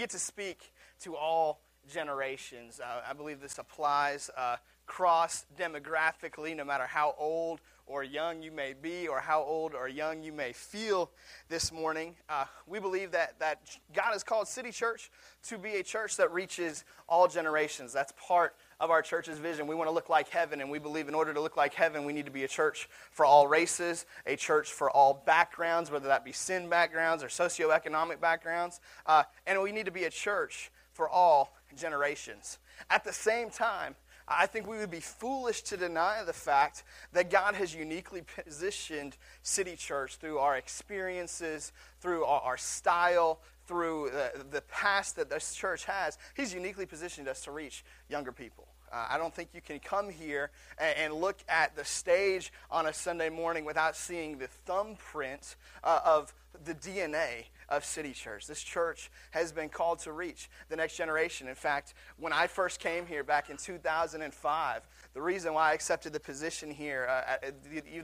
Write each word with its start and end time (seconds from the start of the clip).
get 0.00 0.08
to 0.08 0.18
speak 0.18 0.72
to 0.98 1.14
all 1.14 1.60
generations. 1.92 2.80
Uh, 2.80 3.02
I 3.06 3.12
believe 3.12 3.38
this 3.38 3.58
applies 3.58 4.30
uh, 4.34 4.56
cross 4.86 5.44
demographically, 5.58 6.56
no 6.56 6.64
matter 6.64 6.86
how 6.86 7.14
old 7.18 7.60
or 7.86 8.02
young 8.02 8.42
you 8.42 8.50
may 8.50 8.72
be, 8.72 9.08
or 9.08 9.20
how 9.20 9.42
old 9.42 9.74
or 9.74 9.88
young 9.88 10.22
you 10.22 10.32
may 10.32 10.54
feel 10.54 11.10
this 11.50 11.70
morning. 11.70 12.14
Uh, 12.30 12.46
we 12.66 12.78
believe 12.78 13.10
that, 13.10 13.38
that 13.40 13.60
God 13.92 14.12
has 14.12 14.24
called 14.24 14.48
City 14.48 14.70
Church 14.72 15.10
to 15.48 15.58
be 15.58 15.74
a 15.74 15.82
church 15.82 16.16
that 16.16 16.32
reaches 16.32 16.84
all 17.06 17.28
generations. 17.28 17.92
That's 17.92 18.14
part 18.16 18.56
of 18.80 18.90
our 18.90 19.02
church's 19.02 19.38
vision. 19.38 19.66
We 19.66 19.74
want 19.74 19.88
to 19.88 19.92
look 19.92 20.08
like 20.08 20.28
heaven, 20.30 20.60
and 20.60 20.70
we 20.70 20.78
believe 20.78 21.06
in 21.06 21.14
order 21.14 21.34
to 21.34 21.40
look 21.40 21.56
like 21.56 21.74
heaven, 21.74 22.04
we 22.04 22.12
need 22.12 22.24
to 22.24 22.32
be 22.32 22.44
a 22.44 22.48
church 22.48 22.88
for 23.10 23.26
all 23.26 23.46
races, 23.46 24.06
a 24.26 24.36
church 24.36 24.72
for 24.72 24.90
all 24.90 25.22
backgrounds, 25.26 25.90
whether 25.90 26.08
that 26.08 26.24
be 26.24 26.32
sin 26.32 26.68
backgrounds 26.68 27.22
or 27.22 27.28
socioeconomic 27.28 28.20
backgrounds. 28.20 28.80
Uh, 29.06 29.24
and 29.46 29.60
we 29.60 29.70
need 29.70 29.84
to 29.84 29.92
be 29.92 30.04
a 30.04 30.10
church 30.10 30.70
for 30.92 31.08
all 31.08 31.54
generations. 31.76 32.58
At 32.88 33.04
the 33.04 33.12
same 33.12 33.50
time, 33.50 33.94
I 34.26 34.46
think 34.46 34.68
we 34.68 34.78
would 34.78 34.90
be 34.90 35.00
foolish 35.00 35.62
to 35.62 35.76
deny 35.76 36.22
the 36.24 36.32
fact 36.32 36.84
that 37.12 37.30
God 37.30 37.56
has 37.56 37.74
uniquely 37.74 38.22
positioned 38.22 39.16
City 39.42 39.74
Church 39.74 40.16
through 40.16 40.38
our 40.38 40.56
experiences, 40.56 41.72
through 42.00 42.24
our, 42.24 42.56
style, 42.56 43.40
through 43.66 44.10
the, 44.12 44.44
the 44.44 44.60
past 44.62 45.16
that 45.16 45.30
this 45.30 45.54
church 45.54 45.84
has. 45.84 46.16
He's 46.36 46.54
uniquely 46.54 46.86
positioned 46.86 47.26
us 47.26 47.42
to 47.44 47.50
reach 47.50 47.84
younger 48.08 48.30
people. 48.30 48.68
Uh, 48.92 49.06
I 49.10 49.18
don't 49.18 49.34
think 49.34 49.50
you 49.54 49.60
can 49.60 49.78
come 49.78 50.10
here 50.10 50.50
and, 50.78 50.96
and, 50.98 51.14
look 51.14 51.38
at 51.48 51.76
the 51.76 51.84
stage 51.84 52.52
on 52.70 52.86
a 52.86 52.92
Sunday 52.92 53.28
morning 53.28 53.64
without 53.64 53.94
seeing 53.94 54.38
the 54.38 54.48
thumbprint 54.48 55.56
uh, 55.84 56.00
of 56.04 56.34
the 56.64 56.74
DNA 56.74 57.44
of 57.68 57.84
City 57.84 58.12
Church. 58.12 58.46
This 58.46 58.62
church 58.62 59.10
has 59.30 59.52
been 59.52 59.68
called 59.68 60.00
to 60.00 60.12
reach 60.12 60.50
the 60.68 60.76
next 60.76 60.96
generation. 60.96 61.46
In 61.46 61.54
fact, 61.54 61.94
when 62.18 62.32
I 62.32 62.46
first 62.48 62.80
came 62.80 63.06
here 63.06 63.22
back 63.22 63.48
in 63.48 63.56
2005, 63.56 64.88
the 65.12 65.22
reason 65.22 65.54
why 65.54 65.70
I 65.70 65.74
accepted 65.74 66.12
the 66.12 66.20
position 66.20 66.70
here, 66.70 67.08
uh, 67.08 67.50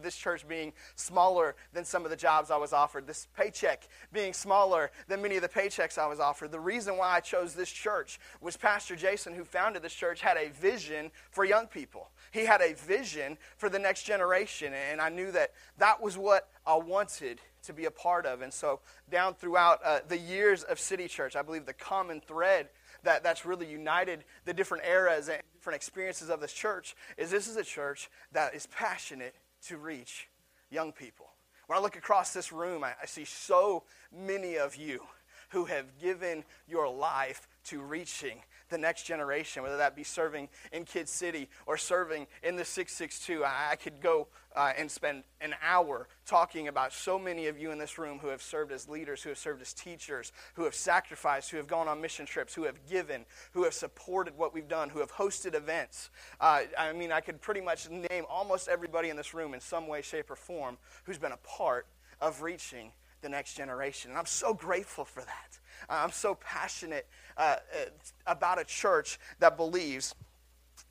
this 0.03 0.17
church 0.17 0.47
being 0.49 0.73
smaller 0.97 1.55
than 1.73 1.85
some 1.85 2.05
of 2.05 2.11
the 2.11 2.17
jobs 2.17 2.51
I 2.51 2.57
was 2.57 2.73
offered, 2.73 3.07
this 3.07 3.29
paycheck 3.37 3.89
being 4.13 4.33
smaller 4.33 4.91
than 5.07 5.23
many 5.23 5.37
of 5.37 5.43
the 5.43 5.49
paychecks 5.49 5.99
I 5.99 6.07
was 6.07 6.19
offered, 6.19 6.51
the 6.51 6.61
reason 6.61 6.97
why 6.97 7.15
I 7.15 7.21
chose 7.21 7.55
this 7.55 7.71
church 7.71 8.19
was 8.41 8.57
Pastor 8.57 8.97
Jason, 8.97 9.35
who 9.35 9.45
founded 9.45 9.83
this 9.83 9.95
church, 9.95 10.21
had 10.21 10.37
a 10.37 10.51
vision 10.51 11.11
for 11.31 11.45
young 11.45 11.67
people. 11.67 12.11
He 12.33 12.45
had 12.45 12.61
a 12.61 12.75
vision 12.75 13.39
for 13.57 13.69
the 13.69 13.79
next 13.79 14.03
generation, 14.03 14.73
and 14.75 15.01
I 15.01 15.09
knew 15.09 15.31
that 15.33 15.53
that 15.79 16.03
was 16.03 16.19
what 16.19 16.49
I 16.67 16.75
wanted 16.75 17.41
to 17.67 17.73
be 17.73 17.85
a 17.85 17.91
part 17.91 18.27
of. 18.27 18.43
And 18.43 18.53
so, 18.53 18.81
down 19.11 19.35
throughout 19.35 19.81
uh, 19.85 20.01
the 20.09 20.19
years 20.19 20.63
of 20.65 20.81
City 20.81 21.09
Church, 21.09 21.37
I 21.37 21.43
believe 21.43 21.67
the 21.67 21.73
common 21.73 22.21
thread 22.21 22.69
that, 23.07 23.23
that's 23.23 23.47
really 23.47 23.67
united 23.67 24.25
the 24.45 24.53
different 24.53 24.85
eras 24.85 25.29
and 25.29 25.41
different 25.55 25.77
experiences 25.77 26.29
of 26.29 26.41
this 26.41 26.53
church 26.53 26.95
is 27.17 27.31
this 27.31 27.49
is 27.49 27.57
a 27.57 27.65
church 27.65 28.11
that 28.33 28.55
is 28.55 28.67
passionate 28.67 29.35
to 29.67 29.79
reach 29.79 30.29
young 30.71 30.93
people. 30.93 31.27
When 31.67 31.79
I 31.79 31.83
look 31.83 31.97
across 31.97 32.33
this 32.33 32.53
room, 32.53 32.85
I, 32.85 32.93
I 33.03 33.07
see 33.07 33.25
so 33.25 33.85
many 34.13 34.57
of 34.57 34.77
you 34.77 35.03
who 35.51 35.65
have 35.65 35.99
given 36.01 36.45
your 36.69 36.89
life 36.89 37.49
to 37.65 37.81
reaching 37.81 38.43
the 38.69 38.79
next 38.79 39.05
generation, 39.05 39.63
whether 39.63 39.77
that 39.77 39.95
be 39.95 40.05
serving 40.05 40.49
in 40.73 40.85
Kid 40.85 41.09
City 41.09 41.49
or 41.67 41.77
serving 41.77 42.27
in 42.43 42.57
the 42.57 42.65
662. 42.65 43.45
I, 43.45 43.77
could 43.77 44.01
go 44.01 44.29
uh, 44.55 44.73
and 44.77 44.91
spend 44.91 45.25
an 45.41 45.55
hour 45.63 46.09
talking 46.27 46.69
about 46.69 46.93
so 46.93 47.19
many 47.19 47.47
of 47.47 47.59
you 47.59 47.71
in 47.71 47.79
this 47.79 47.99
room 47.99 48.19
who 48.19 48.29
have 48.29 48.43
served 48.43 48.73
as 48.73 48.89
leaders, 48.89 49.23
who 49.23 49.29
have 49.29 49.39
served 49.39 49.63
as 49.63 49.73
teachers, 49.73 50.33
who 50.55 50.65
have 50.65 50.75
sacrificed, 50.75 51.51
who 51.51 51.57
have 51.57 51.67
gone 51.67 51.89
on 51.89 52.01
mission 52.01 52.27
trips, 52.27 52.55
who 52.55 52.65
have 52.65 52.87
given, 52.89 53.25
who 53.53 53.65
have 53.65 53.75
supported 53.75 54.37
what 54.37 54.55
we've 54.55 54.69
done, 54.69 54.89
who 54.89 55.01
have 55.01 55.13
hosted 55.13 55.55
events. 55.55 56.11
Uh, 56.41 56.63
I 56.79 56.93
mean, 56.93 57.13
I 57.13 57.21
could 57.21 57.41
pretty 57.41 57.61
much 57.61 57.89
name 57.91 58.25
almost 58.29 58.69
everybody 58.69 59.11
in 59.11 59.17
this 59.17 59.35
room 59.35 59.55
in 59.55 59.61
some 59.61 59.87
way, 59.87 60.03
shape, 60.03 60.31
or 60.31 60.37
form 60.37 60.79
who's 61.05 61.19
been 61.19 61.33
a 61.33 61.39
part 61.39 61.87
of 62.21 62.43
reaching 62.43 62.93
the 63.23 63.29
next 63.29 63.55
generation. 63.55 64.11
And 64.11 64.19
I'm 64.19 64.27
so 64.27 64.55
grateful 64.55 65.05
for 65.05 65.21
that. 65.21 65.59
I'm 65.89 66.11
so 66.11 66.35
passionate 66.35 67.07
uh, 67.37 67.57
uh, 67.73 67.85
about 68.27 68.61
a 68.61 68.65
church 68.65 69.19
that 69.39 69.57
believes 69.57 70.15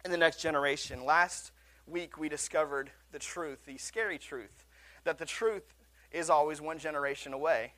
in 0.03 0.12
the 0.12 0.18
next 0.18 0.41
generation. 0.41 1.06
Last 1.06 1.51
week, 1.88 2.18
we 2.18 2.29
discovered 2.29 2.91
the 3.12 3.19
truth, 3.19 3.66
the 3.66 3.78
scary 3.78 4.18
truth, 4.18 4.66
that 5.03 5.18
the 5.18 5.25
truth 5.25 5.73
is 6.12 6.29
always 6.29 6.62
one 6.62 6.79
generation 6.79 7.34
away 7.34 7.73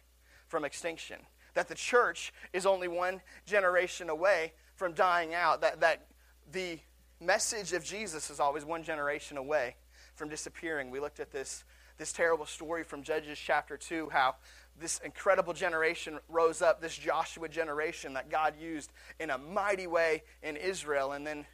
from 0.47 0.63
extinction, 0.63 1.17
that 1.53 1.67
the 1.67 1.75
church 1.75 2.33
is 2.53 2.65
only 2.65 2.87
one 2.87 3.21
generation 3.45 4.09
away 4.09 4.53
from 4.75 4.93
dying 4.93 5.33
out, 5.33 5.61
that, 5.61 5.79
that 5.81 6.05
the 6.51 6.79
message 7.19 7.73
of 7.73 7.83
Jesus 7.83 8.29
is 8.29 8.39
always 8.39 8.63
one 8.63 8.83
generation 8.83 9.37
away 9.37 9.75
from 10.15 10.29
disappearing. 10.29 10.91
We 10.91 10.99
looked 10.99 11.19
at 11.19 11.31
this, 11.31 11.63
this 11.97 12.13
terrible 12.13 12.45
story 12.45 12.83
from 12.83 13.03
Judges 13.03 13.39
chapter 13.39 13.77
2, 13.77 14.09
how 14.11 14.35
this 14.79 14.99
incredible 15.03 15.53
generation 15.53 16.19
rose 16.29 16.61
up, 16.61 16.81
this 16.81 16.95
Joshua 16.95 17.49
generation 17.49 18.13
that 18.13 18.29
God 18.29 18.53
used 18.59 18.91
in 19.19 19.29
a 19.29 19.37
mighty 19.37 19.87
way 19.87 20.23
in 20.43 20.55
Israel. 20.55 21.13
And 21.13 21.25
then 21.25 21.45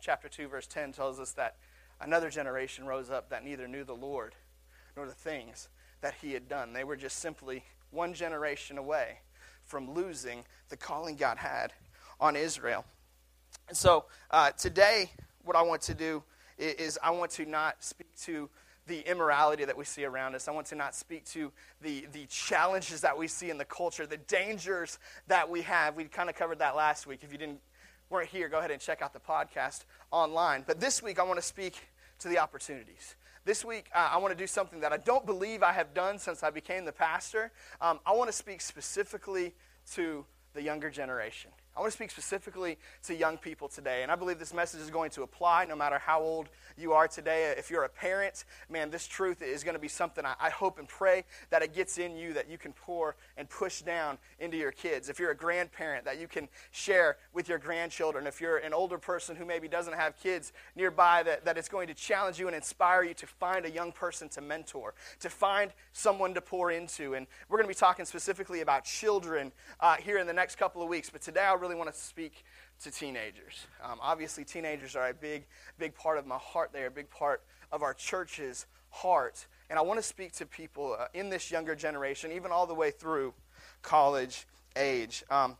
chapter 0.00 0.28
2, 0.28 0.48
verse 0.48 0.66
10 0.66 0.92
tells 0.92 1.20
us 1.20 1.32
that 1.32 1.56
another 2.00 2.30
generation 2.30 2.86
rose 2.86 3.10
up 3.10 3.30
that 3.30 3.44
neither 3.44 3.68
knew 3.68 3.84
the 3.84 3.94
Lord 3.94 4.34
nor 4.96 5.06
the 5.06 5.12
things 5.12 5.68
that 6.00 6.14
he 6.20 6.32
had 6.32 6.48
done. 6.48 6.72
They 6.72 6.84
were 6.84 6.96
just 6.96 7.18
simply 7.18 7.64
one 7.90 8.14
generation 8.14 8.78
away 8.78 9.18
from 9.64 9.92
losing 9.92 10.44
the 10.68 10.76
calling 10.76 11.16
God 11.16 11.36
had 11.36 11.72
on 12.18 12.36
Israel. 12.36 12.84
And 13.68 13.76
so 13.76 14.06
uh, 14.30 14.50
today, 14.52 15.10
what 15.44 15.56
I 15.56 15.62
want 15.62 15.82
to 15.82 15.94
do 15.94 16.22
is, 16.58 16.74
is 16.74 16.98
I 17.02 17.10
want 17.10 17.30
to 17.32 17.46
not 17.46 17.82
speak 17.84 18.08
to 18.22 18.48
the 18.90 19.08
immorality 19.08 19.64
that 19.64 19.76
we 19.76 19.84
see 19.84 20.04
around 20.04 20.34
us. 20.34 20.48
I 20.48 20.50
want 20.50 20.66
to 20.66 20.74
not 20.74 20.96
speak 20.96 21.24
to 21.26 21.52
the, 21.80 22.06
the 22.12 22.26
challenges 22.26 23.02
that 23.02 23.16
we 23.16 23.28
see 23.28 23.48
in 23.48 23.56
the 23.56 23.64
culture, 23.64 24.04
the 24.04 24.16
dangers 24.16 24.98
that 25.28 25.48
we 25.48 25.62
have. 25.62 25.94
We 25.94 26.04
kind 26.04 26.28
of 26.28 26.34
covered 26.34 26.58
that 26.58 26.74
last 26.74 27.06
week. 27.06 27.20
If 27.22 27.30
you 27.30 27.38
didn't 27.38 27.60
weren't 28.10 28.28
here, 28.28 28.48
go 28.48 28.58
ahead 28.58 28.72
and 28.72 28.80
check 28.80 29.00
out 29.00 29.12
the 29.12 29.20
podcast 29.20 29.84
online. 30.10 30.64
But 30.66 30.80
this 30.80 31.04
week, 31.04 31.20
I 31.20 31.22
want 31.22 31.38
to 31.38 31.46
speak 31.46 31.76
to 32.18 32.28
the 32.28 32.40
opportunities. 32.40 33.14
This 33.44 33.64
week, 33.64 33.86
uh, 33.94 34.10
I 34.12 34.18
want 34.18 34.36
to 34.36 34.38
do 34.38 34.48
something 34.48 34.80
that 34.80 34.92
I 34.92 34.96
don't 34.96 35.24
believe 35.24 35.62
I 35.62 35.72
have 35.72 35.94
done 35.94 36.18
since 36.18 36.42
I 36.42 36.50
became 36.50 36.84
the 36.84 36.92
pastor. 36.92 37.52
Um, 37.80 38.00
I 38.04 38.12
want 38.12 38.28
to 38.28 38.36
speak 38.36 38.60
specifically 38.60 39.54
to 39.92 40.26
the 40.52 40.62
younger 40.62 40.90
generation. 40.90 41.52
I 41.76 41.80
want 41.80 41.92
to 41.92 41.96
speak 41.96 42.10
specifically 42.10 42.78
to 43.04 43.14
young 43.14 43.38
people 43.38 43.68
today, 43.68 44.02
and 44.02 44.10
I 44.10 44.16
believe 44.16 44.40
this 44.40 44.52
message 44.52 44.80
is 44.80 44.90
going 44.90 45.10
to 45.12 45.22
apply 45.22 45.66
no 45.66 45.76
matter 45.76 46.00
how 46.00 46.20
old 46.20 46.48
you 46.76 46.92
are 46.92 47.06
today. 47.06 47.54
If 47.56 47.70
you're 47.70 47.84
a 47.84 47.88
parent, 47.88 48.44
man, 48.68 48.90
this 48.90 49.06
truth 49.06 49.40
is 49.40 49.62
going 49.62 49.76
to 49.76 49.80
be 49.80 49.88
something 49.88 50.24
I, 50.26 50.50
hope 50.50 50.80
and 50.80 50.88
pray 50.88 51.24
that 51.50 51.62
it 51.62 51.72
gets 51.72 51.96
in 51.96 52.16
you 52.16 52.32
that 52.32 52.50
you 52.50 52.58
can 52.58 52.72
pour 52.72 53.14
and 53.36 53.48
push 53.48 53.82
down 53.82 54.18
into 54.40 54.56
your 54.56 54.72
kids. 54.72 55.08
If 55.08 55.20
you're 55.20 55.30
a 55.30 55.36
grandparent, 55.36 56.04
that 56.06 56.20
you 56.20 56.26
can 56.26 56.48
share 56.72 57.18
with 57.32 57.48
your 57.48 57.58
grandchildren. 57.58 58.26
If 58.26 58.40
you're 58.40 58.58
an 58.58 58.74
older 58.74 58.98
person 58.98 59.36
who 59.36 59.44
maybe 59.44 59.68
doesn't 59.68 59.94
have 59.94 60.18
kids 60.20 60.52
nearby, 60.74 61.22
that, 61.22 61.44
that 61.44 61.56
it's 61.56 61.68
going 61.68 61.86
to 61.86 61.94
challenge 61.94 62.40
you 62.40 62.48
and 62.48 62.56
inspire 62.56 63.04
you 63.04 63.14
to 63.14 63.26
find 63.26 63.64
a 63.64 63.70
young 63.70 63.92
person 63.92 64.28
to 64.30 64.40
mentor, 64.40 64.92
to 65.20 65.30
find 65.30 65.70
someone 65.92 66.34
to 66.34 66.40
pour 66.40 66.72
into. 66.72 67.14
And 67.14 67.28
we're 67.48 67.58
going 67.58 67.68
to 67.68 67.74
be 67.74 67.78
talking 67.78 68.04
specifically 68.04 68.60
about 68.60 68.84
children 68.84 69.52
uh, 69.78 69.96
here 69.96 70.18
in 70.18 70.26
the 70.26 70.32
next 70.32 70.56
couple 70.56 70.82
of 70.82 70.88
weeks, 70.88 71.08
but 71.08 71.22
today 71.22 71.44
I 71.44 71.59
really 71.60 71.74
want 71.74 71.92
to 71.92 71.98
speak 71.98 72.44
to 72.82 72.90
teenagers. 72.90 73.66
Um, 73.82 73.98
obviously, 74.00 74.44
teenagers 74.44 74.96
are 74.96 75.08
a 75.08 75.14
big, 75.14 75.44
big 75.78 75.94
part 75.94 76.18
of 76.18 76.26
my 76.26 76.38
heart. 76.38 76.70
They're 76.72 76.86
a 76.86 76.90
big 76.90 77.10
part 77.10 77.42
of 77.70 77.82
our 77.82 77.94
church's 77.94 78.66
heart. 78.90 79.46
And 79.68 79.78
I 79.78 79.82
want 79.82 79.98
to 80.00 80.02
speak 80.02 80.32
to 80.32 80.46
people 80.46 80.96
uh, 80.98 81.06
in 81.14 81.28
this 81.28 81.50
younger 81.50 81.74
generation, 81.74 82.32
even 82.32 82.50
all 82.50 82.66
the 82.66 82.74
way 82.74 82.90
through 82.90 83.34
college 83.82 84.46
age. 84.76 85.22
Um, 85.30 85.56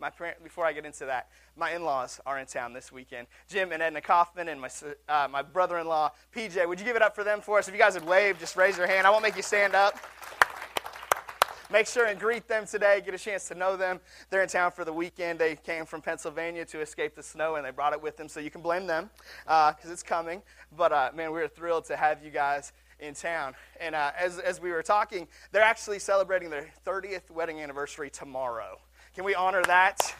my 0.00 0.10
parent, 0.10 0.42
before 0.44 0.64
I 0.64 0.72
get 0.72 0.84
into 0.84 1.06
that, 1.06 1.28
my 1.56 1.72
in-laws 1.72 2.20
are 2.24 2.38
in 2.38 2.46
town 2.46 2.72
this 2.72 2.92
weekend. 2.92 3.26
Jim 3.48 3.72
and 3.72 3.82
Edna 3.82 4.00
Kaufman 4.00 4.48
and 4.48 4.60
my, 4.60 4.68
uh, 5.08 5.26
my 5.28 5.42
brother-in-law, 5.42 6.12
PJ. 6.34 6.68
Would 6.68 6.78
you 6.78 6.86
give 6.86 6.94
it 6.94 7.02
up 7.02 7.14
for 7.14 7.24
them 7.24 7.40
for 7.40 7.58
us? 7.58 7.66
If 7.66 7.74
you 7.74 7.80
guys 7.80 7.94
would 7.94 8.06
wave, 8.06 8.38
just 8.38 8.56
raise 8.56 8.76
your 8.76 8.86
hand. 8.86 9.06
I 9.06 9.10
won't 9.10 9.22
make 9.22 9.36
you 9.36 9.42
stand 9.42 9.74
up 9.74 9.98
make 11.70 11.86
sure 11.86 12.06
and 12.06 12.18
greet 12.18 12.48
them 12.48 12.66
today. 12.66 13.02
Get 13.04 13.14
a 13.14 13.18
chance 13.18 13.48
to 13.48 13.54
know 13.54 13.76
them. 13.76 14.00
They're 14.30 14.42
in 14.42 14.48
town 14.48 14.72
for 14.72 14.84
the 14.84 14.92
weekend. 14.92 15.38
They 15.38 15.56
came 15.56 15.84
from 15.84 16.02
Pennsylvania 16.02 16.64
to 16.66 16.80
escape 16.80 17.14
the 17.14 17.22
snow, 17.22 17.56
and 17.56 17.64
they 17.64 17.70
brought 17.70 17.92
it 17.92 18.02
with 18.02 18.16
them, 18.16 18.28
so 18.28 18.40
you 18.40 18.50
can 18.50 18.62
blame 18.62 18.86
them 18.86 19.10
because 19.44 19.86
uh, 19.86 19.92
it's 19.92 20.02
coming. 20.02 20.42
But 20.76 20.92
uh, 20.92 21.10
man, 21.14 21.32
we 21.32 21.40
are 21.40 21.48
thrilled 21.48 21.84
to 21.86 21.96
have 21.96 22.24
you 22.24 22.30
guys 22.30 22.72
in 23.00 23.14
town. 23.14 23.54
And 23.80 23.94
uh, 23.94 24.12
as, 24.18 24.38
as 24.38 24.60
we 24.60 24.70
were 24.70 24.82
talking, 24.82 25.28
they're 25.52 25.62
actually 25.62 25.98
celebrating 25.98 26.50
their 26.50 26.68
30th 26.86 27.30
wedding 27.30 27.60
anniversary 27.60 28.10
tomorrow. 28.10 28.78
Can 29.14 29.24
we 29.24 29.34
honor 29.34 29.62
that? 29.64 30.14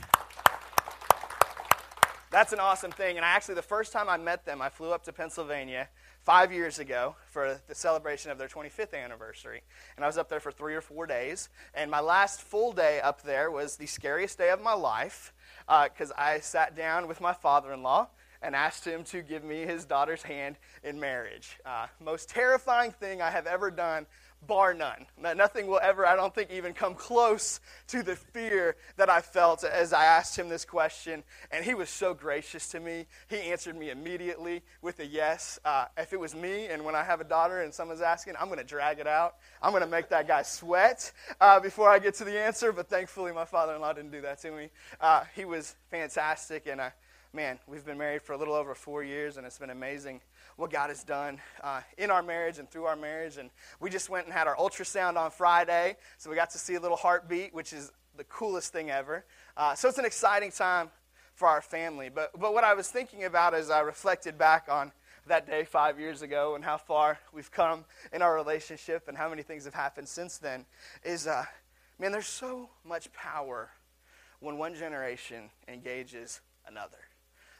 That's 2.31 2.53
an 2.53 2.61
awesome 2.61 2.91
thing. 2.91 3.17
And 3.17 3.25
actually, 3.25 3.55
the 3.55 3.63
first 3.63 3.93
time 3.93 4.09
I 4.09 4.17
met 4.19 4.45
them, 4.45 4.61
I 4.61 4.69
flew 4.69 4.93
up 4.93 5.03
to 5.05 5.13
Pennsylvania 5.13 5.89
five 6.29 6.53
years 6.53 6.79
ago 6.79 7.17
for 7.31 7.59
the 7.69 7.75
celebration 7.75 8.31
of 8.31 8.37
their 8.37 8.49
25th 8.49 8.93
anniversary. 8.93 9.63
And 9.97 10.05
I 10.05 10.07
was 10.07 10.19
up 10.19 10.29
there 10.29 10.41
for 10.41 10.53
three 10.53 10.75
or 10.75 10.83
four 10.83 11.07
days. 11.07 11.49
And 11.73 11.91
my 11.91 12.01
last 12.01 12.43
full 12.43 12.75
day 12.75 13.01
up 13.01 13.23
there 13.23 13.51
was 13.51 13.77
the 13.77 13.87
scariest 13.87 14.37
day 14.37 14.51
of 14.51 14.61
my 14.61 14.75
life 14.75 15.33
because 15.67 16.11
uh, 16.11 16.17
I 16.19 16.41
sat 16.41 16.77
down 16.77 17.09
with 17.09 17.23
my 17.23 17.33
father 17.33 17.73
in 17.73 17.83
law 17.83 18.09
and 18.43 18.55
asked 18.55 18.85
him 18.85 19.05
to 19.05 19.23
give 19.23 19.43
me 19.43 19.63
his 19.63 19.87
daughter's 19.87 20.23
hand 20.23 20.57
in 20.85 21.01
marriage. 21.01 21.59
Uh, 21.65 21.87
most 21.99 22.29
terrifying 22.29 22.91
thing 22.91 23.23
I 23.23 23.31
have 23.31 23.47
ever 23.47 23.71
done 23.71 24.05
bar 24.47 24.75
none. 24.75 25.07
Nothing 25.37 25.67
will 25.67 25.81
ever, 25.83 26.07
I 26.07 26.17
don't 26.17 26.35
think, 26.35 26.51
even 26.51 26.73
come 26.73 26.95
close 26.95 27.61
to 27.89 28.03
the 28.03 28.17
fear 28.17 28.77
that 28.97 29.11
I 29.11 29.21
felt 29.21 29.65
as 29.65 29.93
I 29.93 30.05
asked 30.05 30.39
him 30.39 30.49
this 30.49 30.65
question. 30.65 31.23
And 31.51 31.65
he 31.65 31.75
was 31.75 31.91
so 31.91 32.15
gracious 32.15 32.69
to 32.69 32.81
me. 32.81 33.07
He 33.29 33.37
answered 33.37 33.77
me 33.77 33.91
immediately 33.91 34.63
with 34.81 35.01
a 35.01 35.07
yes. 35.07 35.59
Uh, 35.65 35.87
if 35.97 36.13
it 36.13 36.21
was 36.21 36.35
me, 36.35 36.67
and 36.67 36.85
when 36.85 36.95
I 36.95 37.03
have 37.03 37.21
a 37.21 37.25
daughter 37.25 37.61
and 37.61 37.73
someone's 37.73 38.01
asking, 38.01 38.35
I'm 38.39 38.47
going 38.47 38.59
to 38.59 38.65
drag 38.65 38.99
it 38.99 39.07
out. 39.07 39.37
I'm 39.61 39.73
going 39.73 39.83
to 39.83 39.89
make 39.89 40.09
that 40.11 40.29
guy 40.29 40.43
sweat 40.43 41.13
uh, 41.41 41.61
before 41.61 41.91
I 41.91 41.99
get 41.99 42.15
to 42.15 42.25
the 42.25 42.39
answer. 42.39 42.73
But 42.73 42.89
thankfully, 42.89 43.33
my 43.33 43.45
father 43.45 43.75
in 43.75 43.81
law 43.81 43.93
didn't 43.93 44.13
do 44.13 44.23
that 44.23 44.41
to 44.43 44.51
me. 44.51 44.71
Uh, 45.01 45.25
he 45.35 45.45
was 45.45 45.75
fantastic. 45.91 46.67
And 46.67 46.81
uh, 46.81 46.91
man, 47.33 47.59
we've 47.67 47.85
been 47.85 47.99
married 47.99 48.23
for 48.23 48.33
a 48.33 48.37
little 48.39 48.55
over 48.55 48.75
four 48.75 49.03
years, 49.03 49.37
and 49.37 49.47
it's 49.47 49.59
been 49.59 49.71
amazing 49.71 50.21
what 50.59 50.73
God 50.73 50.89
has 50.91 51.05
done 51.05 51.39
uh, 51.63 51.81
in 51.97 52.11
our 52.11 52.23
marriage 52.23 52.59
and 52.59 52.69
through 52.69 52.85
our 52.85 52.97
marriage. 52.97 53.37
And 53.37 53.49
we 53.79 53.91
just 53.91 54.11
went 54.11 54.27
and 54.27 54.35
had 54.35 54.49
our 54.49 54.57
ultrasound 54.57 55.17
on 55.17 55.31
Friday, 55.31 55.97
so 56.19 56.29
we 56.29 56.37
got 56.37 56.51
to 56.51 56.59
see 56.59 56.75
a 56.75 56.81
little 56.81 56.97
heartbeat, 56.97 57.55
which 57.55 57.73
is 57.73 57.93
the 58.17 58.25
coolest 58.25 58.73
thing 58.73 58.91
ever. 58.91 59.25
Uh, 59.57 59.77
so 59.77 59.89
it's 59.89 59.99
an 59.99 60.05
exciting 60.05 60.51
time 60.51 60.91
for 61.37 61.47
our 61.47 61.63
family. 61.63 62.11
But, 62.13 62.39
but 62.39 62.53
what 62.53 62.65
I 62.65 62.75
was 62.75 62.89
thinking 62.89 63.23
about 63.23 63.55
as 63.55 63.71
I 63.71 63.81
reflected 63.81 64.37
back 64.37 64.67
on 64.69 64.91
that 65.29 65.47
day 65.47 65.63
five 65.63 66.01
years 66.01 66.23
ago 66.23 66.57
and 66.57 66.65
how 66.65 66.77
far 66.77 67.21
we've 67.33 67.53
come 67.53 67.85
in 68.13 68.21
our 68.21 68.35
relationship 68.35 69.07
and 69.07 69.17
how 69.17 69.29
many 69.29 69.43
things 69.43 69.65
have 69.65 69.75
happened 69.75 70.09
since 70.09 70.39
then 70.39 70.67
is, 71.05 71.29
uh, 71.29 71.45
man, 72.01 72.11
there's 72.11 72.27
so 72.27 72.69
much 72.85 73.13
power 73.13 73.71
when 74.41 74.59
one 74.59 74.75
generation 74.75 75.51
engages 75.69 76.41
another. 76.67 76.99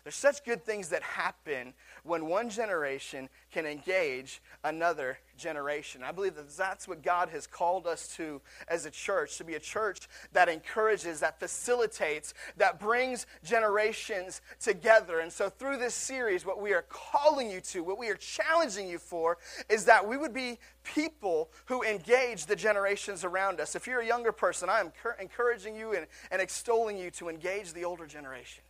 There's 0.09 0.17
such 0.17 0.43
good 0.43 0.65
things 0.65 0.89
that 0.89 1.03
happen 1.03 1.75
when 2.03 2.25
one 2.25 2.49
generation 2.49 3.29
can 3.53 3.67
engage 3.67 4.41
another 4.65 5.19
generation. 5.37 6.03
I 6.03 6.13
believe 6.13 6.35
that 6.37 6.49
that's 6.49 6.89
what 6.89 7.03
God 7.03 7.29
has 7.29 7.47
called 7.47 7.87
us 7.87 8.17
to 8.17 8.41
as 8.69 8.87
a 8.87 8.91
church, 8.91 9.37
to 9.37 9.45
be 9.45 9.53
a 9.53 9.61
church 9.61 10.09
that 10.33 10.49
encourages, 10.49 11.21
that 11.21 11.39
facilitates, 11.39 12.33
that 12.57 12.81
brings 12.81 13.27
generations 13.45 14.41
together. 14.59 15.21
And 15.21 15.31
so 15.31 15.51
through 15.51 15.77
this 15.77 15.95
series, 15.95 16.47
what 16.47 16.59
we 16.59 16.73
are 16.73 16.87
calling 16.89 17.51
you 17.51 17.61
to, 17.61 17.85
what 17.85 17.99
we 17.99 18.09
are 18.09 18.17
challenging 18.17 18.89
you 18.89 18.97
for, 18.97 19.37
is 19.69 19.85
that 19.85 20.09
we 20.09 20.17
would 20.17 20.33
be 20.33 20.59
people 20.85 21.51
who 21.67 21.83
engage 21.83 22.47
the 22.47 22.57
generations 22.57 23.25
around 23.25 23.61
us. 23.61 23.77
If 23.77 23.87
you're 23.87 24.01
a 24.01 24.07
younger 24.07 24.33
person, 24.33 24.71
I 24.71 24.81
am 24.81 24.91
encouraging 25.21 25.77
you 25.77 25.93
and, 25.93 26.07
and 26.31 26.41
extolling 26.41 26.97
you 26.97 27.11
to 27.11 27.29
engage 27.29 27.75
the 27.75 27.85
older 27.85 28.07
generation 28.07 28.65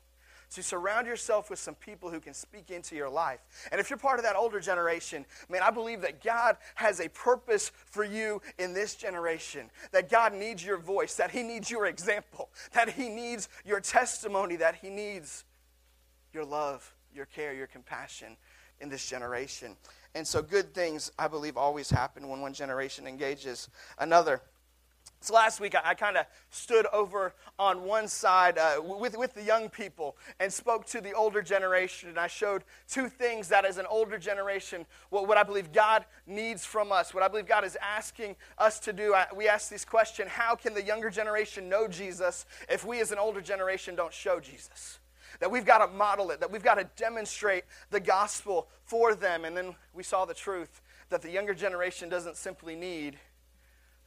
to 0.51 0.63
surround 0.63 1.07
yourself 1.07 1.51
with 1.51 1.59
some 1.59 1.75
people 1.75 2.11
who 2.11 2.21
can 2.21 2.35
speak 2.35 2.71
into 2.71 2.97
your 2.97 3.09
life. 3.09 3.41
And 3.71 3.81
if 3.81 3.91
you're 3.91 3.99
part 3.99 4.19
of 4.19 4.25
that 4.25 4.37
older 4.37 4.61
generation, 4.61 5.27
man, 5.49 5.63
I 5.63 5.71
believe 5.71 6.01
that 6.03 6.23
God 6.23 6.57
has 6.75 7.01
a 7.01 7.09
purpose 7.09 7.71
for 7.87 8.05
you 8.05 8.41
in 8.59 8.73
this 8.73 8.95
generation. 8.95 9.71
That 9.93 10.11
God 10.11 10.33
needs 10.33 10.65
your 10.65 10.79
voice, 10.79 11.15
that 11.17 11.31
He 11.31 11.43
needs 11.43 11.71
your 11.71 11.87
example, 11.87 12.49
that 12.73 12.91
He 12.91 13.09
needs 13.09 13.49
your 13.65 13.81
testimony, 13.81 14.57
that 14.57 14.77
He 14.77 14.91
needs 14.91 15.45
your 16.33 16.45
love, 16.45 16.95
your 17.15 17.27
care, 17.27 17.53
your 17.53 17.67
compassion 17.67 18.37
in 18.81 18.89
this 18.89 19.09
generation. 19.09 19.77
And 20.15 20.27
so, 20.27 20.43
good 20.43 20.75
things, 20.75 21.13
I 21.19 21.29
believe, 21.29 21.57
always 21.57 21.91
happen 21.91 22.29
when 22.29 22.41
one 22.41 22.55
generation 22.55 23.07
engages 23.07 23.69
another. 23.99 24.41
So 25.21 25.35
last 25.35 25.61
week, 25.61 25.75
I, 25.75 25.81
I 25.91 25.95
kind 25.95 26.17
of 26.17 26.27
stood 26.51 26.87
over 26.93 27.35
on 27.59 27.83
one 27.83 28.07
side 28.07 28.57
uh, 28.57 28.81
with, 28.81 29.17
with 29.19 29.35
the 29.35 29.43
young 29.43 29.69
people 29.69 30.17
and 30.39 30.53
spoke 30.53 30.87
to 30.87 31.01
the 31.01 31.13
older 31.13 31.43
generation. 31.43 32.09
And 32.09 32.19
I 32.19 32.29
showed 32.29 32.63
two 32.89 33.09
things 33.09 33.49
that, 33.49 33.65
as 33.65 33.79
an 33.79 33.87
older 33.91 34.17
generation, 34.17 34.87
what, 35.11 35.27
what 35.27 35.37
I 35.37 35.43
believe 35.43 35.73
God 35.73 36.05
needs 36.27 36.65
from 36.65 36.93
us, 36.93 37.13
what 37.13 37.25
I 37.25 37.29
believe 37.29 37.47
God 37.47 37.65
is 37.65 37.77
asking 37.83 38.37
us 38.59 38.79
to 38.81 38.93
do. 38.93 39.13
I, 39.13 39.27
we 39.35 39.49
asked 39.49 39.71
this 39.71 39.85
question 39.85 40.29
How 40.29 40.55
can 40.55 40.73
the 40.73 40.83
younger 40.83 41.11
generation 41.11 41.69
know 41.69 41.89
Jesus 41.89 42.47
if 42.69 42.85
we, 42.85 43.01
as 43.01 43.11
an 43.11 43.19
older 43.19 43.41
generation, 43.41 43.97
don't 43.97 44.13
show 44.13 44.39
Jesus? 44.39 45.01
That 45.41 45.51
we've 45.51 45.67
got 45.67 45.85
to 45.85 45.93
model 45.93 46.31
it, 46.31 46.41
that 46.41 46.51
we've 46.51 46.63
got 46.63 46.77
to 46.77 46.89
demonstrate 46.97 47.65
the 47.91 48.01
gospel 48.01 48.69
for 48.85 49.15
them. 49.15 49.45
And 49.45 49.57
then 49.57 49.75
we 49.95 50.03
saw 50.03 50.25
the 50.25 50.35
truth 50.35 50.81
that 51.11 51.23
the 51.23 51.31
younger 51.31 51.55
generation 51.55 52.09
doesn't 52.09 52.37
simply 52.37 52.77
need 52.77 53.19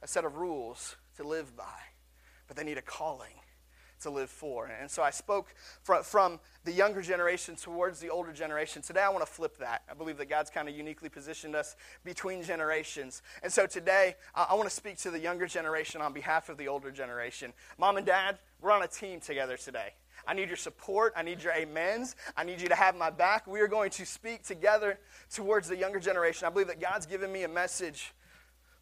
a 0.02 0.06
set 0.06 0.24
of 0.24 0.36
rules 0.36 0.96
to 1.16 1.24
live 1.24 1.56
by, 1.56 1.64
but 2.48 2.56
they 2.56 2.64
need 2.64 2.78
a 2.78 2.82
calling 2.82 3.34
to 4.02 4.10
live 4.10 4.30
for. 4.30 4.66
And 4.66 4.90
so 4.90 5.02
I 5.02 5.10
spoke 5.10 5.54
from, 5.82 6.40
the 6.64 6.72
younger 6.72 7.02
generation 7.02 7.56
towards 7.56 7.98
the 7.98 8.08
older 8.08 8.32
generation. 8.32 8.82
Today 8.82 9.02
I 9.02 9.08
want 9.08 9.26
to 9.26 9.30
flip 9.30 9.58
that. 9.58 9.82
I 9.90 9.94
believe 9.94 10.16
that 10.18 10.28
God's 10.28 10.48
kind 10.50 10.68
of 10.68 10.76
uniquely 10.76 11.08
positioned 11.08 11.56
us 11.56 11.74
between 12.04 12.42
generations. 12.44 13.22
And 13.42 13.52
so 13.52 13.66
today 13.66 14.14
I 14.34 14.54
want 14.54 14.68
to 14.68 14.74
speak 14.74 14.98
to 14.98 15.10
the 15.10 15.18
younger 15.18 15.46
generation 15.46 16.00
on 16.00 16.12
behalf 16.12 16.48
of 16.48 16.58
the 16.58 16.68
older 16.68 16.92
generation. 16.92 17.52
Mom 17.78 17.96
and 17.96 18.06
dad, 18.06 18.38
we're 18.60 18.70
on 18.70 18.82
a 18.82 18.88
team 18.88 19.18
together 19.18 19.56
today. 19.56 19.94
I 20.24 20.34
need 20.34 20.48
your 20.48 20.56
support. 20.56 21.14
I 21.16 21.22
need 21.22 21.42
your 21.42 21.52
amens. 21.52 22.14
I 22.36 22.44
need 22.44 22.60
you 22.60 22.68
to 22.68 22.76
have 22.76 22.96
my 22.96 23.10
back. 23.10 23.48
We 23.48 23.60
are 23.60 23.68
going 23.68 23.90
to 23.90 24.06
speak 24.06 24.44
together 24.44 25.00
towards 25.32 25.68
the 25.68 25.76
younger 25.76 25.98
generation. 25.98 26.46
I 26.46 26.50
believe 26.50 26.68
that 26.68 26.80
God's 26.80 27.06
given 27.06 27.32
me 27.32 27.42
a 27.42 27.48
message 27.48 28.14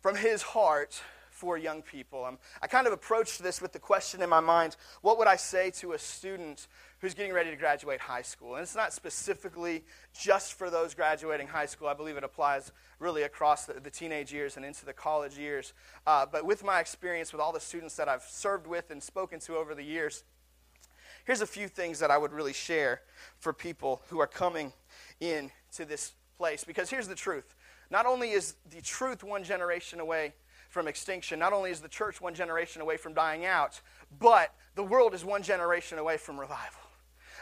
from 0.02 0.16
His 0.16 0.42
heart 0.42 1.02
for 1.40 1.56
young 1.56 1.80
people. 1.80 2.22
Um, 2.26 2.36
I 2.60 2.66
kind 2.66 2.86
of 2.86 2.92
approached 2.92 3.42
this 3.42 3.62
with 3.62 3.72
the 3.72 3.78
question 3.78 4.20
in 4.20 4.28
my 4.28 4.40
mind 4.40 4.76
what 5.00 5.16
would 5.18 5.26
I 5.26 5.36
say 5.36 5.70
to 5.76 5.92
a 5.92 5.98
student 5.98 6.68
who's 6.98 7.14
getting 7.14 7.32
ready 7.32 7.48
to 7.48 7.56
graduate 7.56 7.98
high 7.98 8.20
school? 8.20 8.56
And 8.56 8.62
it's 8.62 8.76
not 8.76 8.92
specifically 8.92 9.82
just 10.12 10.52
for 10.52 10.68
those 10.68 10.92
graduating 10.92 11.46
high 11.46 11.64
school, 11.64 11.88
I 11.88 11.94
believe 11.94 12.18
it 12.18 12.24
applies 12.24 12.72
really 12.98 13.22
across 13.22 13.64
the, 13.64 13.80
the 13.80 13.88
teenage 13.88 14.34
years 14.34 14.58
and 14.58 14.66
into 14.66 14.84
the 14.84 14.92
college 14.92 15.38
years. 15.38 15.72
Uh, 16.06 16.26
but 16.30 16.44
with 16.44 16.62
my 16.62 16.78
experience 16.78 17.32
with 17.32 17.40
all 17.40 17.52
the 17.52 17.60
students 17.60 17.96
that 17.96 18.06
I've 18.06 18.24
served 18.24 18.66
with 18.66 18.90
and 18.90 19.02
spoken 19.02 19.40
to 19.40 19.56
over 19.56 19.74
the 19.74 19.82
years, 19.82 20.24
here's 21.24 21.40
a 21.40 21.46
few 21.46 21.68
things 21.68 22.00
that 22.00 22.10
I 22.10 22.18
would 22.18 22.34
really 22.34 22.52
share 22.52 23.00
for 23.38 23.54
people 23.54 24.02
who 24.10 24.20
are 24.20 24.26
coming 24.26 24.74
in 25.20 25.50
to 25.76 25.86
this 25.86 26.12
place. 26.36 26.64
Because 26.64 26.90
here's 26.90 27.08
the 27.08 27.14
truth. 27.14 27.54
Not 27.90 28.04
only 28.04 28.32
is 28.32 28.56
the 28.68 28.82
truth 28.82 29.24
one 29.24 29.42
generation 29.42 30.00
away 30.00 30.34
from 30.70 30.88
extinction. 30.88 31.38
Not 31.38 31.52
only 31.52 31.70
is 31.70 31.80
the 31.80 31.88
church 31.88 32.20
one 32.20 32.34
generation 32.34 32.80
away 32.80 32.96
from 32.96 33.12
dying 33.12 33.44
out, 33.44 33.80
but 34.18 34.54
the 34.76 34.82
world 34.82 35.12
is 35.12 35.24
one 35.24 35.42
generation 35.42 35.98
away 35.98 36.16
from 36.16 36.40
revival. 36.40 36.80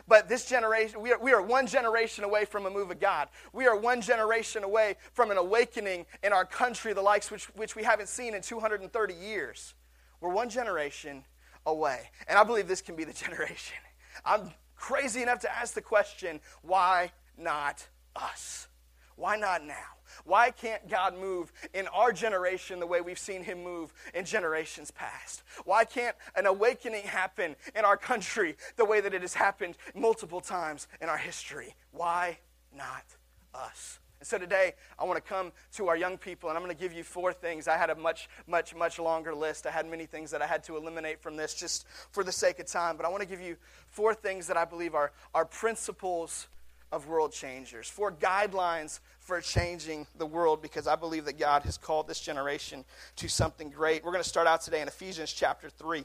But 0.07 0.29
this 0.29 0.47
generation, 0.47 1.01
we 1.01 1.13
are, 1.13 1.19
we 1.19 1.33
are 1.33 1.43
one 1.43 1.67
generation 1.67 2.25
away 2.25 2.45
from 2.45 2.67
a 2.67 2.71
move 2.71 2.91
of 2.91 3.01
God. 3.01 3.29
We 3.53 3.67
are 3.67 3.77
one 3.77 4.01
generation 4.01 4.65
away 4.65 4.97
from 5.13 5.31
an 5.31 5.37
awakening 5.37 6.07
in 6.23 6.33
our 6.33 6.45
country, 6.45 6.93
the 6.93 7.03
likes 7.03 7.31
which, 7.31 7.45
which 7.57 7.77
we 7.77 7.83
haven't 7.83 8.09
seen 8.09 8.35
in 8.35 8.43
230 8.43 9.15
years. 9.15 9.75
We're 10.21 10.33
one 10.33 10.49
generation 10.49 11.25
away. 11.67 12.11
And 12.29 12.39
I 12.39 12.45
believe 12.45 12.69
this 12.69 12.81
can 12.81 12.97
be 12.97 13.05
the 13.05 13.13
generation. 13.25 13.77
I'm 14.25 14.51
crazy 14.77 15.23
enough 15.23 15.41
to 15.41 15.55
ask 15.55 15.75
the 15.75 15.83
question 15.83 16.41
why 16.63 17.13
not 17.37 17.87
us? 18.17 18.68
Why 19.19 19.37
not 19.37 19.65
now? 19.65 19.75
Why 20.25 20.51
can't 20.53 20.89
God 20.89 21.19
move 21.19 21.53
in 21.75 21.89
our 21.89 22.13
generation 22.13 22.79
the 22.79 22.87
way 22.87 23.01
we've 23.01 23.19
seen 23.19 23.43
Him 23.43 23.65
move 23.65 23.93
in 24.15 24.25
generations 24.25 24.93
past? 24.93 25.43
Why 25.65 25.85
can't 25.85 26.17
an 26.37 26.47
awakening 26.47 27.03
happen 27.03 27.57
in 27.75 27.85
our 27.85 27.97
country 27.97 28.57
the 28.77 28.85
way 28.85 29.01
that 29.01 29.13
it 29.13 29.23
has 29.23 29.35
happened 29.35 29.77
multiple 29.95 30.41
times 30.41 30.87
in 31.03 31.09
our 31.09 31.19
history? 31.19 31.75
Why 31.91 32.39
not 32.75 33.05
us? 33.53 33.99
And 34.21 34.27
so 34.27 34.39
today, 34.39 34.75
I 34.99 35.05
want 35.05 35.17
to 35.17 35.29
come 35.29 35.53
to 35.75 35.89
our 35.89 35.97
young 35.97 36.17
people, 36.17 36.49
and 36.49 36.57
I'm 36.57 36.65
going 36.65 36.75
to 36.75 36.81
give 36.81 36.93
you 36.93 37.03
four 37.05 37.33
things. 37.33 37.69
I 37.69 37.77
had 37.77 37.91
a 37.91 37.95
much, 37.97 38.29
much, 38.47 38.75
much 38.75 38.99
longer 39.01 39.35
list. 39.35 39.67
I 39.67 39.71
had 39.71 39.89
many 39.89 40.07
things 40.07 40.31
that 40.31 40.43
I 40.43 40.47
had 40.47 40.63
to 40.65 40.77
eliminate 40.77 41.21
from 41.21 41.37
this 41.37 41.55
just 41.55 41.87
for 42.11 42.23
the 42.23 42.33
sake 42.33 42.59
of 42.61 42.67
time. 42.67 42.97
But 42.97 43.05
I 43.05 43.09
want 43.09 43.23
to 43.23 43.29
give 43.29 43.41
you 43.41 43.57
four 43.87 44.15
things 44.15 44.47
that 44.47 44.57
I 44.57 44.65
believe 44.65 44.95
are, 44.95 45.13
are 45.35 45.45
principles 45.45 46.49
of 46.91 47.07
world 47.07 47.33
changers, 47.33 47.89
four 47.89 48.11
guidelines 48.13 49.01
for 49.19 49.41
changing 49.41 50.07
the 50.17 50.27
world 50.27 50.63
because 50.63 50.87
I 50.87 50.97
believe 50.97 51.25
that 51.27 51.39
God 51.39 51.63
has 51.65 51.77
called 51.77 52.09
this 52.09 52.21
generation 52.21 52.85
to 53.17 53.29
something 53.29 53.71
great. 53.71 54.05
We're 54.05 54.13
going 54.13 54.23
to 54.23 54.29
start 54.29 54.47
out 54.47 54.63
today 54.63 54.81
in 54.81 54.89
Ephesians 54.89 55.33
chapter 55.33 55.69
3. 55.69 56.05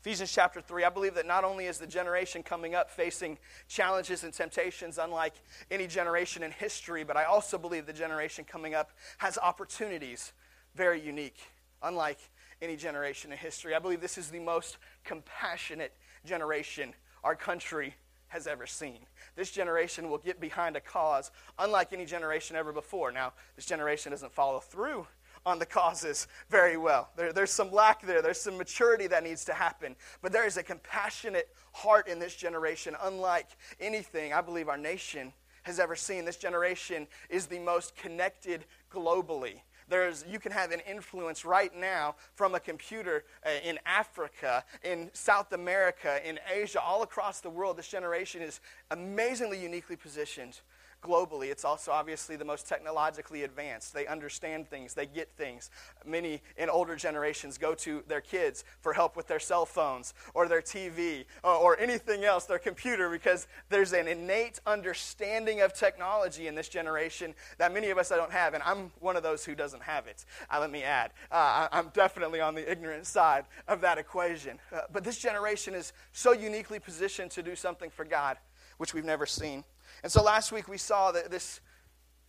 Ephesians 0.00 0.32
chapter 0.32 0.60
3, 0.60 0.84
I 0.84 0.90
believe 0.90 1.14
that 1.14 1.26
not 1.26 1.44
only 1.44 1.66
is 1.66 1.78
the 1.78 1.86
generation 1.86 2.42
coming 2.42 2.74
up 2.74 2.90
facing 2.90 3.36
challenges 3.68 4.24
and 4.24 4.32
temptations 4.32 4.98
unlike 4.98 5.34
any 5.70 5.86
generation 5.86 6.42
in 6.42 6.50
history, 6.50 7.04
but 7.04 7.16
I 7.16 7.24
also 7.24 7.58
believe 7.58 7.84
the 7.84 7.92
generation 7.92 8.44
coming 8.44 8.74
up 8.74 8.90
has 9.18 9.38
opportunities 9.38 10.32
very 10.74 11.00
unique, 11.00 11.38
unlike 11.82 12.18
any 12.62 12.76
generation 12.76 13.32
in 13.32 13.38
history. 13.38 13.74
I 13.74 13.78
believe 13.80 14.00
this 14.00 14.18
is 14.18 14.30
the 14.30 14.40
most 14.40 14.78
compassionate 15.04 15.92
generation 16.24 16.94
our 17.24 17.34
country 17.34 17.94
has 18.28 18.46
ever 18.46 18.66
seen. 18.66 18.98
This 19.36 19.50
generation 19.50 20.08
will 20.08 20.18
get 20.18 20.40
behind 20.40 20.76
a 20.76 20.80
cause 20.80 21.30
unlike 21.58 21.92
any 21.92 22.04
generation 22.04 22.56
ever 22.56 22.72
before. 22.72 23.12
Now, 23.12 23.32
this 23.56 23.66
generation 23.66 24.12
doesn't 24.12 24.32
follow 24.32 24.60
through 24.60 25.06
on 25.46 25.58
the 25.58 25.66
causes 25.66 26.28
very 26.50 26.76
well. 26.76 27.10
There, 27.16 27.32
there's 27.32 27.50
some 27.50 27.72
lack 27.72 28.02
there, 28.02 28.22
there's 28.22 28.40
some 28.40 28.58
maturity 28.58 29.06
that 29.06 29.24
needs 29.24 29.44
to 29.46 29.54
happen. 29.54 29.96
But 30.20 30.32
there 30.32 30.46
is 30.46 30.56
a 30.56 30.62
compassionate 30.62 31.48
heart 31.72 32.08
in 32.08 32.18
this 32.18 32.36
generation, 32.36 32.94
unlike 33.02 33.48
anything 33.80 34.32
I 34.32 34.40
believe 34.40 34.68
our 34.68 34.78
nation 34.78 35.32
has 35.62 35.78
ever 35.78 35.96
seen. 35.96 36.24
This 36.24 36.36
generation 36.36 37.06
is 37.28 37.46
the 37.46 37.58
most 37.58 37.96
connected 37.96 38.64
globally. 38.92 39.60
There's, 39.88 40.24
you 40.28 40.38
can 40.38 40.52
have 40.52 40.70
an 40.70 40.80
influence 40.88 41.44
right 41.44 41.74
now 41.74 42.14
from 42.34 42.54
a 42.54 42.60
computer 42.60 43.24
uh, 43.44 43.50
in 43.64 43.78
Africa, 43.86 44.64
in 44.84 45.10
South 45.12 45.52
America, 45.52 46.20
in 46.28 46.38
Asia, 46.52 46.80
all 46.80 47.02
across 47.02 47.40
the 47.40 47.50
world. 47.50 47.78
This 47.78 47.88
generation 47.88 48.42
is 48.42 48.60
amazingly 48.90 49.60
uniquely 49.60 49.96
positioned 49.96 50.60
globally. 51.02 51.50
It's 51.50 51.64
also 51.64 51.92
obviously 51.92 52.36
the 52.36 52.44
most 52.44 52.68
technologically 52.68 53.44
advanced. 53.44 53.94
They 53.94 54.06
understand 54.06 54.68
things, 54.68 54.94
they 54.94 55.06
get 55.06 55.30
things. 55.36 55.70
Many 56.04 56.42
in 56.56 56.68
older 56.68 56.96
generations 56.96 57.58
go 57.58 57.74
to 57.76 58.02
their 58.08 58.20
kids 58.20 58.64
for 58.80 58.92
help 58.92 59.16
with 59.16 59.28
their 59.28 59.40
cell 59.40 59.66
phones 59.66 60.14
or 60.34 60.48
their 60.48 60.60
TV 60.60 61.24
or, 61.42 61.54
or 61.54 61.78
anything 61.78 62.24
else, 62.24 62.44
their 62.44 62.58
computer, 62.58 63.10
because 63.10 63.46
there's 63.68 63.92
an 63.92 64.08
innate 64.08 64.60
understanding 64.66 65.60
of 65.60 65.72
technology 65.74 66.46
in 66.46 66.54
this 66.54 66.68
generation 66.68 67.34
that 67.58 67.72
many 67.72 67.90
of 67.90 67.98
us 67.98 68.12
I 68.12 68.16
don't 68.16 68.32
have. 68.32 68.54
And 68.54 68.62
I'm 68.64 68.90
one 69.00 69.16
of 69.16 69.22
those 69.22 69.44
who 69.44 69.54
doesn't 69.54 69.82
have 69.82 70.06
it. 70.06 70.24
Uh, 70.50 70.60
let 70.60 70.70
me 70.70 70.82
add, 70.82 71.12
uh, 71.30 71.68
I'm 71.72 71.88
definitely 71.94 72.40
on 72.40 72.54
the 72.54 72.70
ignorant 72.70 73.06
side 73.06 73.44
of 73.66 73.80
that 73.82 73.98
equation. 73.98 74.58
Uh, 74.72 74.80
but 74.92 75.04
this 75.04 75.18
generation 75.18 75.74
is 75.74 75.92
so 76.12 76.32
uniquely 76.32 76.78
positioned 76.78 77.30
to 77.32 77.42
do 77.42 77.54
something 77.54 77.90
for 77.90 78.04
God, 78.04 78.36
which 78.78 78.94
we've 78.94 79.04
never 79.04 79.26
seen. 79.26 79.64
And 80.02 80.12
so 80.12 80.22
last 80.22 80.52
week 80.52 80.68
we 80.68 80.78
saw 80.78 81.10
that 81.12 81.30
this 81.30 81.60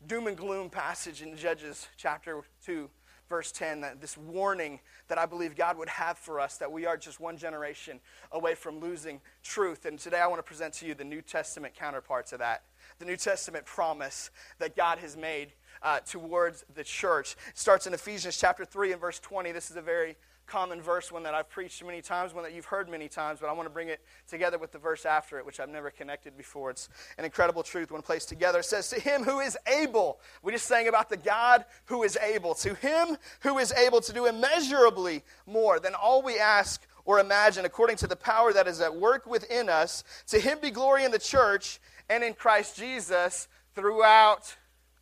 doom 0.07 0.27
and 0.27 0.37
gloom 0.37 0.69
passage 0.69 1.21
in 1.21 1.37
Judges 1.37 1.87
chapter 1.97 2.41
2, 2.65 2.89
verse 3.27 3.51
10, 3.51 3.81
that 3.81 4.01
this 4.01 4.17
warning 4.17 4.79
that 5.07 5.19
I 5.19 5.27
believe 5.27 5.55
God 5.55 5.77
would 5.77 5.89
have 5.89 6.17
for 6.17 6.39
us 6.39 6.57
that 6.57 6.71
we 6.71 6.85
are 6.87 6.97
just 6.97 7.19
one 7.19 7.37
generation 7.37 7.99
away 8.31 8.55
from 8.55 8.79
losing 8.79 9.21
truth. 9.43 9.85
And 9.85 9.99
today 9.99 10.19
I 10.19 10.27
want 10.27 10.39
to 10.39 10.43
present 10.43 10.73
to 10.75 10.87
you 10.87 10.95
the 10.95 11.03
New 11.03 11.21
Testament 11.21 11.75
counterparts 11.75 12.33
of 12.33 12.39
that, 12.39 12.63
the 12.97 13.05
New 13.05 13.17
Testament 13.17 13.65
promise 13.65 14.31
that 14.57 14.75
God 14.75 14.97
has 14.99 15.15
made 15.15 15.53
uh, 15.83 15.99
towards 15.99 16.65
the 16.73 16.83
church. 16.83 17.35
It 17.49 17.57
starts 17.57 17.85
in 17.85 17.93
Ephesians 17.93 18.37
chapter 18.37 18.65
3 18.65 18.93
and 18.93 19.01
verse 19.01 19.19
20. 19.19 19.51
This 19.51 19.69
is 19.69 19.77
a 19.77 19.81
very 19.81 20.15
common 20.49 20.81
verse, 20.81 21.11
one 21.11 21.23
that 21.23 21.33
I've 21.33 21.49
preached 21.49 21.85
many 21.85 22.01
times, 22.01 22.33
one 22.33 22.43
that 22.43 22.53
you've 22.53 22.65
heard 22.65 22.89
many 22.89 23.07
times, 23.07 23.39
but 23.39 23.49
I 23.49 23.53
want 23.53 23.67
to 23.67 23.73
bring 23.73 23.87
it 23.87 24.01
together 24.27 24.57
with 24.57 24.71
the 24.71 24.79
verse 24.79 25.05
after 25.05 25.37
it, 25.37 25.45
which 25.45 25.59
I've 25.59 25.69
never 25.69 25.91
connected 25.91 26.35
before. 26.35 26.71
It's 26.71 26.89
an 27.17 27.25
incredible 27.25 27.61
truth 27.61 27.91
when 27.91 28.01
placed 28.01 28.29
together. 28.29 28.59
It 28.59 28.65
says, 28.65 28.89
To 28.89 28.99
him 28.99 29.23
who 29.23 29.39
is 29.39 29.57
able, 29.67 30.19
we 30.41 30.51
just 30.51 30.65
sang 30.65 30.87
about 30.87 31.09
the 31.09 31.17
God 31.17 31.65
who 31.85 32.03
is 32.03 32.17
able, 32.17 32.55
to 32.55 32.73
him 32.75 33.17
who 33.41 33.59
is 33.59 33.71
able 33.73 34.01
to 34.01 34.11
do 34.11 34.25
immeasurably 34.25 35.23
more 35.45 35.79
than 35.79 35.93
all 35.93 36.23
we 36.23 36.39
ask 36.39 36.85
or 37.05 37.19
imagine, 37.19 37.65
according 37.65 37.97
to 37.97 38.07
the 38.07 38.15
power 38.15 38.51
that 38.51 38.67
is 38.67 38.81
at 38.81 38.95
work 38.95 39.25
within 39.25 39.69
us, 39.69 40.03
to 40.27 40.39
him 40.39 40.57
be 40.61 40.71
glory 40.71 41.05
in 41.05 41.11
the 41.11 41.19
church 41.19 41.79
and 42.09 42.23
in 42.23 42.33
Christ 42.33 42.75
Jesus 42.75 43.47
throughout, 43.75 44.55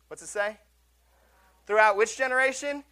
what's 0.08 0.22
it 0.22 0.28
say? 0.28 0.58
Throughout 1.66 1.96
which 1.96 2.16
generation? 2.16 2.84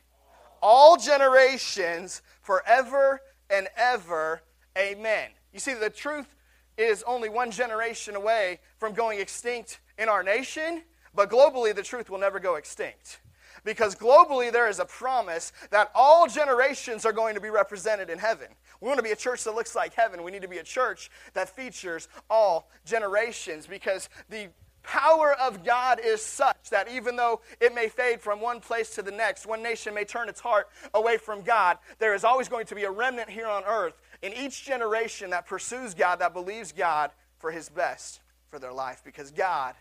all 0.62 0.96
generations 0.96 2.22
forever 2.46 3.20
and 3.50 3.68
ever. 3.76 4.40
Amen. 4.78 5.30
You 5.52 5.58
see, 5.58 5.74
the 5.74 5.90
truth 5.90 6.34
is 6.78 7.02
only 7.06 7.28
one 7.28 7.50
generation 7.50 8.14
away 8.14 8.60
from 8.78 8.94
going 8.94 9.18
extinct 9.18 9.80
in 9.98 10.08
our 10.08 10.22
nation, 10.22 10.82
but 11.14 11.28
globally, 11.28 11.74
the 11.74 11.82
truth 11.82 12.08
will 12.08 12.18
never 12.18 12.38
go 12.38 12.54
extinct. 12.54 13.20
Because 13.64 13.96
globally, 13.96 14.52
there 14.52 14.68
is 14.68 14.78
a 14.78 14.84
promise 14.84 15.52
that 15.70 15.90
all 15.92 16.28
generations 16.28 17.04
are 17.04 17.12
going 17.12 17.34
to 17.34 17.40
be 17.40 17.50
represented 17.50 18.10
in 18.10 18.18
heaven. 18.18 18.48
We 18.80 18.86
want 18.86 18.98
to 18.98 19.02
be 19.02 19.10
a 19.10 19.16
church 19.16 19.42
that 19.44 19.54
looks 19.56 19.74
like 19.74 19.94
heaven. 19.94 20.22
We 20.22 20.30
need 20.30 20.42
to 20.42 20.48
be 20.48 20.58
a 20.58 20.62
church 20.62 21.10
that 21.32 21.48
features 21.48 22.08
all 22.30 22.70
generations 22.84 23.66
because 23.66 24.08
the 24.28 24.50
power 24.86 25.34
of 25.34 25.64
God 25.64 26.00
is 26.02 26.22
such 26.22 26.70
that 26.70 26.88
even 26.88 27.16
though 27.16 27.40
it 27.60 27.74
may 27.74 27.88
fade 27.88 28.20
from 28.20 28.40
one 28.40 28.60
place 28.60 28.94
to 28.94 29.02
the 29.02 29.10
next, 29.10 29.44
one 29.44 29.62
nation 29.62 29.92
may 29.92 30.04
turn 30.04 30.28
its 30.28 30.40
heart 30.40 30.68
away 30.94 31.18
from 31.18 31.42
God, 31.42 31.78
there 31.98 32.14
is 32.14 32.24
always 32.24 32.48
going 32.48 32.66
to 32.66 32.74
be 32.74 32.84
a 32.84 32.90
remnant 32.90 33.28
here 33.28 33.48
on 33.48 33.64
earth 33.64 34.00
in 34.22 34.32
each 34.32 34.64
generation 34.64 35.30
that 35.30 35.46
pursues 35.46 35.92
God, 35.92 36.20
that 36.20 36.32
believes 36.32 36.72
God 36.72 37.10
for 37.38 37.50
his 37.50 37.68
best 37.68 38.20
for 38.48 38.58
their 38.58 38.72
life, 38.72 39.02
because 39.04 39.30
God 39.30 39.74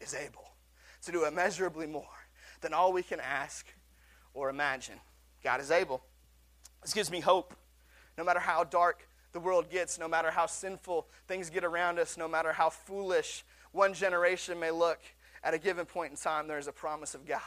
is 0.00 0.14
able 0.14 0.52
to 1.04 1.12
do 1.12 1.24
immeasurably 1.24 1.86
more 1.86 2.04
than 2.60 2.74
all 2.74 2.92
we 2.92 3.02
can 3.02 3.20
ask 3.20 3.66
or 4.34 4.50
imagine. 4.50 4.96
God 5.42 5.60
is 5.60 5.70
able. 5.70 6.02
This 6.82 6.92
gives 6.92 7.10
me 7.10 7.20
hope. 7.20 7.54
No 8.18 8.24
matter 8.24 8.40
how 8.40 8.64
dark 8.64 9.06
the 9.32 9.40
world 9.40 9.70
gets, 9.70 9.98
no 9.98 10.08
matter 10.08 10.30
how 10.30 10.46
sinful 10.46 11.06
things 11.28 11.50
get 11.50 11.64
around 11.64 11.98
us, 11.98 12.16
no 12.16 12.28
matter 12.28 12.52
how 12.52 12.68
foolish 12.68 13.44
one 13.72 13.94
generation 13.94 14.58
may 14.58 14.70
look 14.70 15.00
at 15.42 15.54
a 15.54 15.58
given 15.58 15.86
point 15.86 16.10
in 16.10 16.16
time, 16.16 16.48
there 16.48 16.58
is 16.58 16.66
a 16.66 16.72
promise 16.72 17.14
of 17.14 17.26
God 17.26 17.40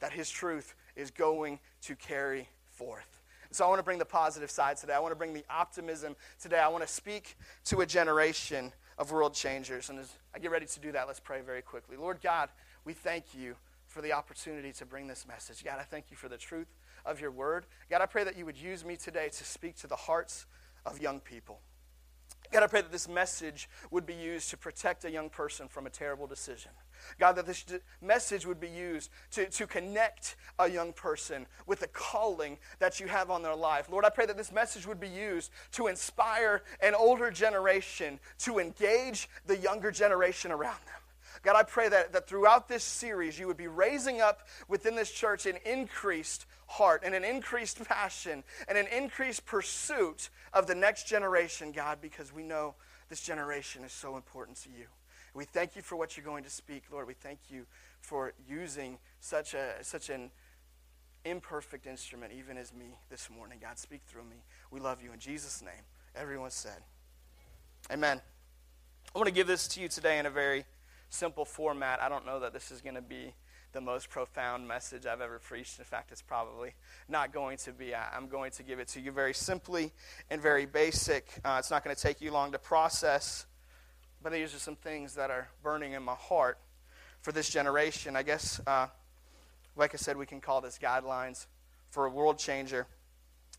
that 0.00 0.12
His 0.12 0.30
truth 0.30 0.74
is 0.94 1.10
going 1.10 1.58
to 1.82 1.96
carry 1.96 2.48
forth. 2.70 3.20
so 3.50 3.64
I 3.64 3.68
want 3.68 3.80
to 3.80 3.84
bring 3.84 3.98
the 3.98 4.04
positive 4.04 4.50
side 4.50 4.76
today. 4.76 4.92
I 4.92 5.00
want 5.00 5.12
to 5.12 5.16
bring 5.16 5.32
the 5.32 5.44
optimism 5.50 6.14
today. 6.40 6.60
I 6.60 6.68
want 6.68 6.86
to 6.86 6.92
speak 6.92 7.36
to 7.64 7.80
a 7.80 7.86
generation 7.86 8.72
of 8.98 9.10
world 9.10 9.34
changers. 9.34 9.90
And 9.90 9.98
as 9.98 10.12
I 10.34 10.38
get 10.38 10.50
ready 10.50 10.66
to 10.66 10.80
do 10.80 10.92
that, 10.92 11.06
let's 11.06 11.20
pray 11.20 11.40
very 11.40 11.62
quickly. 11.62 11.96
Lord 11.96 12.20
God, 12.22 12.50
we 12.84 12.92
thank 12.92 13.34
you 13.34 13.56
for 13.86 14.02
the 14.02 14.12
opportunity 14.12 14.72
to 14.72 14.84
bring 14.84 15.06
this 15.06 15.26
message. 15.26 15.64
God, 15.64 15.78
I 15.80 15.82
thank 15.82 16.06
you 16.10 16.16
for 16.16 16.28
the 16.28 16.36
truth 16.36 16.68
of 17.06 17.20
your 17.20 17.30
word. 17.30 17.66
God, 17.90 18.02
I 18.02 18.06
pray 18.06 18.22
that 18.24 18.36
you 18.36 18.44
would 18.44 18.58
use 18.58 18.84
me 18.84 18.96
today 18.96 19.28
to 19.28 19.44
speak 19.44 19.76
to 19.78 19.86
the 19.86 19.96
hearts 19.96 20.46
of 20.84 21.00
young 21.00 21.20
people. 21.20 21.60
God, 22.50 22.62
I 22.62 22.66
pray 22.66 22.80
that 22.80 22.92
this 22.92 23.08
message 23.08 23.68
would 23.90 24.06
be 24.06 24.14
used 24.14 24.50
to 24.50 24.56
protect 24.56 25.04
a 25.04 25.10
young 25.10 25.28
person 25.28 25.68
from 25.68 25.86
a 25.86 25.90
terrible 25.90 26.26
decision. 26.26 26.72
God, 27.18 27.32
that 27.34 27.46
this 27.46 27.64
message 28.00 28.46
would 28.46 28.58
be 28.58 28.68
used 28.68 29.10
to, 29.32 29.48
to 29.50 29.66
connect 29.66 30.36
a 30.58 30.68
young 30.68 30.92
person 30.92 31.46
with 31.66 31.80
the 31.80 31.88
calling 31.88 32.58
that 32.78 33.00
you 33.00 33.06
have 33.06 33.30
on 33.30 33.42
their 33.42 33.54
life. 33.54 33.88
Lord, 33.90 34.04
I 34.04 34.10
pray 34.10 34.26
that 34.26 34.36
this 34.36 34.52
message 34.52 34.86
would 34.86 35.00
be 35.00 35.08
used 35.08 35.50
to 35.72 35.86
inspire 35.86 36.62
an 36.80 36.94
older 36.94 37.30
generation 37.30 38.18
to 38.38 38.58
engage 38.58 39.28
the 39.46 39.56
younger 39.56 39.90
generation 39.90 40.50
around 40.50 40.80
them. 40.86 41.02
God, 41.42 41.56
I 41.56 41.62
pray 41.62 41.88
that, 41.88 42.12
that 42.12 42.26
throughout 42.26 42.68
this 42.68 42.82
series, 42.82 43.38
you 43.38 43.46
would 43.46 43.56
be 43.56 43.68
raising 43.68 44.20
up 44.20 44.48
within 44.66 44.96
this 44.96 45.10
church 45.10 45.46
an 45.46 45.56
increased 45.64 46.46
heart 46.68 47.02
and 47.04 47.14
an 47.14 47.24
increased 47.24 47.82
passion 47.88 48.44
and 48.68 48.78
an 48.78 48.86
increased 48.86 49.44
pursuit 49.46 50.30
of 50.52 50.66
the 50.66 50.74
next 50.74 51.08
generation, 51.08 51.72
God, 51.72 51.98
because 52.00 52.32
we 52.32 52.42
know 52.42 52.74
this 53.08 53.20
generation 53.20 53.82
is 53.84 53.92
so 53.92 54.16
important 54.16 54.58
to 54.58 54.68
you. 54.70 54.86
We 55.34 55.44
thank 55.44 55.76
you 55.76 55.82
for 55.82 55.96
what 55.96 56.16
you're 56.16 56.24
going 56.24 56.44
to 56.44 56.50
speak, 56.50 56.84
Lord. 56.92 57.06
We 57.06 57.14
thank 57.14 57.38
you 57.48 57.66
for 58.00 58.32
using 58.48 58.98
such, 59.20 59.54
a, 59.54 59.72
such 59.82 60.10
an 60.10 60.30
imperfect 61.24 61.86
instrument, 61.86 62.32
even 62.36 62.56
as 62.56 62.72
me 62.72 62.98
this 63.10 63.28
morning. 63.30 63.58
God, 63.60 63.78
speak 63.78 64.02
through 64.06 64.24
me. 64.24 64.36
We 64.70 64.80
love 64.80 65.02
you 65.02 65.12
in 65.12 65.18
Jesus' 65.18 65.62
name. 65.62 65.84
Everyone 66.14 66.50
said, 66.50 66.78
Amen. 67.90 68.20
I 69.14 69.18
want 69.18 69.28
to 69.28 69.34
give 69.34 69.46
this 69.46 69.68
to 69.68 69.80
you 69.80 69.88
today 69.88 70.18
in 70.18 70.26
a 70.26 70.30
very 70.30 70.64
simple 71.08 71.44
format. 71.44 72.02
I 72.02 72.08
don't 72.08 72.26
know 72.26 72.40
that 72.40 72.52
this 72.52 72.70
is 72.70 72.80
going 72.80 72.96
to 72.96 73.02
be 73.02 73.32
the 73.72 73.80
most 73.80 74.08
profound 74.08 74.66
message 74.66 75.06
I've 75.06 75.20
ever 75.20 75.38
preached. 75.38 75.78
In 75.78 75.84
fact, 75.84 76.10
it's 76.10 76.22
probably 76.22 76.74
not 77.08 77.32
going 77.32 77.58
to 77.58 77.72
be. 77.72 77.94
I'm 77.94 78.28
going 78.28 78.50
to 78.52 78.62
give 78.62 78.78
it 78.78 78.88
to 78.88 79.00
you 79.00 79.12
very 79.12 79.34
simply 79.34 79.92
and 80.30 80.40
very 80.40 80.66
basic. 80.66 81.40
Uh, 81.44 81.56
it's 81.58 81.70
not 81.70 81.84
going 81.84 81.94
to 81.94 82.00
take 82.00 82.20
you 82.20 82.30
long 82.30 82.52
to 82.52 82.58
process, 82.58 83.46
but 84.22 84.32
these 84.32 84.54
are 84.54 84.58
some 84.58 84.76
things 84.76 85.14
that 85.14 85.30
are 85.30 85.48
burning 85.62 85.92
in 85.92 86.02
my 86.02 86.14
heart 86.14 86.58
for 87.20 87.32
this 87.32 87.48
generation. 87.48 88.16
I 88.16 88.22
guess, 88.22 88.60
uh, 88.66 88.86
like 89.76 89.94
I 89.94 89.98
said, 89.98 90.16
we 90.16 90.26
can 90.26 90.40
call 90.40 90.60
this 90.60 90.78
guidelines 90.78 91.46
for 91.90 92.06
a 92.06 92.10
world 92.10 92.38
changer. 92.38 92.86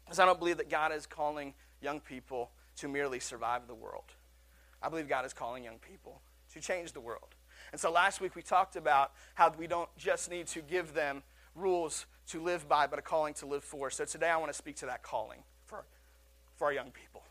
Because 0.05 0.19
I 0.19 0.25
don't 0.25 0.39
believe 0.39 0.57
that 0.57 0.69
God 0.69 0.91
is 0.91 1.05
calling 1.05 1.53
young 1.81 1.99
people 1.99 2.49
to 2.77 2.87
merely 2.87 3.19
survive 3.19 3.67
the 3.67 3.75
world. 3.75 4.05
I 4.81 4.89
believe 4.89 5.07
God 5.07 5.25
is 5.25 5.33
calling 5.33 5.63
young 5.63 5.77
people 5.77 6.21
to 6.53 6.59
change 6.59 6.93
the 6.93 7.01
world. 7.01 7.35
And 7.71 7.79
so 7.79 7.91
last 7.91 8.21
week 8.21 8.35
we 8.35 8.41
talked 8.41 8.75
about 8.75 9.11
how 9.35 9.53
we 9.57 9.67
don't 9.67 9.89
just 9.97 10.29
need 10.29 10.47
to 10.47 10.61
give 10.61 10.93
them 10.93 11.23
rules 11.55 12.05
to 12.27 12.41
live 12.41 12.67
by, 12.67 12.87
but 12.87 12.99
a 12.99 13.01
calling 13.01 13.33
to 13.35 13.45
live 13.45 13.63
for. 13.63 13.89
So 13.89 14.05
today 14.05 14.29
I 14.29 14.37
want 14.37 14.51
to 14.51 14.57
speak 14.57 14.75
to 14.77 14.85
that 14.87 15.03
calling 15.03 15.39
for, 15.65 15.85
for 16.57 16.65
our 16.65 16.73
young 16.73 16.91
people. 16.91 17.23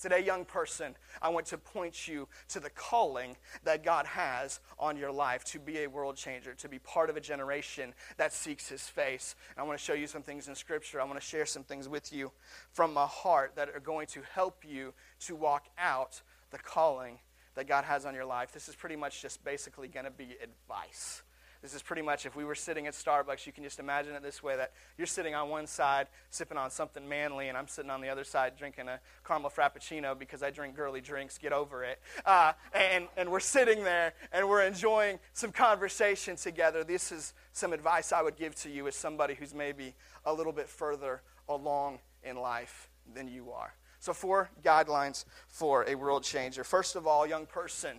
Today, 0.00 0.24
young 0.24 0.44
person, 0.44 0.94
I 1.20 1.28
want 1.28 1.46
to 1.46 1.58
point 1.58 2.06
you 2.06 2.28
to 2.50 2.60
the 2.60 2.70
calling 2.70 3.36
that 3.64 3.82
God 3.82 4.06
has 4.06 4.60
on 4.78 4.96
your 4.96 5.10
life 5.10 5.42
to 5.46 5.58
be 5.58 5.78
a 5.78 5.88
world 5.88 6.14
changer, 6.16 6.54
to 6.54 6.68
be 6.68 6.78
part 6.78 7.10
of 7.10 7.16
a 7.16 7.20
generation 7.20 7.92
that 8.16 8.32
seeks 8.32 8.68
his 8.68 8.82
face. 8.82 9.34
And 9.50 9.60
I 9.60 9.66
want 9.66 9.76
to 9.76 9.84
show 9.84 9.94
you 9.94 10.06
some 10.06 10.22
things 10.22 10.46
in 10.46 10.54
Scripture. 10.54 11.00
I 11.00 11.04
want 11.04 11.18
to 11.18 11.26
share 11.26 11.46
some 11.46 11.64
things 11.64 11.88
with 11.88 12.12
you 12.12 12.30
from 12.70 12.94
my 12.94 13.06
heart 13.06 13.56
that 13.56 13.70
are 13.70 13.80
going 13.80 14.06
to 14.08 14.22
help 14.32 14.62
you 14.64 14.94
to 15.22 15.34
walk 15.34 15.66
out 15.76 16.22
the 16.52 16.58
calling 16.58 17.18
that 17.58 17.66
God 17.66 17.84
has 17.84 18.06
on 18.06 18.14
your 18.14 18.24
life, 18.24 18.52
this 18.52 18.68
is 18.68 18.76
pretty 18.76 18.94
much 18.94 19.20
just 19.20 19.42
basically 19.42 19.88
going 19.88 20.04
to 20.04 20.12
be 20.12 20.36
advice. 20.40 21.22
This 21.60 21.74
is 21.74 21.82
pretty 21.82 22.02
much 22.02 22.24
if 22.24 22.36
we 22.36 22.44
were 22.44 22.54
sitting 22.54 22.86
at 22.86 22.94
Starbucks, 22.94 23.44
you 23.44 23.52
can 23.52 23.64
just 23.64 23.80
imagine 23.80 24.14
it 24.14 24.22
this 24.22 24.44
way 24.44 24.56
that 24.56 24.70
you're 24.96 25.08
sitting 25.08 25.34
on 25.34 25.48
one 25.48 25.66
side 25.66 26.06
sipping 26.30 26.56
on 26.56 26.70
something 26.70 27.08
manly, 27.08 27.48
and 27.48 27.58
I'm 27.58 27.66
sitting 27.66 27.90
on 27.90 28.00
the 28.00 28.10
other 28.10 28.22
side 28.22 28.52
drinking 28.56 28.86
a 28.86 29.00
caramel 29.26 29.50
frappuccino 29.50 30.16
because 30.16 30.44
I 30.44 30.50
drink 30.50 30.76
girly 30.76 31.00
drinks. 31.00 31.36
Get 31.36 31.52
over 31.52 31.82
it. 31.82 31.98
Uh, 32.24 32.52
and, 32.72 33.08
and 33.16 33.28
we're 33.28 33.40
sitting 33.40 33.82
there 33.82 34.12
and 34.32 34.48
we're 34.48 34.62
enjoying 34.62 35.18
some 35.32 35.50
conversation 35.50 36.36
together. 36.36 36.84
This 36.84 37.10
is 37.10 37.34
some 37.52 37.72
advice 37.72 38.12
I 38.12 38.22
would 38.22 38.36
give 38.36 38.54
to 38.62 38.70
you 38.70 38.86
as 38.86 38.94
somebody 38.94 39.34
who's 39.34 39.52
maybe 39.52 39.96
a 40.24 40.32
little 40.32 40.52
bit 40.52 40.68
further 40.68 41.22
along 41.48 41.98
in 42.22 42.36
life 42.36 42.88
than 43.12 43.26
you 43.26 43.50
are. 43.50 43.74
So, 44.00 44.12
four 44.12 44.50
guidelines 44.62 45.24
for 45.48 45.84
a 45.88 45.94
world 45.94 46.22
changer. 46.22 46.64
First 46.64 46.96
of 46.96 47.06
all, 47.06 47.26
young 47.26 47.46
person 47.46 47.98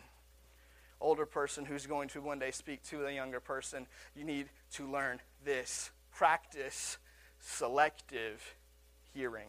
older 1.02 1.26
person 1.26 1.66
who's 1.66 1.86
going 1.86 2.10
to 2.10 2.22
one 2.22 2.40
day 2.40 2.52
speak 2.52 2.84
to 2.84 3.06
a 3.06 3.12
younger 3.12 3.40
person, 3.40 3.88
you 4.16 4.24
need 4.24 4.48
to 4.74 4.90
learn 4.90 5.20
this. 5.46 5.92
Practice 6.12 6.98
selective 7.40 8.56
hearing. 9.14 9.48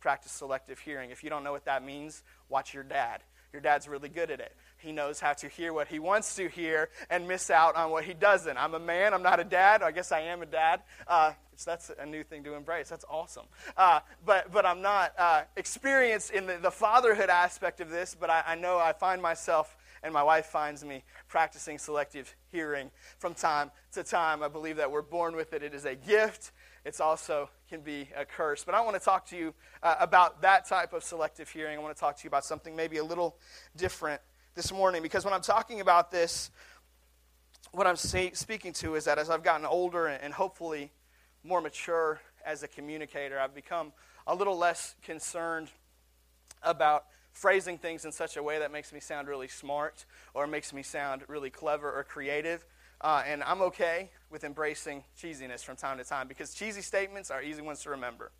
Practice 0.00 0.32
selective 0.32 0.78
hearing. 0.78 1.10
If 1.10 1.22
you 1.22 1.30
don't 1.30 1.44
know 1.44 1.52
what 1.52 1.64
that 1.66 1.84
means, 1.84 2.22
watch 2.48 2.74
your 2.74 2.82
dad. 2.82 3.22
Your 3.52 3.60
dad's 3.60 3.88
really 3.88 4.08
good 4.08 4.30
at 4.30 4.40
it. 4.40 4.56
He 4.84 4.92
knows 4.92 5.18
how 5.18 5.32
to 5.32 5.48
hear 5.48 5.72
what 5.72 5.88
he 5.88 5.98
wants 5.98 6.36
to 6.36 6.46
hear 6.46 6.90
and 7.08 7.26
miss 7.26 7.48
out 7.48 7.74
on 7.74 7.90
what 7.90 8.04
he 8.04 8.12
doesn't. 8.12 8.58
I'm 8.58 8.74
a 8.74 8.78
man. 8.78 9.14
I'm 9.14 9.22
not 9.22 9.40
a 9.40 9.44
dad. 9.44 9.82
I 9.82 9.92
guess 9.92 10.12
I 10.12 10.20
am 10.20 10.42
a 10.42 10.46
dad. 10.46 10.82
Uh, 11.08 11.32
that's 11.64 11.90
a 11.98 12.04
new 12.04 12.22
thing 12.22 12.44
to 12.44 12.54
embrace. 12.54 12.90
That's 12.90 13.04
awesome. 13.08 13.46
Uh, 13.78 14.00
but, 14.26 14.52
but 14.52 14.66
I'm 14.66 14.82
not 14.82 15.14
uh, 15.18 15.42
experienced 15.56 16.32
in 16.32 16.46
the, 16.46 16.58
the, 16.58 16.70
fatherhood 16.70 17.30
aspect 17.30 17.80
of 17.80 17.88
this, 17.88 18.14
but 18.18 18.28
I, 18.28 18.42
I 18.46 18.54
know 18.56 18.78
I 18.78 18.92
find 18.92 19.22
myself 19.22 19.74
and 20.02 20.12
my 20.12 20.22
wife 20.22 20.46
finds 20.46 20.84
me 20.84 21.02
practicing 21.28 21.78
selective 21.78 22.34
hearing 22.52 22.90
from 23.18 23.32
time 23.32 23.70
to 23.92 24.02
time. 24.02 24.42
I 24.42 24.48
believe 24.48 24.76
that 24.76 24.90
we're 24.90 25.00
born 25.00 25.34
with 25.34 25.54
it. 25.54 25.62
It 25.62 25.72
is 25.72 25.86
a 25.86 25.94
gift. 25.94 26.52
It's 26.84 27.00
also 27.00 27.48
can 27.70 27.80
be 27.80 28.10
a 28.14 28.26
curse. 28.26 28.64
But 28.64 28.74
I 28.74 28.82
want 28.82 28.96
to 28.96 29.00
talk 29.02 29.24
to 29.28 29.36
you 29.36 29.54
uh, 29.82 29.94
about 29.98 30.42
that 30.42 30.68
type 30.68 30.92
of 30.92 31.02
selective 31.02 31.48
hearing. 31.48 31.78
I 31.78 31.80
want 31.80 31.96
to 31.96 32.00
talk 32.00 32.18
to 32.18 32.24
you 32.24 32.28
about 32.28 32.44
something 32.44 32.76
maybe 32.76 32.98
a 32.98 33.04
little 33.04 33.36
different 33.76 34.20
this 34.54 34.72
morning 34.72 35.02
because 35.02 35.24
when 35.24 35.34
I'm 35.34 35.42
talking 35.42 35.80
about 35.80 36.12
this, 36.12 36.50
what 37.72 37.88
I'm 37.88 37.96
speaking 37.96 38.72
to 38.74 38.94
is 38.94 39.04
that 39.06 39.18
as 39.18 39.28
I've 39.28 39.42
gotten 39.42 39.66
older 39.66 40.06
and 40.06 40.32
hopefully 40.32 40.92
more 41.42 41.60
mature 41.60 42.20
as 42.46 42.62
a 42.62 42.68
communicator, 42.68 43.38
I've 43.38 43.54
become 43.54 43.92
a 44.26 44.34
little 44.34 44.56
less 44.56 44.94
concerned 45.02 45.70
about 46.62 47.06
phrasing 47.32 47.78
things 47.78 48.04
in 48.04 48.12
such 48.12 48.36
a 48.36 48.42
way 48.42 48.60
that 48.60 48.70
makes 48.70 48.92
me 48.92 49.00
sound 49.00 49.26
really 49.26 49.48
smart 49.48 50.04
or 50.34 50.46
makes 50.46 50.72
me 50.72 50.84
sound 50.84 51.22
really 51.26 51.50
clever 51.50 51.90
or 51.90 52.04
creative. 52.04 52.64
Uh, 53.00 53.24
and 53.26 53.42
I'm 53.42 53.60
okay 53.60 54.10
with 54.30 54.44
embracing 54.44 55.02
cheesiness 55.20 55.64
from 55.64 55.74
time 55.74 55.98
to 55.98 56.04
time 56.04 56.28
because 56.28 56.54
cheesy 56.54 56.80
statements 56.80 57.32
are 57.32 57.42
easy 57.42 57.60
ones 57.60 57.82
to 57.82 57.90
remember. 57.90 58.30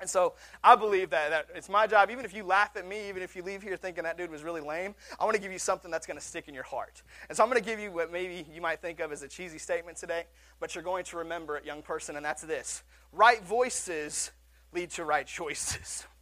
And 0.00 0.08
so 0.08 0.34
I 0.64 0.76
believe 0.76 1.10
that, 1.10 1.30
that 1.30 1.46
it's 1.54 1.68
my 1.68 1.86
job, 1.86 2.10
even 2.10 2.24
if 2.24 2.34
you 2.34 2.42
laugh 2.42 2.76
at 2.76 2.86
me, 2.86 3.08
even 3.08 3.22
if 3.22 3.36
you 3.36 3.42
leave 3.42 3.62
here 3.62 3.76
thinking 3.76 4.04
that 4.04 4.16
dude 4.16 4.30
was 4.30 4.42
really 4.42 4.60
lame, 4.60 4.94
I 5.18 5.24
want 5.24 5.36
to 5.36 5.42
give 5.42 5.52
you 5.52 5.58
something 5.58 5.90
that's 5.90 6.06
going 6.06 6.18
to 6.18 6.24
stick 6.24 6.48
in 6.48 6.54
your 6.54 6.64
heart. 6.64 7.02
And 7.28 7.36
so 7.36 7.42
I'm 7.42 7.50
going 7.50 7.62
to 7.62 7.68
give 7.68 7.78
you 7.78 7.92
what 7.92 8.10
maybe 8.10 8.46
you 8.52 8.60
might 8.60 8.80
think 8.80 9.00
of 9.00 9.12
as 9.12 9.22
a 9.22 9.28
cheesy 9.28 9.58
statement 9.58 9.98
today, 9.98 10.24
but 10.58 10.74
you're 10.74 10.84
going 10.84 11.04
to 11.04 11.18
remember 11.18 11.56
it, 11.56 11.64
young 11.64 11.82
person, 11.82 12.16
and 12.16 12.24
that's 12.24 12.42
this 12.42 12.82
right 13.12 13.42
voices 13.44 14.30
lead 14.72 14.90
to 14.90 15.04
right 15.04 15.26
choices. 15.26 16.06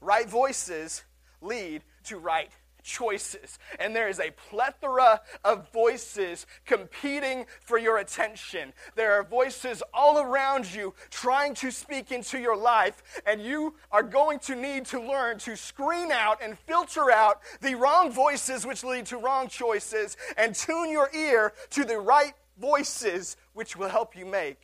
Right 0.00 0.28
voices 0.28 1.02
lead 1.40 1.82
to 2.04 2.18
right 2.18 2.52
choices. 2.88 3.58
And 3.78 3.94
there 3.94 4.08
is 4.08 4.18
a 4.18 4.32
plethora 4.50 5.20
of 5.44 5.70
voices 5.72 6.46
competing 6.64 7.46
for 7.60 7.78
your 7.78 7.98
attention. 7.98 8.72
There 8.96 9.12
are 9.12 9.22
voices 9.22 9.82
all 9.92 10.18
around 10.18 10.72
you 10.74 10.94
trying 11.10 11.54
to 11.56 11.70
speak 11.70 12.10
into 12.10 12.38
your 12.38 12.56
life, 12.56 13.02
and 13.26 13.40
you 13.42 13.74
are 13.92 14.02
going 14.02 14.38
to 14.40 14.56
need 14.56 14.86
to 14.86 15.00
learn 15.00 15.38
to 15.40 15.56
screen 15.56 16.10
out 16.10 16.42
and 16.42 16.58
filter 16.58 17.10
out 17.10 17.40
the 17.60 17.74
wrong 17.74 18.10
voices 18.10 18.66
which 18.66 18.82
lead 18.82 19.06
to 19.06 19.18
wrong 19.18 19.48
choices 19.48 20.16
and 20.36 20.54
tune 20.54 20.90
your 20.90 21.10
ear 21.14 21.52
to 21.70 21.84
the 21.84 21.98
right 21.98 22.32
voices 22.58 23.36
which 23.52 23.76
will 23.76 23.88
help 23.88 24.16
you 24.16 24.24
make 24.24 24.60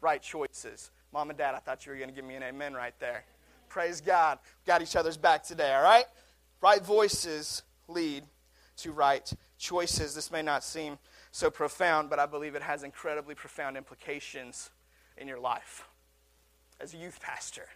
right 0.00 0.22
choices. 0.22 0.92
Mom 1.12 1.30
and 1.30 1.38
dad, 1.38 1.54
I 1.54 1.58
thought 1.58 1.84
you 1.84 1.92
were 1.92 1.98
going 1.98 2.10
to 2.10 2.14
give 2.14 2.24
me 2.24 2.36
an 2.36 2.42
amen 2.44 2.74
right 2.74 2.94
there. 3.00 3.24
Praise 3.68 4.00
God. 4.00 4.38
Got 4.66 4.82
each 4.82 4.96
other's 4.96 5.16
back 5.16 5.42
today, 5.42 5.74
all 5.74 5.82
right? 5.82 6.06
Right 6.60 6.84
voices 6.84 7.62
lead 7.88 8.24
to 8.78 8.92
right 8.92 9.30
choices. 9.58 10.14
This 10.14 10.30
may 10.30 10.42
not 10.42 10.64
seem 10.64 10.98
so 11.30 11.50
profound, 11.50 12.10
but 12.10 12.18
I 12.18 12.26
believe 12.26 12.54
it 12.54 12.62
has 12.62 12.82
incredibly 12.82 13.34
profound 13.34 13.76
implications 13.76 14.70
in 15.16 15.28
your 15.28 15.38
life. 15.38 15.84
As 16.80 16.94
a 16.94 16.96
youth 16.98 17.20
pastor, 17.20 17.68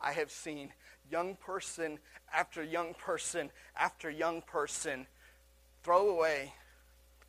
I 0.00 0.12
have 0.12 0.30
seen 0.30 0.72
young 1.10 1.36
person 1.36 1.98
after 2.32 2.62
young 2.62 2.94
person 2.94 3.50
after 3.76 4.10
young 4.10 4.42
person 4.42 5.06
throw 5.82 6.08
away 6.08 6.54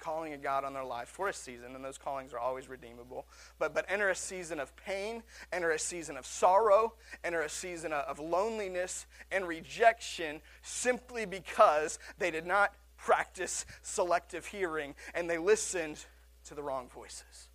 calling 0.03 0.33
of 0.33 0.41
God 0.41 0.63
on 0.65 0.73
their 0.73 0.83
life 0.83 1.07
for 1.07 1.29
a 1.29 1.33
season, 1.33 1.75
and 1.75 1.83
those 1.83 1.97
callings 1.97 2.33
are 2.33 2.39
always 2.39 2.67
redeemable. 2.67 3.25
But, 3.57 3.73
but 3.73 3.85
enter 3.87 4.09
a 4.09 4.15
season 4.15 4.59
of 4.59 4.75
pain, 4.75 5.23
enter 5.51 5.71
a 5.71 5.79
season 5.79 6.17
of 6.17 6.25
sorrow, 6.25 6.93
enter 7.23 7.41
a 7.41 7.49
season 7.49 7.93
of 7.93 8.19
loneliness 8.19 9.05
and 9.31 9.47
rejection 9.47 10.41
simply 10.61 11.25
because 11.25 11.99
they 12.17 12.31
did 12.31 12.45
not 12.45 12.73
practice 12.97 13.65
selective 13.81 14.45
hearing 14.45 14.95
and 15.13 15.29
they 15.29 15.37
listened 15.37 16.05
to 16.45 16.53
the 16.53 16.63
wrong 16.63 16.89
voices. 16.93 17.49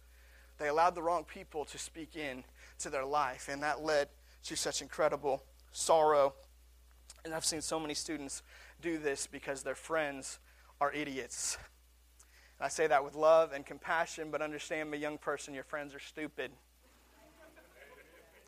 They 0.58 0.68
allowed 0.68 0.94
the 0.94 1.02
wrong 1.02 1.24
people 1.24 1.64
to 1.66 1.78
speak 1.78 2.16
in 2.16 2.44
to 2.80 2.90
their 2.90 3.04
life, 3.04 3.48
and 3.50 3.62
that 3.62 3.82
led 3.84 4.08
to 4.44 4.56
such 4.56 4.82
incredible 4.82 5.42
sorrow. 5.72 6.34
And 7.24 7.34
I've 7.34 7.44
seen 7.44 7.60
so 7.60 7.78
many 7.78 7.94
students 7.94 8.42
do 8.80 8.98
this 8.98 9.26
because 9.26 9.62
their 9.62 9.74
friends 9.74 10.38
are 10.80 10.92
idiots. 10.92 11.58
I 12.60 12.68
say 12.68 12.86
that 12.88 13.04
with 13.04 13.14
love 13.14 13.52
and 13.52 13.64
compassion, 13.64 14.30
but 14.30 14.42
understand 14.42 14.90
me, 14.90 14.98
young 14.98 15.18
person, 15.18 15.54
your 15.54 15.64
friends 15.64 15.94
are 15.94 16.00
stupid. 16.00 16.50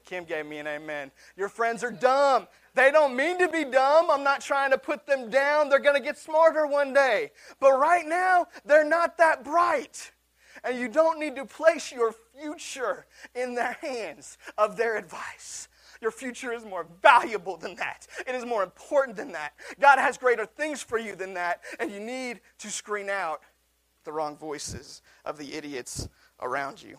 Kim 0.05 0.25
gave 0.25 0.45
me 0.47 0.59
an 0.59 0.67
amen. 0.67 1.13
Your 1.37 1.49
friends 1.49 1.85
are 1.85 1.93
dumb. 1.93 2.49
They 2.75 2.91
don't 2.91 3.15
mean 3.15 3.39
to 3.39 3.49
be 3.49 3.65
dumb. 3.65 4.11
I'm 4.11 4.25
not 4.25 4.41
trying 4.41 4.73
to 4.73 4.79
put 4.79 5.07
them 5.07 5.31
down. 5.31 5.69
They're 5.69 5.79
going 5.79 5.95
to 5.95 6.03
get 6.03 6.19
smarter 6.19 6.67
one 6.67 6.93
day. 6.93 7.31
But 7.61 7.79
right 7.79 8.05
now, 8.05 8.47
they're 8.65 8.85
not 8.85 9.19
that 9.19 9.45
bright. 9.45 10.11
And 10.65 10.77
you 10.77 10.89
don't 10.89 11.21
need 11.21 11.37
to 11.37 11.45
place 11.45 11.93
your 11.93 12.13
future 12.37 13.07
in 13.37 13.55
their 13.55 13.77
hands 13.81 14.37
of 14.59 14.77
their 14.77 14.97
advice. 14.97 15.69
Your 16.01 16.11
future 16.11 16.53
is 16.53 16.65
more 16.65 16.87
valuable 17.03 17.57
than 17.57 17.77
that. 17.77 18.09
It 18.27 18.35
is 18.35 18.45
more 18.45 18.65
important 18.65 19.17
than 19.17 19.31
that. 19.33 19.53
God 19.79 19.99
has 19.99 20.19
greater 20.19 20.47
things 20.47 20.83
for 20.83 20.99
you 20.99 21.15
than 21.15 21.35
that, 21.35 21.61
and 21.79 21.91
you 21.91 22.01
need 22.01 22.41
to 22.59 22.69
screen 22.69 23.09
out 23.09 23.43
the 24.05 24.13
wrong 24.13 24.37
voices 24.37 25.03
of 25.25 25.39
the 25.39 25.55
idiots 25.55 26.09
around 26.41 26.83
you. 26.83 26.99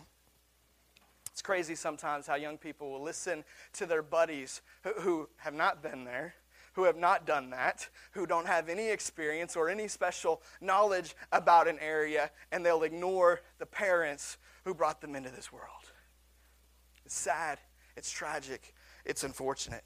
It's 1.32 1.42
crazy 1.42 1.74
sometimes 1.74 2.26
how 2.26 2.34
young 2.34 2.58
people 2.58 2.90
will 2.90 3.02
listen 3.02 3.44
to 3.74 3.86
their 3.86 4.02
buddies 4.02 4.60
who, 4.82 4.92
who, 5.00 5.28
have 5.38 5.54
not 5.54 5.82
been 5.82 6.04
there, 6.04 6.34
who 6.74 6.84
have 6.84 6.96
not 6.96 7.26
done 7.26 7.50
that, 7.50 7.88
who 8.12 8.26
don't 8.26 8.46
have 8.46 8.68
any 8.68 8.90
experience 8.90 9.56
or 9.56 9.68
any 9.68 9.88
special 9.88 10.42
knowledge 10.60 11.14
about 11.32 11.68
an 11.68 11.78
area, 11.80 12.30
and 12.50 12.64
they'll 12.64 12.82
ignore 12.82 13.40
the 13.58 13.66
parents 13.66 14.36
who 14.64 14.74
brought 14.74 15.00
them 15.00 15.14
into 15.14 15.30
this 15.30 15.50
world. 15.50 15.90
It's 17.06 17.18
sad, 17.18 17.58
it's 17.96 18.10
tragic, 18.10 18.74
it's 19.04 19.24
unfortunate. 19.24 19.84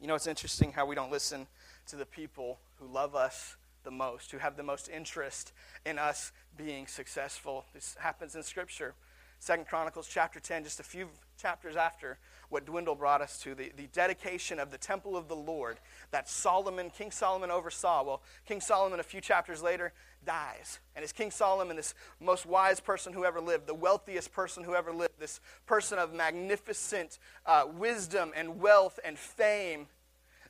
You 0.00 0.06
know, 0.06 0.14
it's 0.14 0.26
interesting 0.26 0.72
how 0.72 0.86
we 0.86 0.94
don't 0.94 1.10
listen 1.10 1.46
to 1.88 1.96
the 1.96 2.06
people 2.06 2.60
who 2.78 2.86
love 2.86 3.14
us 3.14 3.56
the 3.84 3.90
most, 3.90 4.30
who 4.30 4.38
have 4.38 4.56
the 4.56 4.62
most 4.62 4.88
interest 4.88 5.52
in 5.84 5.98
us 5.98 6.32
being 6.56 6.86
successful. 6.86 7.64
This 7.74 7.96
happens 7.98 8.34
in 8.34 8.42
Scripture. 8.42 8.94
Second 9.38 9.66
Chronicles 9.66 10.06
chapter 10.06 10.38
10, 10.38 10.64
just 10.64 10.80
a 10.80 10.82
few 10.82 11.08
chapters 11.40 11.74
after 11.74 12.18
what 12.50 12.66
Dwindle 12.66 12.94
brought 12.94 13.22
us 13.22 13.38
to, 13.38 13.54
the, 13.54 13.72
the 13.74 13.86
dedication 13.86 14.58
of 14.58 14.70
the 14.70 14.76
temple 14.76 15.16
of 15.16 15.28
the 15.28 15.36
Lord 15.36 15.78
that 16.10 16.28
Solomon, 16.28 16.90
King 16.90 17.10
Solomon 17.10 17.50
oversaw. 17.50 18.04
Well, 18.04 18.22
King 18.46 18.60
Solomon, 18.60 19.00
a 19.00 19.04
few 19.04 19.22
chapters 19.22 19.62
later, 19.62 19.94
dies. 20.26 20.80
And 20.94 21.02
as 21.02 21.12
King 21.12 21.30
Solomon, 21.30 21.76
this 21.76 21.94
most 22.20 22.44
wise 22.44 22.80
person 22.80 23.14
who 23.14 23.24
ever 23.24 23.40
lived, 23.40 23.66
the 23.66 23.74
wealthiest 23.74 24.30
person 24.32 24.62
who 24.62 24.74
ever 24.74 24.92
lived, 24.92 25.18
this 25.18 25.40
person 25.64 25.98
of 25.98 26.12
magnificent 26.12 27.18
uh, 27.46 27.64
wisdom 27.78 28.32
and 28.36 28.60
wealth 28.60 28.98
and 29.04 29.18
fame, 29.18 29.86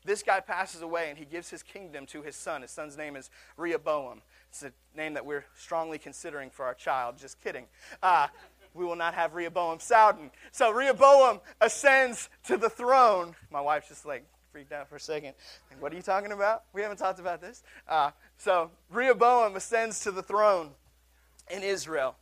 this 0.05 0.23
guy 0.23 0.41
passes 0.41 0.83
away 0.83 1.11
and 1.11 1.19
he 1.19 1.25
gives 1.25 1.51
his 1.51 1.63
kingdom 1.63 2.07
to 2.07 2.23
his 2.23 2.37
son. 2.37 2.63
His 2.63 2.71
son's 2.71 2.97
name 2.97 3.17
is 3.17 3.31
Rehoboam. 3.57 4.23
It's 4.49 4.63
a 4.63 4.73
name 4.97 5.15
that 5.15 5.25
we're 5.25 5.45
strongly 5.57 5.99
considering 5.99 6.51
for 6.51 6.65
our 6.65 6.75
child. 6.75 7.19
Just 7.19 7.41
kidding. 7.43 7.67
Uh, 8.03 8.29
we 8.75 8.85
will 8.85 8.97
not 8.97 9.15
have 9.15 9.35
Rehoboam 9.35 9.79
Souden. 9.79 10.31
So 10.53 10.71
Rehoboam 10.71 11.41
ascends 11.61 12.29
to 12.47 12.57
the 12.57 12.71
throne. 12.71 13.35
My 13.51 13.61
wife's 13.61 13.89
just 13.89 14.07
like, 14.07 14.25
freaked 14.53 14.73
out 14.73 14.89
for 14.89 14.97
a 14.97 15.01
second. 15.01 15.35
Like, 15.71 15.81
what 15.81 15.93
are 15.93 15.97
you 15.97 16.03
talking 16.03 16.33
about? 16.33 16.65
We 16.73 16.83
haven't 16.83 16.97
talked 16.97 17.21
about 17.21 17.41
this. 17.41 17.63
Uh, 17.89 18.11
so 18.37 18.71
Rehoboam 18.91 19.55
ascends 19.55 20.01
to 20.01 20.11
the 20.11 20.23
throne 20.23 20.71
in 21.51 21.63
Israel. 21.63 22.17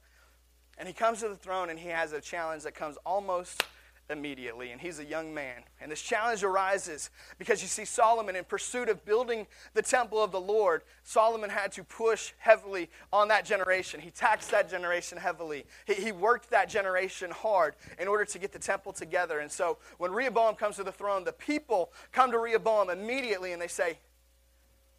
And 0.76 0.86
he 0.86 0.94
comes 0.94 1.20
to 1.20 1.28
the 1.28 1.36
throne 1.36 1.70
and 1.70 1.78
he 1.78 1.88
has 1.88 2.12
a 2.12 2.20
challenge 2.20 2.62
that 2.64 2.74
comes 2.74 2.96
almost 3.04 3.64
immediately. 4.10 4.72
And 4.72 4.80
he's 4.80 4.98
a 4.98 5.04
young 5.04 5.34
man. 5.34 5.62
And 5.80 5.90
this 5.90 6.00
challenge 6.00 6.42
arises 6.42 7.10
because 7.38 7.62
you 7.62 7.68
see, 7.68 7.84
Solomon, 7.84 8.36
in 8.36 8.44
pursuit 8.44 8.88
of 8.88 9.04
building 9.04 9.46
the 9.74 9.82
temple 9.82 10.22
of 10.22 10.32
the 10.32 10.40
Lord, 10.40 10.82
Solomon 11.04 11.50
had 11.50 11.72
to 11.72 11.84
push 11.84 12.32
heavily 12.38 12.90
on 13.12 13.28
that 13.28 13.44
generation. 13.44 14.00
He 14.00 14.10
taxed 14.10 14.50
that 14.50 14.70
generation 14.70 15.18
heavily. 15.18 15.64
He, 15.86 15.94
he 15.94 16.12
worked 16.12 16.50
that 16.50 16.68
generation 16.68 17.30
hard 17.30 17.74
in 17.98 18.08
order 18.08 18.24
to 18.24 18.38
get 18.38 18.52
the 18.52 18.58
temple 18.58 18.92
together. 18.92 19.40
And 19.40 19.50
so 19.50 19.78
when 19.98 20.12
Rehoboam 20.12 20.54
comes 20.54 20.76
to 20.76 20.84
the 20.84 20.92
throne, 20.92 21.24
the 21.24 21.32
people 21.32 21.92
come 22.12 22.30
to 22.30 22.38
Rehoboam 22.38 22.90
immediately 22.90 23.52
and 23.52 23.60
they 23.60 23.68
say, 23.68 23.98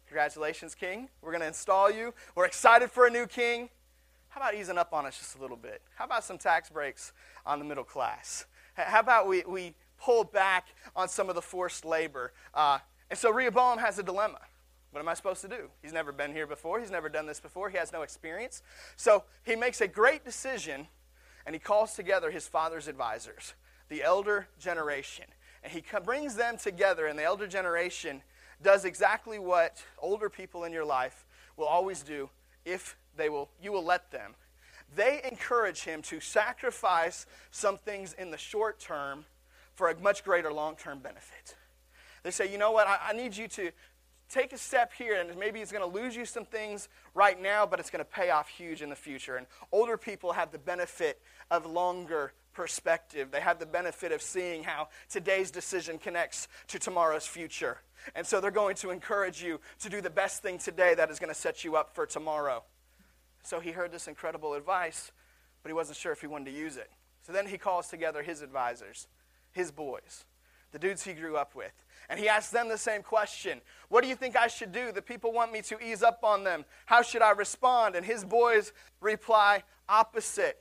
Congratulations, 0.06 0.74
King. 0.74 1.08
We're 1.22 1.30
going 1.30 1.42
to 1.42 1.46
install 1.46 1.88
you. 1.88 2.12
We're 2.34 2.44
excited 2.44 2.90
for 2.90 3.06
a 3.06 3.10
new 3.10 3.26
king. 3.26 3.68
How 4.30 4.40
about 4.40 4.54
easing 4.54 4.76
up 4.76 4.92
on 4.92 5.06
us 5.06 5.16
just 5.16 5.36
a 5.36 5.40
little 5.40 5.56
bit? 5.56 5.82
How 5.94 6.04
about 6.04 6.24
some 6.24 6.36
tax 6.36 6.68
breaks 6.68 7.12
on 7.46 7.60
the 7.60 7.64
middle 7.64 7.84
class? 7.84 8.46
How 8.86 9.00
about 9.00 9.28
we, 9.28 9.42
we 9.46 9.74
pull 9.98 10.24
back 10.24 10.68
on 10.96 11.08
some 11.08 11.28
of 11.28 11.34
the 11.34 11.42
forced 11.42 11.84
labor? 11.84 12.32
Uh, 12.54 12.78
and 13.08 13.18
so 13.18 13.30
Rehoboam 13.30 13.78
has 13.78 13.98
a 13.98 14.02
dilemma. 14.02 14.40
What 14.90 15.00
am 15.00 15.08
I 15.08 15.14
supposed 15.14 15.40
to 15.42 15.48
do? 15.48 15.70
He's 15.82 15.92
never 15.92 16.10
been 16.12 16.32
here 16.32 16.46
before. 16.46 16.80
He's 16.80 16.90
never 16.90 17.08
done 17.08 17.26
this 17.26 17.40
before. 17.40 17.70
He 17.70 17.78
has 17.78 17.92
no 17.92 18.02
experience. 18.02 18.62
So 18.96 19.24
he 19.44 19.54
makes 19.54 19.80
a 19.80 19.88
great 19.88 20.24
decision 20.24 20.88
and 21.46 21.54
he 21.54 21.60
calls 21.60 21.94
together 21.94 22.30
his 22.30 22.46
father's 22.46 22.88
advisors, 22.88 23.54
the 23.88 24.02
elder 24.02 24.48
generation. 24.58 25.26
And 25.62 25.72
he 25.72 25.82
brings 26.04 26.36
them 26.36 26.56
together, 26.56 27.06
and 27.06 27.18
the 27.18 27.24
elder 27.24 27.46
generation 27.46 28.22
does 28.62 28.84
exactly 28.84 29.38
what 29.38 29.82
older 29.98 30.30
people 30.30 30.64
in 30.64 30.72
your 30.72 30.84
life 30.84 31.24
will 31.56 31.66
always 31.66 32.02
do 32.02 32.30
if 32.64 32.96
they 33.16 33.28
will, 33.28 33.50
you 33.60 33.72
will 33.72 33.84
let 33.84 34.10
them 34.10 34.34
they 34.94 35.20
encourage 35.30 35.82
him 35.82 36.02
to 36.02 36.20
sacrifice 36.20 37.26
some 37.50 37.78
things 37.78 38.12
in 38.14 38.30
the 38.30 38.38
short 38.38 38.80
term 38.80 39.24
for 39.74 39.88
a 39.88 39.98
much 39.98 40.24
greater 40.24 40.52
long 40.52 40.76
term 40.76 40.98
benefit. 40.98 41.56
They 42.22 42.30
say, 42.30 42.50
you 42.50 42.58
know 42.58 42.72
what, 42.72 42.86
I, 42.86 42.98
I, 43.08 43.12
need 43.14 43.36
you 43.36 43.48
to 43.48 43.70
take 44.28 44.52
a 44.52 44.58
step 44.58 44.92
here, 44.92 45.18
and 45.18 45.38
maybe 45.38 45.60
it's 45.60 45.72
going 45.72 45.90
to 45.90 45.98
lose 45.98 46.14
you 46.14 46.24
some 46.26 46.44
things 46.44 46.88
right 47.14 47.40
now, 47.40 47.64
but 47.64 47.80
it's 47.80 47.90
going 47.90 48.04
to 48.04 48.10
pay 48.10 48.30
off 48.30 48.48
huge 48.48 48.82
in 48.82 48.90
the 48.90 48.96
future. 48.96 49.36
And 49.36 49.46
older 49.72 49.96
people 49.96 50.32
have 50.32 50.52
the 50.52 50.58
benefit 50.58 51.20
of 51.50 51.64
longer 51.64 52.32
perspective. 52.52 53.30
They 53.30 53.40
have 53.40 53.58
the 53.58 53.66
benefit 53.66 54.12
of 54.12 54.20
seeing 54.20 54.62
how 54.62 54.88
today's 55.08 55.50
decision 55.50 55.98
connects 55.98 56.48
to 56.68 56.78
tomorrow's 56.78 57.26
future. 57.26 57.78
And 58.14 58.26
so 58.26 58.40
they're 58.40 58.50
going 58.50 58.76
to 58.76 58.90
encourage 58.90 59.42
you 59.42 59.60
to 59.80 59.88
do 59.88 60.00
the 60.00 60.10
best 60.10 60.42
thing 60.42 60.58
today 60.58 60.94
that 60.94 61.10
is 61.10 61.18
going 61.18 61.32
to 61.32 61.38
set 61.38 61.64
you 61.64 61.76
up 61.76 61.94
for 61.94 62.06
tomorrow. 62.06 62.62
So 63.42 63.60
he 63.60 63.70
heard 63.70 63.92
this 63.92 64.08
incredible 64.08 64.54
advice, 64.54 65.12
but 65.62 65.68
he 65.68 65.74
wasn't 65.74 65.98
sure 65.98 66.12
if 66.12 66.20
he 66.20 66.26
wanted 66.26 66.46
to 66.46 66.56
use 66.56 66.76
it. 66.76 66.90
So 67.22 67.32
then 67.32 67.46
he 67.46 67.58
calls 67.58 67.88
together 67.88 68.22
his 68.22 68.42
advisors, 68.42 69.08
his 69.52 69.70
boys, 69.70 70.24
the 70.72 70.78
dudes 70.78 71.04
he 71.04 71.12
grew 71.12 71.36
up 71.36 71.54
with. 71.54 71.72
And 72.08 72.18
he 72.18 72.28
asks 72.28 72.50
them 72.50 72.68
the 72.68 72.78
same 72.78 73.02
question 73.02 73.60
What 73.88 74.02
do 74.02 74.08
you 74.08 74.16
think 74.16 74.36
I 74.36 74.48
should 74.48 74.72
do? 74.72 74.92
The 74.92 75.02
people 75.02 75.32
want 75.32 75.52
me 75.52 75.62
to 75.62 75.78
ease 75.82 76.02
up 76.02 76.20
on 76.24 76.44
them. 76.44 76.64
How 76.86 77.02
should 77.02 77.22
I 77.22 77.30
respond? 77.30 77.94
And 77.94 78.04
his 78.04 78.24
boys 78.24 78.72
reply 79.00 79.62
opposite. 79.88 80.60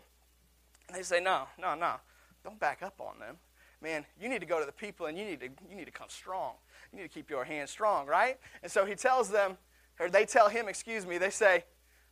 And 0.87 0.97
they 0.97 1.03
say, 1.03 1.19
No, 1.19 1.43
no, 1.57 1.75
no. 1.75 1.95
Don't 2.43 2.59
back 2.59 2.81
up 2.83 2.99
on 2.99 3.19
them. 3.19 3.37
Man, 3.81 4.05
you 4.21 4.27
need 4.27 4.41
to 4.41 4.45
go 4.45 4.59
to 4.59 4.65
the 4.65 4.71
people 4.71 5.05
and 5.05 5.17
you 5.17 5.25
need 5.25 5.39
to, 5.39 5.49
you 5.69 5.75
need 5.75 5.85
to 5.85 5.91
come 5.91 6.09
strong. 6.09 6.53
You 6.91 6.97
need 6.97 7.03
to 7.03 7.13
keep 7.13 7.29
your 7.29 7.45
hands 7.45 7.71
strong, 7.71 8.07
right? 8.07 8.37
And 8.61 8.71
so 8.71 8.85
he 8.85 8.95
tells 8.95 9.29
them, 9.29 9.57
or 9.99 10.09
they 10.09 10.25
tell 10.25 10.49
him, 10.49 10.67
excuse 10.67 11.05
me, 11.05 11.17
they 11.17 11.29
say, 11.29 11.63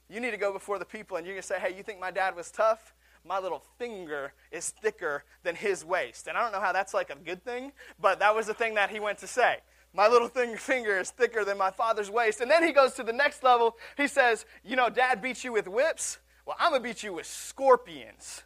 you 0.09 0.19
need 0.19 0.31
to 0.31 0.37
go 0.37 0.53
before 0.53 0.79
the 0.79 0.85
people 0.85 1.17
and 1.17 1.25
you're 1.25 1.35
going 1.35 1.41
to 1.41 1.47
say, 1.47 1.59
hey, 1.59 1.75
you 1.75 1.83
think 1.83 1.99
my 1.99 2.11
dad 2.11 2.35
was 2.35 2.51
tough? 2.51 2.93
My 3.25 3.39
little 3.39 3.63
finger 3.77 4.33
is 4.51 4.69
thicker 4.69 5.23
than 5.43 5.55
his 5.55 5.83
waist. 5.83 6.27
And 6.27 6.37
I 6.37 6.41
don't 6.41 6.53
know 6.53 6.61
how 6.61 6.71
that's 6.71 6.93
like 6.93 7.09
a 7.09 7.15
good 7.15 7.43
thing, 7.43 7.73
but 7.99 8.19
that 8.19 8.33
was 8.35 8.47
the 8.47 8.53
thing 8.53 8.75
that 8.75 8.89
he 8.89 8.99
went 8.99 9.17
to 9.19 9.27
say. 9.27 9.57
My 9.93 10.07
little 10.07 10.27
thing, 10.27 10.55
finger 10.55 10.97
is 10.97 11.09
thicker 11.09 11.43
than 11.43 11.57
my 11.57 11.71
father's 11.71 12.09
waist. 12.09 12.39
And 12.39 12.49
then 12.49 12.63
he 12.63 12.71
goes 12.71 12.93
to 12.93 13.03
the 13.03 13.13
next 13.13 13.43
level. 13.43 13.75
He 13.97 14.07
says, 14.07 14.45
You 14.63 14.75
know, 14.75 14.89
dad 14.89 15.21
beat 15.21 15.43
you 15.43 15.51
with 15.51 15.67
whips. 15.67 16.19
Well, 16.45 16.55
I'm 16.59 16.71
going 16.71 16.83
to 16.83 16.87
beat 16.87 17.03
you 17.03 17.13
with 17.13 17.25
scorpions. 17.25 18.43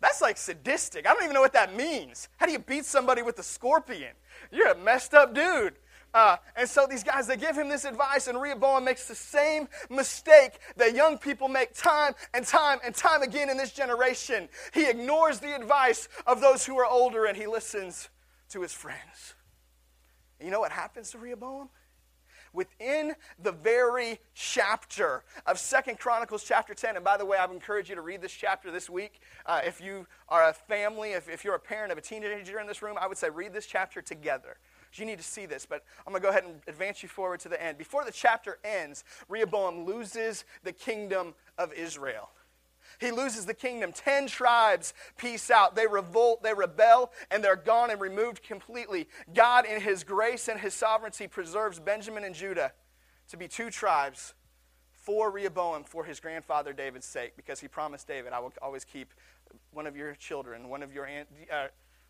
That's 0.00 0.20
like 0.20 0.36
sadistic. 0.36 1.06
I 1.08 1.14
don't 1.14 1.24
even 1.24 1.34
know 1.34 1.40
what 1.40 1.54
that 1.54 1.74
means. 1.74 2.28
How 2.36 2.46
do 2.46 2.52
you 2.52 2.60
beat 2.60 2.84
somebody 2.84 3.22
with 3.22 3.38
a 3.38 3.42
scorpion? 3.42 4.12
You're 4.52 4.68
a 4.68 4.78
messed 4.78 5.14
up 5.14 5.34
dude. 5.34 5.74
Uh, 6.14 6.36
and 6.56 6.68
so 6.68 6.86
these 6.88 7.04
guys, 7.04 7.26
they 7.26 7.36
give 7.36 7.56
him 7.56 7.68
this 7.68 7.84
advice, 7.84 8.28
and 8.28 8.40
Rehoboam 8.40 8.84
makes 8.84 9.06
the 9.06 9.14
same 9.14 9.68
mistake 9.90 10.58
that 10.76 10.94
young 10.94 11.18
people 11.18 11.48
make 11.48 11.74
time 11.74 12.14
and 12.32 12.46
time 12.46 12.78
and 12.84 12.94
time 12.94 13.22
again 13.22 13.50
in 13.50 13.56
this 13.56 13.72
generation. 13.72 14.48
He 14.72 14.88
ignores 14.88 15.38
the 15.38 15.54
advice 15.54 16.08
of 16.26 16.40
those 16.40 16.64
who 16.64 16.78
are 16.78 16.86
older 16.86 17.26
and 17.26 17.36
he 17.36 17.46
listens 17.46 18.08
to 18.50 18.62
his 18.62 18.72
friends. 18.72 19.34
And 20.38 20.46
you 20.46 20.52
know 20.52 20.60
what 20.60 20.72
happens 20.72 21.10
to 21.10 21.18
Rehoboam? 21.18 21.68
Within 22.54 23.14
the 23.38 23.52
very 23.52 24.18
chapter 24.34 25.22
of 25.46 25.58
Second 25.58 25.98
Chronicles 25.98 26.42
chapter 26.42 26.72
10, 26.72 26.96
and 26.96 27.04
by 27.04 27.18
the 27.18 27.26
way, 27.26 27.36
I 27.36 27.44
would 27.44 27.54
encourage 27.54 27.90
you 27.90 27.94
to 27.94 28.00
read 28.00 28.22
this 28.22 28.32
chapter 28.32 28.70
this 28.70 28.88
week. 28.88 29.20
Uh, 29.44 29.60
if 29.64 29.82
you 29.82 30.06
are 30.30 30.48
a 30.48 30.54
family, 30.54 31.10
if, 31.10 31.28
if 31.28 31.44
you're 31.44 31.54
a 31.54 31.60
parent 31.60 31.92
of 31.92 31.98
a 31.98 32.00
teenager 32.00 32.58
in 32.58 32.66
this 32.66 32.80
room, 32.80 32.96
I 32.98 33.06
would 33.06 33.18
say 33.18 33.28
read 33.28 33.52
this 33.52 33.66
chapter 33.66 34.00
together. 34.00 34.56
You 34.94 35.04
need 35.04 35.18
to 35.18 35.24
see 35.24 35.46
this, 35.46 35.66
but 35.66 35.84
I'm 36.06 36.12
going 36.12 36.22
to 36.22 36.26
go 36.26 36.30
ahead 36.30 36.44
and 36.44 36.60
advance 36.66 37.02
you 37.02 37.08
forward 37.08 37.40
to 37.40 37.48
the 37.48 37.62
end. 37.62 37.78
Before 37.78 38.04
the 38.04 38.12
chapter 38.12 38.58
ends, 38.64 39.04
Rehoboam 39.28 39.84
loses 39.84 40.44
the 40.64 40.72
kingdom 40.72 41.34
of 41.56 41.72
Israel. 41.72 42.30
He 42.98 43.10
loses 43.10 43.46
the 43.46 43.54
kingdom. 43.54 43.92
Ten 43.92 44.26
tribes 44.26 44.94
peace 45.16 45.50
out. 45.50 45.76
They 45.76 45.86
revolt, 45.86 46.42
they 46.42 46.54
rebel, 46.54 47.12
and 47.30 47.44
they're 47.44 47.54
gone 47.54 47.90
and 47.90 48.00
removed 48.00 48.42
completely. 48.42 49.08
God, 49.34 49.66
in 49.66 49.80
His 49.80 50.04
grace 50.04 50.48
and 50.48 50.58
His 50.58 50.74
sovereignty, 50.74 51.28
preserves 51.28 51.78
Benjamin 51.78 52.24
and 52.24 52.34
Judah 52.34 52.72
to 53.28 53.36
be 53.36 53.46
two 53.46 53.70
tribes 53.70 54.34
for 55.08 55.30
Rehoboam 55.30 55.84
for 55.84 56.04
his 56.04 56.20
grandfather 56.20 56.74
David's 56.74 57.06
sake, 57.06 57.34
because 57.34 57.60
he 57.60 57.66
promised 57.66 58.06
David, 58.06 58.34
I 58.34 58.40
will 58.40 58.52
always 58.60 58.84
keep 58.84 59.14
one 59.72 59.86
of 59.86 59.96
your 59.96 60.14
children, 60.14 60.68
one 60.68 60.82
of 60.82 60.92
your. 60.92 61.08
Uh, 61.50 61.68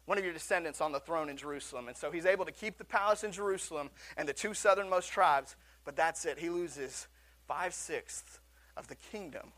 one 0.09 0.17
of 0.17 0.25
your 0.25 0.33
descendants 0.33 0.81
on 0.81 0.91
the 0.91 1.01
throne 1.01 1.29
in 1.29 1.37
Jerusalem. 1.37 1.87
And 1.87 1.95
so 1.95 2.11
he's 2.11 2.25
able 2.25 2.47
to 2.47 2.51
keep 2.51 2.79
the 2.79 2.85
palace 2.85 3.25
in 3.25 3.31
Jerusalem 3.31 3.91
and 4.17 4.27
the 4.27 4.33
two 4.33 4.55
southernmost 4.55 5.11
tribes, 5.11 5.55
but 5.85 5.97
that's 5.97 6.25
it. 6.25 6.39
He 6.39 6.49
loses 6.49 7.09
five 7.47 7.75
sixths 7.75 8.41
of 8.75 8.89
the 8.89 8.95
kingdom 8.95 9.53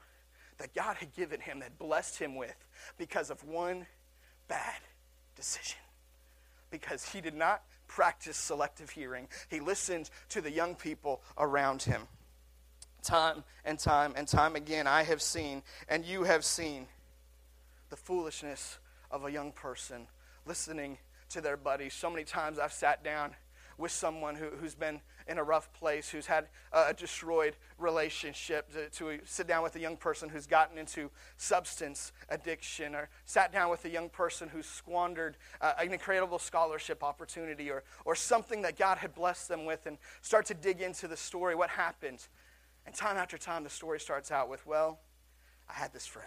that 0.58 0.74
God 0.74 0.96
had 0.96 1.14
given 1.14 1.40
him, 1.40 1.60
that 1.60 1.78
blessed 1.78 2.18
him 2.18 2.34
with, 2.34 2.56
because 2.98 3.30
of 3.30 3.44
one 3.44 3.86
bad 4.48 4.80
decision. 5.36 5.78
Because 6.72 7.08
he 7.08 7.20
did 7.20 7.36
not 7.36 7.62
practice 7.86 8.36
selective 8.36 8.90
hearing, 8.90 9.28
he 9.48 9.60
listened 9.60 10.10
to 10.30 10.40
the 10.40 10.50
young 10.50 10.74
people 10.74 11.22
around 11.38 11.82
him. 11.82 12.02
Time 13.04 13.44
and 13.64 13.78
time 13.78 14.14
and 14.16 14.26
time 14.26 14.56
again, 14.56 14.88
I 14.88 15.04
have 15.04 15.22
seen, 15.22 15.62
and 15.88 16.04
you 16.04 16.24
have 16.24 16.44
seen, 16.44 16.88
the 17.88 17.96
foolishness 17.96 18.80
of 19.12 19.24
a 19.24 19.30
young 19.30 19.52
person 19.52 20.08
listening 20.50 20.98
to 21.28 21.40
their 21.40 21.56
buddies. 21.56 21.94
So 21.94 22.10
many 22.10 22.24
times 22.24 22.58
I've 22.58 22.72
sat 22.72 23.04
down 23.04 23.36
with 23.78 23.92
someone 23.92 24.34
who, 24.34 24.46
who's 24.60 24.74
been 24.74 25.00
in 25.28 25.38
a 25.38 25.44
rough 25.44 25.72
place, 25.72 26.10
who's 26.10 26.26
had 26.26 26.48
a 26.72 26.92
destroyed 26.92 27.54
relationship, 27.78 28.68
to, 28.72 28.90
to, 28.90 29.20
sit 29.24 29.46
down 29.46 29.62
with 29.62 29.76
a 29.76 29.78
young 29.78 29.96
person 29.96 30.28
who's 30.28 30.48
gotten 30.48 30.76
into 30.76 31.08
substance 31.36 32.10
addiction, 32.30 32.96
or 32.96 33.08
sat 33.26 33.52
down 33.52 33.70
with 33.70 33.84
a 33.84 33.88
young 33.88 34.08
person 34.08 34.48
who's 34.48 34.66
squandered 34.66 35.36
uh, 35.60 35.74
an 35.78 35.92
incredible 35.92 36.40
scholarship 36.40 37.04
opportunity, 37.04 37.70
or, 37.70 37.84
or 38.04 38.16
something 38.16 38.60
that 38.62 38.76
God 38.76 38.98
had 38.98 39.14
blessed 39.14 39.46
them 39.46 39.64
with, 39.64 39.86
and 39.86 39.98
start 40.20 40.46
to 40.46 40.54
dig 40.54 40.80
into 40.80 41.06
the 41.06 41.16
story, 41.16 41.54
what 41.54 41.70
happened. 41.70 42.26
And 42.86 42.92
time 42.92 43.16
after 43.16 43.38
time, 43.38 43.62
the 43.62 43.70
story 43.70 44.00
starts 44.00 44.32
out 44.32 44.50
with, 44.50 44.66
well, 44.66 44.98
I 45.68 45.74
had 45.74 45.92
this 45.92 46.08
friend. 46.08 46.26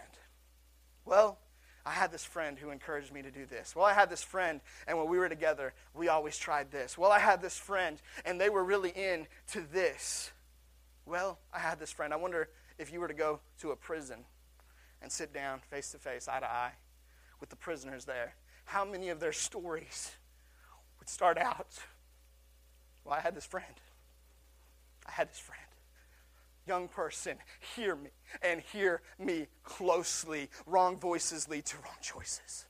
Well, 1.04 1.36
I 1.86 1.90
had 1.90 2.10
this 2.10 2.24
friend 2.24 2.58
who 2.58 2.70
encouraged 2.70 3.12
me 3.12 3.20
to 3.22 3.30
do 3.30 3.44
this. 3.44 3.76
Well, 3.76 3.84
I 3.84 3.92
had 3.92 4.08
this 4.08 4.22
friend, 4.22 4.60
and 4.86 4.96
when 4.96 5.08
we 5.08 5.18
were 5.18 5.28
together, 5.28 5.74
we 5.92 6.08
always 6.08 6.38
tried 6.38 6.70
this. 6.70 6.96
Well, 6.96 7.12
I 7.12 7.18
had 7.18 7.42
this 7.42 7.58
friend, 7.58 8.00
and 8.24 8.40
they 8.40 8.48
were 8.48 8.64
really 8.64 8.90
into 8.90 9.60
this. 9.70 10.32
Well, 11.04 11.38
I 11.52 11.58
had 11.58 11.78
this 11.78 11.90
friend. 11.90 12.14
I 12.14 12.16
wonder 12.16 12.48
if 12.78 12.90
you 12.90 13.00
were 13.00 13.08
to 13.08 13.14
go 13.14 13.40
to 13.60 13.72
a 13.72 13.76
prison 13.76 14.24
and 15.02 15.12
sit 15.12 15.34
down 15.34 15.60
face 15.70 15.92
to 15.92 15.98
face, 15.98 16.26
eye 16.26 16.40
to 16.40 16.50
eye, 16.50 16.72
with 17.38 17.50
the 17.50 17.56
prisoners 17.56 18.06
there, 18.06 18.34
how 18.64 18.86
many 18.86 19.10
of 19.10 19.20
their 19.20 19.32
stories 19.32 20.12
would 20.98 21.10
start 21.10 21.36
out? 21.36 21.78
Well, 23.04 23.14
I 23.14 23.20
had 23.20 23.34
this 23.34 23.44
friend. 23.44 23.74
I 25.06 25.10
had 25.10 25.28
this 25.28 25.38
friend 25.38 25.63
young 26.66 26.88
person, 26.88 27.36
hear 27.76 27.96
me 27.96 28.10
and 28.42 28.60
hear 28.60 29.02
me 29.18 29.46
closely. 29.62 30.48
Wrong 30.66 30.96
voices 30.96 31.48
lead 31.48 31.64
to 31.66 31.76
wrong 31.76 31.96
choices. 32.00 32.66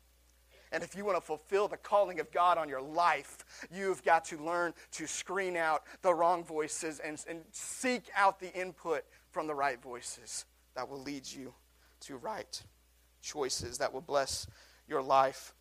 And 0.72 0.82
if 0.82 0.96
you 0.96 1.04
want 1.04 1.16
to 1.16 1.20
fulfill 1.20 1.68
the 1.68 1.76
calling 1.76 2.18
of 2.18 2.32
God 2.32 2.58
on 2.58 2.68
your 2.68 2.82
life, 2.82 3.44
you've 3.72 4.02
got 4.02 4.24
to 4.26 4.44
learn 4.44 4.74
to 4.92 5.06
screen 5.06 5.56
out 5.56 5.84
the 6.02 6.12
wrong 6.12 6.42
voices 6.42 6.98
and, 6.98 7.22
and 7.28 7.42
seek 7.52 8.10
out 8.16 8.40
the 8.40 8.52
input 8.52 9.04
from 9.30 9.46
the 9.46 9.54
right 9.54 9.80
voices 9.80 10.46
that 10.74 10.88
will 10.88 11.00
lead 11.00 11.26
you 11.30 11.54
to 12.00 12.16
right 12.16 12.60
choices 13.22 13.78
that 13.78 13.92
will 13.92 14.00
bless 14.00 14.46
your 14.88 15.02
life. 15.02 15.54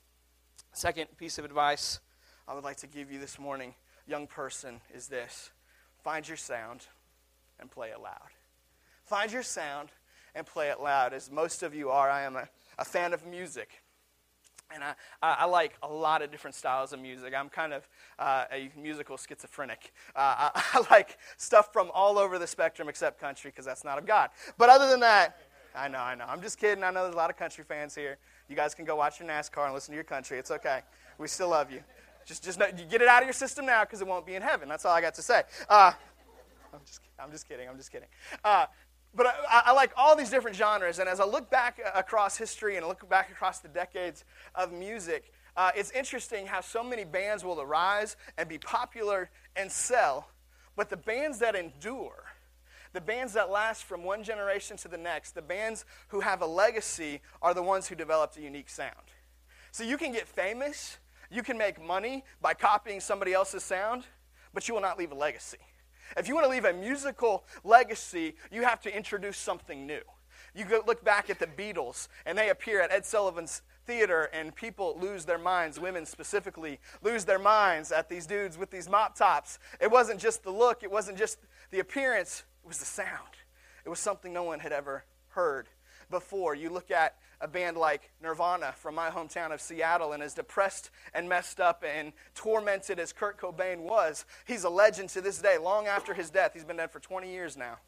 Second 0.73 1.07
piece 1.17 1.37
of 1.37 1.45
advice 1.45 1.99
I 2.47 2.53
would 2.53 2.63
like 2.63 2.77
to 2.77 2.87
give 2.87 3.11
you 3.11 3.19
this 3.19 3.39
morning, 3.39 3.73
young 4.05 4.27
person, 4.27 4.81
is 4.93 5.07
this 5.07 5.51
find 6.03 6.27
your 6.27 6.37
sound 6.37 6.87
and 7.59 7.69
play 7.69 7.89
it 7.89 7.99
loud. 8.01 8.29
Find 9.05 9.31
your 9.31 9.43
sound 9.43 9.89
and 10.35 10.45
play 10.45 10.69
it 10.69 10.79
loud. 10.79 11.13
As 11.13 11.31
most 11.31 11.63
of 11.63 11.75
you 11.75 11.89
are, 11.89 12.09
I 12.09 12.23
am 12.23 12.35
a, 12.35 12.47
a 12.77 12.85
fan 12.85 13.13
of 13.13 13.25
music. 13.25 13.69
And 14.73 14.83
I, 14.83 14.95
I, 15.21 15.45
like 15.45 15.75
a 15.83 15.87
lot 15.87 16.23
of 16.23 16.31
different 16.31 16.55
styles 16.55 16.93
of 16.93 16.99
music. 16.99 17.33
I'm 17.37 17.49
kind 17.49 17.73
of 17.73 17.87
uh, 18.17 18.45
a 18.51 18.71
musical 18.75 19.17
schizophrenic. 19.17 19.93
Uh, 20.15 20.49
I, 20.55 20.61
I, 20.73 20.85
like 20.89 21.19
stuff 21.37 21.71
from 21.71 21.91
all 21.93 22.17
over 22.17 22.39
the 22.39 22.47
spectrum 22.47 22.89
except 22.89 23.19
country 23.19 23.51
because 23.51 23.65
that's 23.65 23.83
not 23.83 23.99
of 23.99 24.07
God. 24.07 24.31
But 24.57 24.69
other 24.69 24.89
than 24.89 25.01
that, 25.01 25.37
I 25.75 25.87
know, 25.87 25.99
I 25.99 26.15
know. 26.15 26.25
I'm 26.27 26.41
just 26.41 26.59
kidding. 26.59 26.83
I 26.83 26.91
know 26.91 27.03
there's 27.03 27.13
a 27.13 27.17
lot 27.17 27.29
of 27.29 27.37
country 27.37 27.63
fans 27.63 27.93
here. 27.93 28.17
You 28.47 28.55
guys 28.55 28.73
can 28.73 28.85
go 28.85 28.95
watch 28.95 29.19
your 29.19 29.29
NASCAR 29.29 29.65
and 29.65 29.73
listen 29.73 29.91
to 29.91 29.95
your 29.95 30.03
country. 30.03 30.39
It's 30.39 30.51
okay. 30.51 30.81
We 31.17 31.27
still 31.27 31.49
love 31.49 31.71
you. 31.71 31.81
Just, 32.25 32.43
just 32.43 32.57
know, 32.57 32.67
you 32.67 32.85
get 32.85 33.01
it 33.01 33.07
out 33.07 33.21
of 33.21 33.27
your 33.27 33.33
system 33.33 33.65
now 33.65 33.83
because 33.83 34.01
it 34.01 34.07
won't 34.07 34.25
be 34.25 34.35
in 34.35 34.41
heaven. 34.41 34.69
That's 34.69 34.85
all 34.85 34.93
I 34.93 35.01
got 35.01 35.13
to 35.15 35.21
say. 35.21 35.43
Uh, 35.67 35.91
I'm, 36.73 36.79
just, 36.85 36.99
I'm 37.19 37.31
just 37.31 37.47
kidding. 37.47 37.69
I'm 37.69 37.77
just 37.77 37.91
kidding. 37.91 38.07
Uh, 38.43 38.65
but 39.15 39.27
I, 39.27 39.63
I, 39.67 39.71
like 39.73 39.91
all 39.95 40.15
these 40.15 40.31
different 40.31 40.57
genres, 40.57 40.99
and 40.99 41.07
as 41.07 41.19
I 41.19 41.25
look 41.25 41.49
back 41.51 41.79
across 41.93 42.35
history 42.35 42.77
and 42.77 42.87
look 42.87 43.07
back 43.09 43.29
across 43.29 43.59
the 43.59 43.67
decades 43.67 44.25
of 44.55 44.71
music, 44.71 45.31
uh, 45.55 45.71
it's 45.75 45.91
interesting 45.91 46.47
how 46.47 46.61
so 46.61 46.83
many 46.83 47.03
bands 47.03 47.43
will 47.43 47.61
arise 47.61 48.15
and 48.37 48.49
be 48.49 48.57
popular 48.57 49.29
and 49.55 49.71
sell, 49.71 50.29
but 50.75 50.89
the 50.89 50.97
bands 50.97 51.37
that 51.39 51.55
endure, 51.55 52.23
the 52.93 53.01
bands 53.01 53.33
that 53.33 53.51
last 53.51 53.83
from 53.83 54.03
one 54.03 54.23
generation 54.23 54.77
to 54.77 54.87
the 54.87 54.97
next, 54.97 55.33
the 55.33 55.43
bands 55.43 55.85
who 56.07 56.21
have 56.21 56.41
a 56.41 56.47
legacy, 56.47 57.21
are 57.41 57.53
the 57.53 57.61
ones 57.61 57.87
who 57.87 57.95
developed 57.95 58.35
a 58.37 58.41
unique 58.41 58.69
sound. 58.69 59.11
So 59.71 59.83
you 59.83 59.97
can 59.97 60.11
get 60.11 60.27
famous, 60.27 60.97
you 61.29 61.43
can 61.43 61.57
make 61.57 61.79
money 61.79 62.23
by 62.41 62.55
copying 62.55 62.99
somebody 62.99 63.33
else's 63.33 63.63
sound, 63.63 64.05
but 64.55 64.67
you 64.67 64.73
will 64.73 64.81
not 64.81 64.97
leave 64.97 65.11
a 65.11 65.15
legacy. 65.15 65.57
If 66.17 66.27
you 66.27 66.35
want 66.35 66.45
to 66.45 66.51
leave 66.51 66.65
a 66.65 66.73
musical 66.73 67.45
legacy, 67.63 68.35
you 68.51 68.63
have 68.63 68.81
to 68.81 68.95
introduce 68.95 69.37
something 69.37 69.85
new. 69.85 70.01
You 70.55 70.65
look 70.85 71.03
back 71.03 71.29
at 71.29 71.39
the 71.39 71.47
Beatles, 71.47 72.07
and 72.25 72.37
they 72.37 72.49
appear 72.49 72.81
at 72.81 72.91
Ed 72.91 73.05
Sullivan's 73.05 73.63
theater, 73.85 74.29
and 74.33 74.55
people 74.55 74.97
lose 74.99 75.25
their 75.25 75.37
minds, 75.37 75.79
women 75.79 76.05
specifically, 76.05 76.79
lose 77.01 77.25
their 77.25 77.39
minds 77.39 77.91
at 77.91 78.07
these 78.07 78.27
dudes 78.27 78.57
with 78.57 78.69
these 78.69 78.87
mop 78.87 79.15
tops. 79.15 79.57
It 79.81 79.89
wasn't 79.89 80.19
just 80.19 80.43
the 80.43 80.51
look, 80.51 80.83
it 80.83 80.91
wasn't 80.91 81.17
just 81.17 81.39
the 81.71 81.79
appearance, 81.79 82.43
it 82.63 82.67
was 82.67 82.77
the 82.77 82.85
sound. 82.85 83.35
It 83.83 83.89
was 83.89 83.99
something 83.99 84.31
no 84.31 84.43
one 84.43 84.59
had 84.59 84.71
ever 84.71 85.05
heard 85.29 85.67
before. 86.09 86.55
You 86.55 86.69
look 86.69 86.91
at 86.91 87.15
a 87.43 87.47
band 87.47 87.75
like 87.75 88.09
Nirvana 88.21 88.73
from 88.77 88.95
my 88.95 89.09
hometown 89.09 89.51
of 89.51 89.59
Seattle, 89.59 90.13
and 90.13 90.23
as 90.23 90.33
depressed 90.33 90.89
and 91.13 91.27
messed 91.27 91.59
up 91.59 91.83
and 91.85 92.13
tormented 92.35 92.99
as 92.99 93.11
Kurt 93.11 93.37
Cobain 93.37 93.79
was, 93.79 94.25
he's 94.45 94.63
a 94.63 94.69
legend 94.69 95.09
to 95.09 95.19
this 95.19 95.39
day. 95.39 95.57
Long 95.57 95.85
after 95.85 96.13
his 96.13 96.29
death, 96.29 96.51
he's 96.53 96.63
been 96.63 96.77
dead 96.77 96.89
for 96.89 97.01
20 97.01 97.29
years 97.29 97.57
now. 97.57 97.79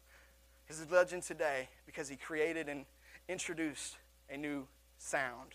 He's 0.66 0.84
a 0.88 0.94
legend 0.94 1.22
today 1.22 1.70
because 1.86 2.06
he 2.06 2.16
created 2.16 2.68
and 2.68 2.84
introduced 3.30 3.96
a 4.28 4.36
new 4.36 4.68
sound 4.98 5.52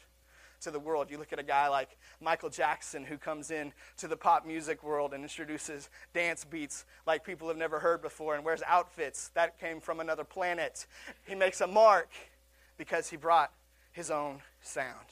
to 0.61 0.71
the 0.71 0.79
world. 0.79 1.11
You 1.11 1.19
look 1.19 1.31
at 1.31 1.39
a 1.39 1.43
guy 1.43 1.67
like 1.67 1.95
Michael 2.19 2.49
Jackson 2.49 3.05
who 3.05 3.17
comes 3.17 3.51
in 3.51 3.71
to 3.97 4.07
the 4.07 4.17
pop 4.17 4.47
music 4.47 4.83
world 4.83 5.13
and 5.13 5.23
introduces 5.23 5.91
dance 6.11 6.43
beats 6.43 6.85
like 7.05 7.23
people 7.23 7.47
have 7.49 7.57
never 7.57 7.77
heard 7.77 8.01
before 8.01 8.33
and 8.33 8.43
wears 8.43 8.63
outfits 8.65 9.29
that 9.35 9.59
came 9.59 9.79
from 9.79 9.99
another 9.99 10.23
planet. 10.23 10.87
He 11.27 11.35
makes 11.35 11.61
a 11.61 11.67
mark 11.67 12.09
because 12.77 13.09
he 13.09 13.17
brought 13.17 13.51
his 13.91 14.11
own 14.11 14.41
sound. 14.61 15.07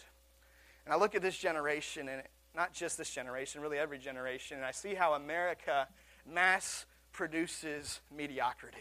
And 0.85 0.93
I 0.93 0.97
look 0.97 1.15
at 1.15 1.21
this 1.21 1.37
generation, 1.37 2.09
and 2.09 2.23
not 2.55 2.73
just 2.73 2.97
this 2.97 3.09
generation, 3.09 3.61
really 3.61 3.77
every 3.77 3.99
generation, 3.99 4.57
and 4.57 4.65
I 4.65 4.71
see 4.71 4.95
how 4.95 5.13
America 5.13 5.87
mass 6.25 6.85
produces 7.11 8.01
mediocrity. 8.15 8.77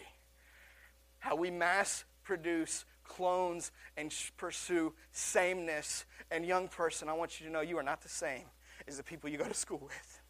How 1.18 1.36
we 1.36 1.50
mass 1.50 2.04
produce 2.22 2.84
clones 3.04 3.72
and 3.96 4.14
pursue 4.36 4.92
sameness. 5.12 6.04
And, 6.30 6.44
young 6.44 6.68
person, 6.68 7.08
I 7.08 7.14
want 7.14 7.40
you 7.40 7.46
to 7.46 7.52
know 7.52 7.60
you 7.60 7.78
are 7.78 7.82
not 7.82 8.02
the 8.02 8.08
same 8.08 8.44
as 8.86 8.96
the 8.96 9.02
people 9.02 9.28
you 9.28 9.38
go 9.38 9.48
to 9.48 9.54
school 9.54 9.80
with. 9.82 10.20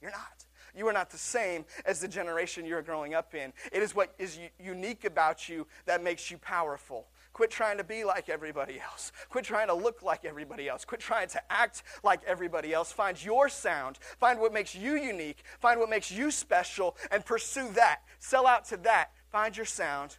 You're 0.00 0.10
not. 0.10 0.44
You 0.74 0.86
are 0.88 0.92
not 0.92 1.10
the 1.10 1.18
same 1.18 1.64
as 1.84 2.00
the 2.00 2.08
generation 2.08 2.64
you're 2.64 2.82
growing 2.82 3.14
up 3.14 3.34
in. 3.34 3.52
It 3.72 3.82
is 3.82 3.94
what 3.94 4.14
is 4.18 4.38
unique 4.58 5.04
about 5.04 5.48
you 5.48 5.66
that 5.86 6.02
makes 6.02 6.30
you 6.30 6.38
powerful. 6.38 7.08
Quit 7.32 7.50
trying 7.50 7.78
to 7.78 7.84
be 7.84 8.04
like 8.04 8.28
everybody 8.28 8.78
else. 8.80 9.10
Quit 9.30 9.44
trying 9.44 9.68
to 9.68 9.74
look 9.74 10.02
like 10.02 10.24
everybody 10.24 10.68
else. 10.68 10.84
Quit 10.84 11.00
trying 11.00 11.28
to 11.28 11.40
act 11.50 11.82
like 12.02 12.20
everybody 12.26 12.74
else. 12.74 12.92
Find 12.92 13.22
your 13.22 13.48
sound. 13.48 13.98
Find 14.18 14.38
what 14.38 14.52
makes 14.52 14.74
you 14.74 14.96
unique. 14.96 15.42
Find 15.58 15.80
what 15.80 15.88
makes 15.88 16.10
you 16.10 16.30
special 16.30 16.96
and 17.10 17.24
pursue 17.24 17.70
that. 17.72 18.00
Sell 18.18 18.46
out 18.46 18.66
to 18.66 18.76
that. 18.78 19.12
Find 19.30 19.56
your 19.56 19.66
sound 19.66 20.18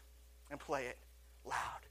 and 0.49 0.59
play 0.59 0.85
it 0.85 0.97
loud. 1.45 1.87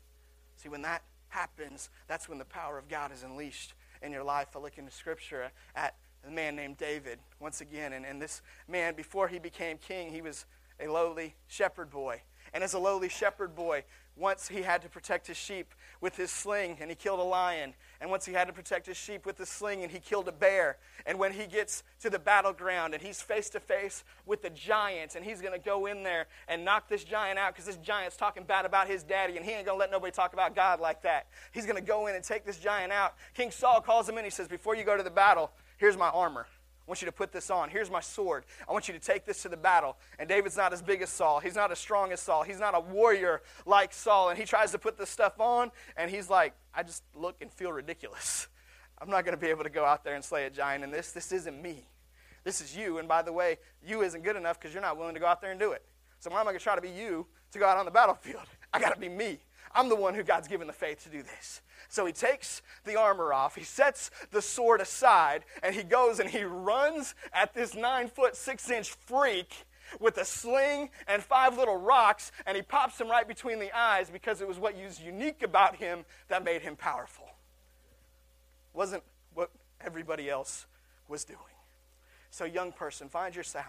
See, 0.57 0.69
when 0.69 0.83
that 0.83 1.03
happens, 1.29 1.89
that's 2.09 2.29
when 2.29 2.39
the 2.39 2.45
power 2.45 2.77
of 2.77 2.89
God 2.89 3.13
is 3.13 3.23
unleashed 3.23 3.75
in 4.03 4.13
your 4.13 4.25
life. 4.25 4.49
I 4.57 4.59
look 4.59 4.77
into 4.77 4.91
Scripture 4.91 5.51
at 5.77 5.95
a 6.27 6.31
man 6.31 6.57
named 6.57 6.79
David 6.79 7.19
once 7.41 7.61
again. 7.61 7.93
And, 7.93 8.05
and 8.05 8.21
this 8.21 8.43
man, 8.69 8.95
before 8.95 9.29
he 9.29 9.39
became 9.39 9.79
king, 9.79 10.11
he 10.11 10.21
was 10.21 10.47
a 10.81 10.89
lowly 10.89 11.35
shepherd 11.47 11.91
boy. 11.91 12.23
And 12.53 12.63
as 12.63 12.75
a 12.75 12.79
lowly 12.79 13.09
shepherd 13.09 13.55
boy, 13.55 13.85
once 14.17 14.49
he 14.49 14.63
had 14.63 14.83
to 14.83 14.89
protect 14.89 15.27
his 15.27 15.37
sheep 15.37 15.75
with 16.01 16.17
his 16.17 16.31
sling 16.31 16.77
and 16.81 16.91
he 16.91 16.95
killed 16.95 17.21
a 17.21 17.25
lion. 17.25 17.75
And 18.01 18.11
once 18.11 18.27
he 18.27 18.33
had 18.33 18.47
to 18.49 18.53
protect 18.53 18.87
his 18.87 18.97
sheep 18.97 19.25
with 19.25 19.39
his 19.39 19.49
sling 19.49 19.83
and 19.83 19.91
he 19.91 20.01
killed 20.01 20.29
a 20.29 20.33
bear. 20.33 20.77
And 21.07 21.19
when 21.19 21.33
he 21.33 21.47
gets 21.47 21.83
to 22.01 22.11
the 22.11 22.19
battleground 22.19 22.95
and 22.95 23.03
he's 23.03 23.23
face 23.23 23.49
to 23.51 23.61
face 23.61 24.05
with 24.27 24.43
the 24.43 24.51
giant 24.51 25.15
and 25.15 25.25
he's 25.25 25.41
going 25.41 25.59
to 25.59 25.65
go 25.65 25.87
in 25.87 26.03
there 26.03 26.27
and 26.49 26.65
knock 26.65 26.89
this 26.89 27.05
giant 27.05 27.39
out 27.39 27.55
because 27.55 27.67
this 27.67 27.77
giant's 27.77 28.17
talking 28.17 28.45
bad 28.45 28.65
about 28.65 28.89
his 28.89 29.03
daddy 29.03 29.37
and 29.37 29.47
he 29.47 29.53
ain't 29.53 29.67
going 29.67 29.77
to 29.77 29.81
let 29.81 29.91
nobody 29.91 30.13
talk 30.13 30.35
about 30.35 30.55
God 30.55 30.81
like 30.81 31.03
that. 31.03 31.27
He's 31.53 31.65
going 31.65 31.77
to 31.77 31.83
go 31.83 32.07
in 32.07 32.15
and 32.15 32.23
take 32.23 32.45
this 32.45 32.59
giant 32.59 32.93
out. 32.93 33.15
King 33.35 33.51
Saul 33.51 33.81
calls 33.81 34.09
him 34.09 34.19
in. 34.19 34.25
He 34.25 34.31
says, 34.31 34.49
Before 34.49 34.77
you 34.77 34.85
go 34.85 34.97
to 34.97 35.03
the 35.03 35.11
battle, 35.11 35.51
here's 35.79 35.97
my 35.97 36.09
armor. 36.09 36.47
I 36.87 36.91
want 36.91 37.01
you 37.01 37.07
to 37.07 37.13
put 37.13 37.31
this 37.31 37.49
on. 37.49 37.71
Here's 37.71 37.91
my 37.91 38.01
sword. 38.01 38.45
I 38.69 38.73
want 38.73 38.89
you 38.89 38.95
to 38.95 39.01
take 39.01 39.25
this 39.25 39.43
to 39.43 39.49
the 39.49 39.57
battle. 39.57 39.97
And 40.19 40.29
David's 40.29 40.57
not 40.57 40.73
as 40.73 40.83
big 40.83 41.01
as 41.01 41.11
Saul. 41.11 41.39
He's 41.39 41.55
not 41.55 41.71
as 41.71 41.79
strong 41.79 42.11
as 42.11 42.21
Saul. 42.21 42.43
He's 42.43 42.59
not 42.59 42.75
a 42.75 42.81
warrior 42.81 43.41
like 43.67 43.93
Saul. 43.93 44.31
And 44.31 44.39
he 44.39 44.45
tries 44.45 44.73
to 44.73 44.79
put 44.79 44.99
this 44.99 45.09
stuff 45.09 45.39
on, 45.41 45.71
and 45.97 46.11
he's 46.11 46.29
like, 46.29 46.55
I 46.75 46.83
just 46.83 47.05
look 47.15 47.37
and 47.41 47.53
feel 47.53 47.73
ridiculous. 47.73 48.49
I'm 48.99 49.09
not 49.09 49.25
going 49.25 49.37
to 49.37 49.41
be 49.41 49.49
able 49.49 49.65
to 49.65 49.71
go 49.71 49.85
out 49.85 50.03
there 50.03 50.17
and 50.17 50.25
slay 50.25 50.47
a 50.47 50.51
giant 50.51 50.83
in 50.83 50.91
this. 50.91 51.13
This 51.13 51.31
isn't 51.31 51.63
me. 51.63 51.89
This 52.45 52.61
is 52.61 52.77
you. 52.77 52.99
And 52.99 53.07
by 53.07 53.23
the 53.23 53.33
way, 53.33 53.59
you 53.87 54.03
isn't 54.03 54.25
good 54.25 54.37
enough 54.37 54.59
because 54.59 54.75
you're 54.75 54.83
not 54.83 54.99
willing 54.99 55.15
to 55.15 55.21
go 55.21 55.27
out 55.27 55.41
there 55.41 55.53
and 55.53 55.61
do 55.61 55.73
it. 55.73 55.85
So 56.19 56.31
why 56.31 56.41
am 56.41 56.49
I 56.49 56.51
going 56.51 56.59
to 56.59 56.63
try 56.63 56.75
to 56.75 56.81
be 56.81 56.91
you 56.91 57.27
to 57.53 57.59
go 57.59 57.67
out 57.67 57.79
on 57.79 57.85
the 57.85 57.91
battlefield? 57.91 58.47
I 58.73 58.81
got 58.81 58.95
to 58.95 59.01
be 59.01 59.09
me. 59.09 59.39
I'm 59.75 59.89
the 59.89 59.97
one 59.97 60.15
who 60.15 60.23
God's 60.23 60.49
given 60.49 60.67
the 60.67 60.73
faith 60.73 61.03
to 61.05 61.09
do 61.09 61.23
this. 61.23 61.63
So 61.89 62.07
he 62.07 62.13
takes 62.13 62.63
the 62.85 62.99
armor 62.99 63.33
off, 63.33 63.55
he 63.55 63.65
sets 63.65 64.11
the 64.31 64.43
sword 64.43 64.81
aside, 64.81 65.45
and 65.63 65.75
he 65.75 65.83
goes 65.83 66.21
and 66.21 66.31
he 66.31 66.45
runs 66.45 67.15
at 67.33 67.55
this 67.55 67.75
nine 67.75 68.09
foot, 68.09 68.37
six 68.37 68.71
inch 68.71 68.91
freak 68.91 69.55
with 70.01 70.17
a 70.19 70.25
sling 70.25 70.91
and 71.07 71.23
five 71.23 71.57
little 71.57 71.77
rocks, 71.77 72.33
and 72.47 72.57
he 72.57 72.63
pops 72.63 73.01
him 73.01 73.11
right 73.11 73.29
between 73.29 73.59
the 73.59 73.77
eyes 73.77 74.11
because 74.11 74.41
it 74.41 74.49
was 74.49 74.59
what 74.59 74.75
was 74.77 75.01
unique 75.01 75.43
about 75.43 75.77
him 75.77 76.05
that 76.29 76.45
made 76.45 76.63
him 76.63 76.77
powerful. 76.77 77.27
Wasn't 78.75 79.03
what 79.35 79.51
everybody 79.81 80.31
else 80.31 80.67
was 81.09 81.25
doing. 81.25 81.39
So, 82.31 82.45
young 82.45 82.73
person, 82.73 83.09
find 83.09 83.35
your 83.35 83.45
sound. 83.45 83.67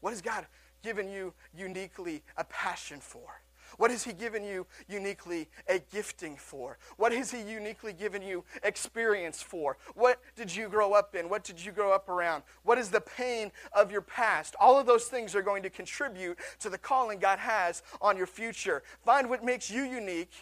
What 0.00 0.10
has 0.10 0.20
God 0.20 0.46
given 0.82 1.08
you 1.08 1.32
uniquely 1.56 2.22
a 2.36 2.44
passion 2.44 3.00
for? 3.00 3.40
What 3.76 3.90
has 3.90 4.04
He 4.04 4.12
given 4.12 4.44
you 4.44 4.66
uniquely 4.88 5.48
a 5.68 5.78
gifting 5.78 6.36
for? 6.36 6.78
What 6.96 7.12
has 7.12 7.30
He 7.30 7.40
uniquely 7.40 7.92
given 7.92 8.22
you 8.22 8.44
experience 8.62 9.42
for? 9.42 9.76
What 9.94 10.20
did 10.36 10.54
you 10.54 10.68
grow 10.68 10.92
up 10.92 11.14
in? 11.14 11.28
What 11.28 11.44
did 11.44 11.64
you 11.64 11.72
grow 11.72 11.92
up 11.92 12.08
around? 12.08 12.42
What 12.62 12.78
is 12.78 12.90
the 12.90 13.00
pain 13.00 13.52
of 13.72 13.90
your 13.90 14.02
past? 14.02 14.54
All 14.60 14.78
of 14.78 14.86
those 14.86 15.04
things 15.04 15.34
are 15.34 15.42
going 15.42 15.62
to 15.62 15.70
contribute 15.70 16.38
to 16.60 16.70
the 16.70 16.78
calling 16.78 17.18
God 17.18 17.38
has 17.38 17.82
on 18.00 18.16
your 18.16 18.26
future. 18.26 18.82
Find 19.04 19.28
what 19.28 19.44
makes 19.44 19.70
you 19.70 19.82
unique 19.84 20.32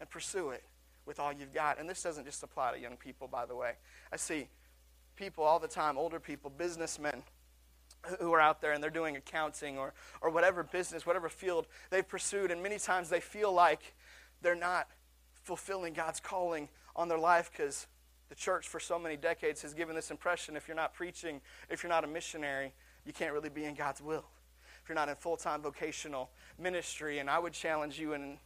and 0.00 0.08
pursue 0.08 0.50
it 0.50 0.64
with 1.06 1.18
all 1.20 1.32
you've 1.32 1.54
got. 1.54 1.78
And 1.78 1.88
this 1.88 2.02
doesn't 2.02 2.24
just 2.24 2.42
apply 2.42 2.72
to 2.72 2.78
young 2.78 2.96
people, 2.96 3.28
by 3.28 3.46
the 3.46 3.54
way. 3.54 3.72
I 4.12 4.16
see 4.16 4.48
people 5.16 5.44
all 5.44 5.58
the 5.58 5.68
time, 5.68 5.98
older 5.98 6.20
people, 6.20 6.50
businessmen 6.50 7.22
who 8.18 8.32
are 8.32 8.40
out 8.40 8.60
there 8.60 8.72
and 8.72 8.82
they're 8.82 8.90
doing 8.90 9.16
accounting 9.16 9.78
or, 9.78 9.92
or 10.20 10.30
whatever 10.30 10.62
business, 10.62 11.04
whatever 11.06 11.28
field 11.28 11.66
they've 11.90 12.08
pursued, 12.08 12.50
and 12.50 12.62
many 12.62 12.78
times 12.78 13.08
they 13.08 13.20
feel 13.20 13.52
like 13.52 13.94
they're 14.42 14.54
not 14.54 14.88
fulfilling 15.42 15.92
God's 15.92 16.20
calling 16.20 16.68
on 16.96 17.08
their 17.08 17.18
life 17.18 17.50
because 17.52 17.86
The 18.30 18.36
church, 18.36 18.68
for 18.68 18.78
so 18.78 18.96
many 18.96 19.16
decades, 19.16 19.60
has 19.62 19.74
given 19.74 19.96
this 19.96 20.10
impression 20.12 20.56
if 20.56 20.68
you're 20.68 20.76
not 20.76 20.94
preaching, 20.94 21.40
if 21.68 21.82
you're 21.82 21.90
not 21.90 22.04
a 22.04 22.06
missionary, 22.06 22.72
you 23.04 23.12
can't 23.12 23.32
really 23.32 23.48
be 23.48 23.64
in 23.64 23.74
God's 23.74 24.00
will. 24.00 24.24
If 24.82 24.88
you're 24.88 24.94
not 24.94 25.08
in 25.08 25.16
full 25.16 25.36
time 25.36 25.62
vocational 25.62 26.30
ministry, 26.56 27.18
and 27.18 27.28
I 27.28 27.40
would 27.40 27.52
challenge 27.52 27.98
you, 27.98 28.12
and 28.12 28.38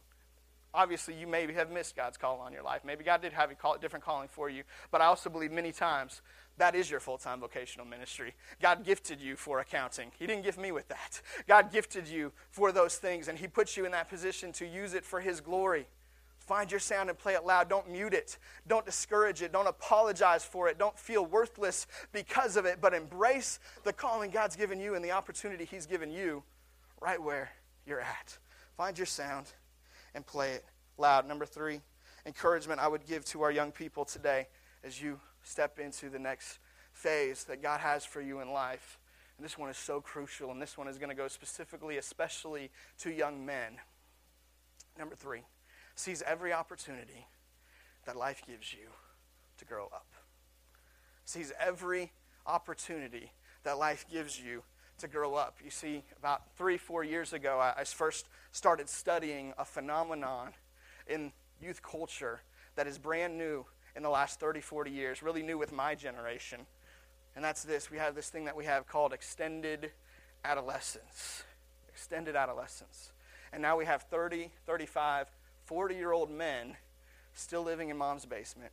obviously 0.75 1.13
you 1.15 1.25
maybe 1.27 1.53
have 1.53 1.71
missed 1.71 1.95
God's 1.95 2.17
call 2.17 2.39
on 2.39 2.53
your 2.53 2.63
life. 2.63 2.81
Maybe 2.85 3.03
God 3.03 3.21
did 3.21 3.33
have 3.33 3.49
a 3.49 3.79
different 3.79 4.03
calling 4.03 4.27
for 4.27 4.49
you, 4.49 4.63
but 4.91 5.01
I 5.01 5.05
also 5.05 5.29
believe 5.29 5.51
many 5.51 5.71
times 5.71 6.21
that 6.57 6.75
is 6.75 6.89
your 6.89 6.99
full 6.99 7.17
time 7.17 7.39
vocational 7.39 7.85
ministry. 7.85 8.33
God 8.61 8.85
gifted 8.85 9.19
you 9.19 9.35
for 9.35 9.59
accounting. 9.59 10.11
He 10.17 10.25
didn't 10.25 10.43
gift 10.43 10.59
me 10.59 10.71
with 10.71 10.87
that. 10.87 11.21
God 11.47 11.71
gifted 11.71 12.07
you 12.07 12.31
for 12.49 12.71
those 12.71 12.95
things, 12.95 13.27
and 13.27 13.37
He 13.37 13.47
puts 13.47 13.75
you 13.75 13.85
in 13.85 13.91
that 13.91 14.09
position 14.09 14.51
to 14.53 14.65
use 14.65 14.93
it 14.93 15.03
for 15.03 15.19
His 15.19 15.41
glory. 15.41 15.87
Find 16.39 16.69
your 16.69 16.79
sound 16.79 17.09
and 17.09 17.17
play 17.17 17.33
it 17.33 17.43
loud. 17.43 17.69
Don't 17.69 17.89
mute 17.89 18.13
it. 18.13 18.37
Don't 18.67 18.85
discourage 18.85 19.41
it. 19.41 19.51
Don't 19.51 19.67
apologize 19.67 20.43
for 20.43 20.69
it. 20.69 20.77
Don't 20.77 20.97
feel 20.97 21.25
worthless 21.25 21.87
because 22.13 22.55
of 22.55 22.65
it, 22.65 22.79
but 22.79 22.93
embrace 22.93 23.59
the 23.83 23.91
calling 23.91 24.29
God's 24.29 24.55
given 24.55 24.79
you 24.79 24.93
and 24.93 25.03
the 25.03 25.11
opportunity 25.11 25.65
He's 25.65 25.87
given 25.87 26.11
you 26.11 26.43
right 27.01 27.21
where 27.21 27.51
you're 27.85 28.01
at. 28.01 28.37
Find 28.77 28.97
your 28.97 29.07
sound 29.07 29.53
and 30.15 30.25
play 30.25 30.53
it 30.53 30.65
loud. 30.97 31.27
Number 31.27 31.45
three, 31.45 31.81
encouragement 32.25 32.79
I 32.79 32.87
would 32.87 33.05
give 33.05 33.23
to 33.25 33.43
our 33.43 33.51
young 33.51 33.71
people 33.71 34.05
today 34.05 34.47
as 34.83 34.99
you 34.99 35.19
step 35.43 35.77
into 35.77 36.09
the 36.09 36.17
next 36.17 36.57
phase 36.93 37.43
that 37.43 37.61
God 37.61 37.81
has 37.81 38.05
for 38.05 38.21
you 38.21 38.39
in 38.39 38.51
life. 38.51 38.99
And 39.37 39.45
this 39.45 39.57
one 39.57 39.69
is 39.69 39.77
so 39.77 39.99
crucial, 39.99 40.49
and 40.51 40.61
this 40.61 40.77
one 40.77 40.87
is 40.87 40.97
going 40.97 41.09
to 41.09 41.15
go 41.15 41.27
specifically, 41.27 41.97
especially 41.97 42.71
to 42.99 43.11
young 43.11 43.45
men. 43.45 43.77
Number 44.97 45.15
three, 45.15 45.41
seize 45.95 46.23
every 46.25 46.53
opportunity 46.53 47.27
that 48.05 48.15
life 48.15 48.41
gives 48.47 48.73
you 48.73 48.87
to 49.57 49.65
grow 49.65 49.85
up. 49.85 50.07
Seize 51.25 51.51
every 51.59 52.13
opportunity 52.47 53.31
that 53.63 53.77
life 53.77 54.05
gives 54.09 54.39
you 54.39 54.63
to 54.99 55.07
grow 55.07 55.35
up. 55.35 55.57
You 55.63 55.69
see, 55.69 56.03
about 56.17 56.43
three, 56.57 56.77
four 56.77 57.03
years 57.03 57.33
ago, 57.33 57.59
I, 57.59 57.83
first 57.83 58.27
started 58.51 58.89
studying 58.89 59.53
a 59.57 59.65
phenomenon 59.65 60.53
in 61.07 61.31
youth 61.61 61.81
culture 61.81 62.41
that 62.75 62.87
is 62.87 62.97
brand 62.97 63.37
new 63.37 63.65
in 63.95 64.03
the 64.03 64.09
last 64.09 64.39
30, 64.39 64.61
40 64.61 64.91
years, 64.91 65.23
really 65.23 65.43
new 65.43 65.57
with 65.57 65.71
my 65.71 65.95
generation. 65.95 66.61
And 67.35 67.43
that's 67.43 67.63
this 67.63 67.91
we 67.91 67.97
have 67.97 68.15
this 68.15 68.29
thing 68.29 68.45
that 68.45 68.55
we 68.55 68.65
have 68.65 68.87
called 68.87 69.13
extended 69.13 69.91
adolescence. 70.43 71.43
Extended 71.89 72.35
adolescence. 72.35 73.11
And 73.51 73.61
now 73.61 73.77
we 73.77 73.85
have 73.85 74.03
30, 74.03 74.51
35, 74.65 75.27
40 75.65 75.95
year 75.95 76.11
old 76.11 76.29
men 76.29 76.75
still 77.33 77.63
living 77.63 77.89
in 77.89 77.97
mom's 77.97 78.25
basement, 78.25 78.71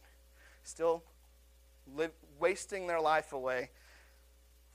still 0.63 1.03
wasting 2.39 2.87
their 2.87 3.01
life 3.01 3.33
away, 3.33 3.71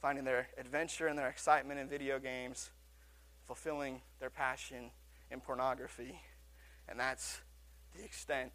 finding 0.01 0.23
their 0.23 0.47
adventure 0.57 1.07
and 1.07 1.17
their 1.17 1.29
excitement 1.29 1.79
in 1.79 1.87
video 1.87 2.19
games, 2.19 2.71
fulfilling 3.45 4.01
their 4.19 4.29
passion 4.29 4.91
in 5.31 5.39
pornography. 5.39 6.19
And 6.87 6.99
that's 6.99 7.41
the 7.95 8.03
extent 8.03 8.53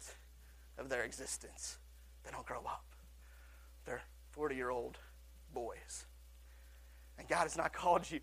of 0.77 0.89
their 0.89 1.03
existence. 1.03 1.77
They 2.23 2.31
don't 2.31 2.45
grow 2.45 2.61
up, 2.65 2.85
they're 3.85 4.01
40 4.31 4.55
year 4.55 4.69
old 4.69 4.97
boys. 5.53 6.05
And 7.17 7.27
God 7.27 7.43
has 7.43 7.57
not 7.57 7.73
called 7.73 8.09
you 8.09 8.19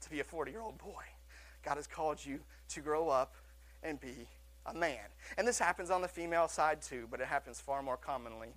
to 0.00 0.10
be 0.10 0.20
a 0.20 0.24
40 0.24 0.50
year 0.50 0.60
old 0.60 0.78
boy. 0.78 1.02
God 1.62 1.76
has 1.76 1.86
called 1.86 2.24
you 2.24 2.40
to 2.70 2.80
grow 2.80 3.08
up 3.08 3.34
and 3.82 4.00
be 4.00 4.28
a 4.66 4.74
man. 4.74 5.10
And 5.36 5.46
this 5.46 5.58
happens 5.58 5.90
on 5.90 6.02
the 6.02 6.08
female 6.08 6.48
side 6.48 6.82
too, 6.82 7.06
but 7.10 7.20
it 7.20 7.26
happens 7.26 7.60
far 7.60 7.82
more 7.82 7.96
commonly 7.96 8.54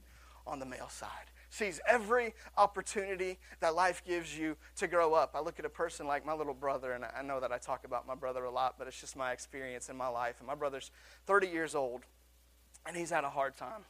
on 0.48 0.60
the 0.60 0.66
male 0.66 0.90
side. 0.90 1.32
Seize 1.56 1.80
every 1.88 2.34
opportunity 2.58 3.38
that 3.62 3.76
life 3.76 4.04
gives 4.06 4.38
you 4.38 4.58
to 4.76 4.88
grow 4.88 5.14
up. 5.14 5.32
I 5.36 5.40
look 5.40 5.58
at 5.58 5.64
a 5.64 5.70
person 5.70 6.06
like 6.06 6.26
my 6.26 6.34
little 6.34 6.54
brother, 6.54 6.92
and 6.92 7.06
I 7.06 7.22
know 7.22 7.40
that 7.40 7.54
I 7.54 7.58
talk 7.58 7.86
about 7.86 8.06
my 8.06 8.14
brother 8.14 8.44
a 8.44 8.52
lot, 8.52 8.76
but 8.78 8.88
it's 8.90 9.00
just 9.00 9.16
my 9.16 9.32
experience 9.32 9.88
in 9.88 9.96
my 9.96 10.10
life. 10.10 10.36
And 10.40 10.48
my 10.48 10.56
brother's 10.56 10.92
30 11.28 11.48
years 11.48 11.74
old, 11.74 12.02
and 12.86 12.98
he's 12.98 13.10
had 13.10 13.24
a 13.24 13.30
hard 13.30 13.56
time 13.56 13.86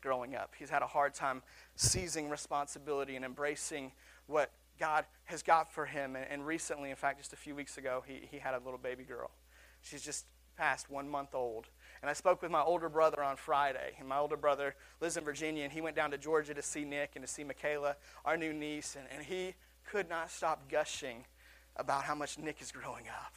growing 0.00 0.34
up. 0.34 0.54
He's 0.58 0.70
had 0.70 0.80
a 0.80 0.86
hard 0.86 1.12
time 1.12 1.42
seizing 1.76 2.30
responsibility 2.30 3.16
and 3.16 3.24
embracing 3.24 3.92
what 4.26 4.50
God 4.78 5.04
has 5.24 5.42
got 5.42 5.70
for 5.70 5.84
him. 5.84 6.16
And, 6.16 6.24
and 6.30 6.46
recently, 6.46 6.88
in 6.88 6.96
fact, 6.96 7.18
just 7.18 7.34
a 7.34 7.36
few 7.36 7.54
weeks 7.54 7.76
ago, 7.76 8.02
he, 8.06 8.26
he 8.30 8.38
had 8.38 8.54
a 8.54 8.60
little 8.60 8.78
baby 8.78 9.04
girl. 9.04 9.30
She's 9.82 10.00
just 10.00 10.24
past 10.56 10.90
one 10.90 11.06
month 11.06 11.34
old. 11.34 11.66
And 12.02 12.08
I 12.08 12.14
spoke 12.14 12.40
with 12.40 12.50
my 12.50 12.62
older 12.62 12.88
brother 12.88 13.22
on 13.22 13.36
Friday. 13.36 13.92
And 13.98 14.08
my 14.08 14.18
older 14.18 14.36
brother 14.36 14.74
lives 15.00 15.16
in 15.16 15.24
Virginia, 15.24 15.64
and 15.64 15.72
he 15.72 15.80
went 15.80 15.96
down 15.96 16.10
to 16.12 16.18
Georgia 16.18 16.54
to 16.54 16.62
see 16.62 16.84
Nick 16.84 17.12
and 17.14 17.24
to 17.24 17.30
see 17.30 17.44
Michaela, 17.44 17.96
our 18.24 18.36
new 18.36 18.52
niece. 18.52 18.96
And, 18.98 19.06
and 19.14 19.24
he 19.24 19.54
could 19.84 20.08
not 20.08 20.30
stop 20.30 20.68
gushing 20.70 21.24
about 21.76 22.04
how 22.04 22.14
much 22.14 22.38
Nick 22.38 22.62
is 22.62 22.72
growing 22.72 23.04
up. 23.08 23.34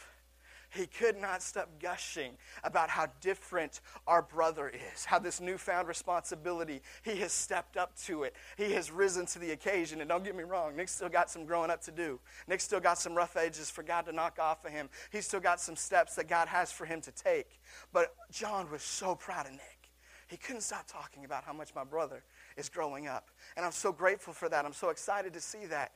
He 0.73 0.87
could 0.87 1.19
not 1.19 1.43
stop 1.43 1.69
gushing 1.79 2.33
about 2.63 2.89
how 2.89 3.07
different 3.21 3.81
our 4.07 4.23
brother 4.23 4.71
is, 4.93 5.05
how 5.05 5.19
this 5.19 5.39
newfound 5.39 5.87
responsibility, 5.87 6.81
he 7.03 7.17
has 7.17 7.31
stepped 7.31 7.77
up 7.77 7.95
to 8.05 8.23
it. 8.23 8.35
He 8.57 8.73
has 8.73 8.89
risen 8.89 9.27
to 9.27 9.39
the 9.39 9.51
occasion. 9.51 10.01
And 10.01 10.09
don't 10.09 10.23
get 10.23 10.35
me 10.35 10.43
wrong, 10.43 10.75
Nick's 10.75 10.95
still 10.95 11.09
got 11.09 11.29
some 11.29 11.45
growing 11.45 11.69
up 11.69 11.81
to 11.83 11.91
do. 11.91 12.19
Nick's 12.47 12.63
still 12.63 12.79
got 12.79 12.97
some 12.97 13.13
rough 13.13 13.37
edges 13.37 13.69
for 13.69 13.83
God 13.83 14.05
to 14.05 14.11
knock 14.11 14.39
off 14.39 14.65
of 14.65 14.71
him. 14.71 14.89
He's 15.11 15.27
still 15.27 15.39
got 15.39 15.59
some 15.59 15.75
steps 15.75 16.15
that 16.15 16.27
God 16.27 16.47
has 16.47 16.71
for 16.71 16.85
him 16.85 17.01
to 17.01 17.11
take. 17.11 17.59
But 17.91 18.15
John 18.31 18.71
was 18.71 18.81
so 18.81 19.13
proud 19.13 19.45
of 19.45 19.51
Nick. 19.51 19.83
He 20.27 20.37
couldn't 20.37 20.61
stop 20.61 20.87
talking 20.87 21.25
about 21.25 21.43
how 21.43 21.53
much 21.53 21.75
my 21.75 21.83
brother 21.83 22.23
is 22.57 22.67
growing 22.67 23.07
up. 23.07 23.29
And 23.55 23.63
I'm 23.63 23.71
so 23.71 23.91
grateful 23.91 24.33
for 24.33 24.49
that. 24.49 24.65
I'm 24.65 24.73
so 24.73 24.89
excited 24.89 25.33
to 25.33 25.39
see 25.39 25.67
that. 25.67 25.91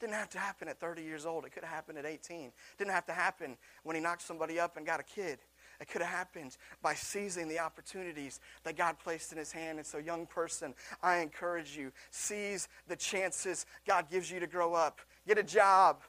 Didn't 0.00 0.14
have 0.14 0.30
to 0.30 0.38
happen 0.38 0.66
at 0.68 0.80
30 0.80 1.02
years 1.02 1.26
old. 1.26 1.44
It 1.44 1.52
could 1.52 1.62
have 1.62 1.72
happened 1.72 1.98
at 1.98 2.06
18. 2.06 2.52
Didn't 2.78 2.92
have 2.92 3.06
to 3.06 3.12
happen 3.12 3.58
when 3.82 3.94
he 3.94 4.02
knocked 4.02 4.22
somebody 4.22 4.58
up 4.58 4.76
and 4.78 4.86
got 4.86 4.98
a 4.98 5.02
kid. 5.02 5.38
It 5.80 5.88
could 5.88 6.02
have 6.02 6.10
happened 6.10 6.56
by 6.82 6.94
seizing 6.94 7.48
the 7.48 7.58
opportunities 7.58 8.40
that 8.64 8.76
God 8.76 8.98
placed 8.98 9.32
in 9.32 9.38
his 9.38 9.52
hand. 9.52 9.78
And 9.78 9.86
so, 9.86 9.98
young 9.98 10.26
person, 10.26 10.74
I 11.02 11.18
encourage 11.18 11.76
you 11.76 11.92
seize 12.10 12.68
the 12.88 12.96
chances 12.96 13.66
God 13.86 14.10
gives 14.10 14.30
you 14.30 14.40
to 14.40 14.46
grow 14.46 14.74
up. 14.74 15.00
Get 15.26 15.38
a 15.38 15.42
job, 15.42 16.02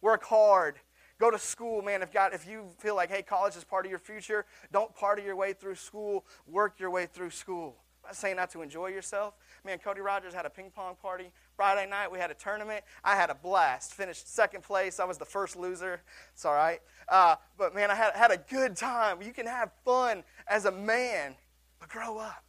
work 0.00 0.24
hard, 0.24 0.76
go 1.18 1.30
to 1.30 1.38
school, 1.38 1.82
man. 1.82 2.02
If 2.02 2.12
God, 2.12 2.32
if 2.32 2.46
you 2.46 2.66
feel 2.78 2.94
like, 2.94 3.10
hey, 3.10 3.22
college 3.22 3.56
is 3.56 3.64
part 3.64 3.84
of 3.86 3.90
your 3.90 3.98
future, 3.98 4.46
don't 4.72 4.94
party 4.94 5.22
your 5.22 5.36
way 5.36 5.52
through 5.52 5.76
school. 5.76 6.24
Work 6.46 6.78
your 6.78 6.90
way 6.90 7.06
through 7.06 7.30
school. 7.30 7.76
I'm 8.04 8.10
not 8.10 8.16
saying 8.16 8.36
not 8.36 8.50
to 8.52 8.62
enjoy 8.62 8.88
yourself. 8.88 9.34
Man, 9.64 9.78
Cody 9.78 10.00
Rogers 10.00 10.32
had 10.32 10.46
a 10.46 10.50
ping 10.50 10.70
pong 10.70 10.94
party 11.02 11.32
Friday 11.58 11.90
night. 11.90 12.08
We 12.12 12.20
had 12.20 12.30
a 12.30 12.34
tournament. 12.34 12.84
I 13.02 13.16
had 13.16 13.30
a 13.30 13.34
blast. 13.34 13.92
Finished 13.92 14.32
second 14.32 14.62
place. 14.62 15.00
I 15.00 15.04
was 15.04 15.18
the 15.18 15.24
first 15.24 15.56
loser. 15.56 16.00
It's 16.32 16.44
all 16.44 16.54
right. 16.54 16.80
Uh, 17.08 17.34
but 17.56 17.74
man, 17.74 17.90
I 17.90 17.96
had, 17.96 18.12
had 18.14 18.30
a 18.30 18.36
good 18.36 18.76
time. 18.76 19.20
You 19.22 19.32
can 19.32 19.44
have 19.44 19.72
fun 19.84 20.22
as 20.46 20.66
a 20.66 20.70
man, 20.70 21.34
but 21.80 21.88
grow 21.88 22.16
up. 22.16 22.44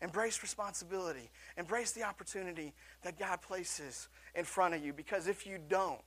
Embrace 0.00 0.40
responsibility. 0.42 1.28
Embrace 1.58 1.92
the 1.92 2.04
opportunity 2.04 2.72
that 3.02 3.18
God 3.18 3.42
places 3.42 4.08
in 4.34 4.46
front 4.46 4.72
of 4.72 4.82
you. 4.82 4.94
Because 4.94 5.28
if 5.28 5.46
you 5.46 5.58
don't, 5.68 6.00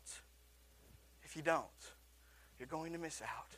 if 1.22 1.36
you 1.36 1.44
don't, 1.44 1.68
you're 2.58 2.68
going 2.68 2.92
to 2.94 2.98
miss 2.98 3.22
out 3.22 3.56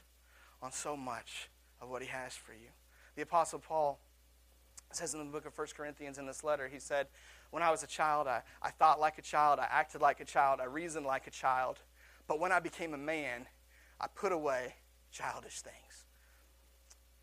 on 0.61 0.73
so 0.73 0.97
much 0.97 1.49
of 1.79 1.89
what 1.89 2.01
He 2.01 2.09
has 2.09 2.35
for 2.35 2.51
you. 2.51 2.67
The 3.15 3.21
Apostle 3.21 3.59
Paul 3.59 3.97
says 4.91 5.13
in 5.13 5.19
the 5.19 5.25
book 5.25 5.45
of 5.45 5.57
1 5.57 5.67
Corinthians 5.75 6.17
in 6.17 6.25
this 6.25 6.43
letter, 6.43 6.67
he 6.67 6.79
said, 6.79 7.07
When 7.53 7.61
I 7.61 7.69
was 7.69 7.83
a 7.83 7.87
child, 7.87 8.27
I, 8.27 8.41
I 8.63 8.71
thought 8.71 8.99
like 8.99 9.19
a 9.19 9.21
child, 9.21 9.59
I 9.59 9.67
acted 9.69 10.01
like 10.01 10.19
a 10.19 10.25
child, 10.25 10.59
I 10.59 10.65
reasoned 10.65 11.05
like 11.05 11.27
a 11.27 11.29
child. 11.29 11.77
But 12.25 12.39
when 12.39 12.51
I 12.51 12.59
became 12.59 12.95
a 12.95 12.97
man, 12.97 13.45
I 14.01 14.07
put 14.07 14.31
away 14.31 14.73
childish 15.11 15.61
things. 15.61 16.05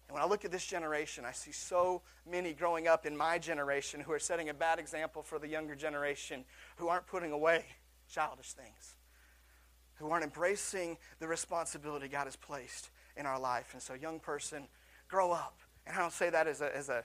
And 0.07 0.15
when 0.15 0.23
I 0.23 0.29
look 0.29 0.45
at 0.45 0.53
this 0.53 0.65
generation, 0.65 1.25
I 1.25 1.33
see 1.33 1.51
so 1.51 2.03
many 2.31 2.53
growing 2.53 2.87
up 2.87 3.07
in 3.07 3.17
my 3.17 3.41
generation 3.41 3.99
who 3.99 4.13
are 4.13 4.21
setting 4.21 4.49
a 4.49 4.55
bad 4.55 4.79
example 4.79 5.25
for 5.25 5.41
the 5.41 5.49
younger 5.49 5.75
generation 5.75 6.45
who 6.77 6.87
aren't 6.87 7.09
putting 7.09 7.33
away 7.33 7.65
childish 8.09 8.53
things, 8.53 8.95
who 9.97 10.11
aren't 10.11 10.23
embracing 10.23 10.97
the 11.19 11.27
responsibility 11.27 12.07
God 12.07 12.27
has 12.27 12.37
placed 12.37 12.91
in 13.17 13.27
our 13.27 13.41
life. 13.41 13.71
And 13.73 13.83
so, 13.83 13.95
young 13.95 14.21
person, 14.21 14.69
grow 15.09 15.33
up. 15.33 15.59
And 15.89 15.97
I 15.97 15.99
don't 15.99 16.13
say 16.13 16.31
that 16.31 16.47
as 16.47 16.61
a, 16.61 16.77
as 16.77 16.89
a 16.89 17.03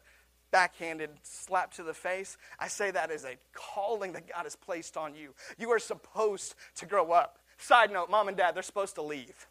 backhanded 0.55 1.09
slap 1.21 1.73
to 1.73 1.83
the 1.83 1.93
face. 1.93 2.37
I 2.57 2.69
say 2.69 2.89
that 2.89 3.11
as 3.11 3.25
a 3.25 3.35
calling 3.51 4.13
that 4.13 4.25
God 4.33 4.43
has 4.43 4.55
placed 4.55 4.95
on 4.95 5.13
you. 5.13 5.33
You 5.57 5.69
are 5.71 5.79
supposed 5.79 6.55
to 6.77 6.85
grow 6.85 7.11
up. 7.11 7.39
Side 7.57 7.91
note, 7.91 8.09
mom 8.09 8.29
and 8.29 8.37
dad, 8.37 8.55
they're 8.55 8.63
supposed 8.63 8.95
to 8.95 9.01
leave. 9.01 9.47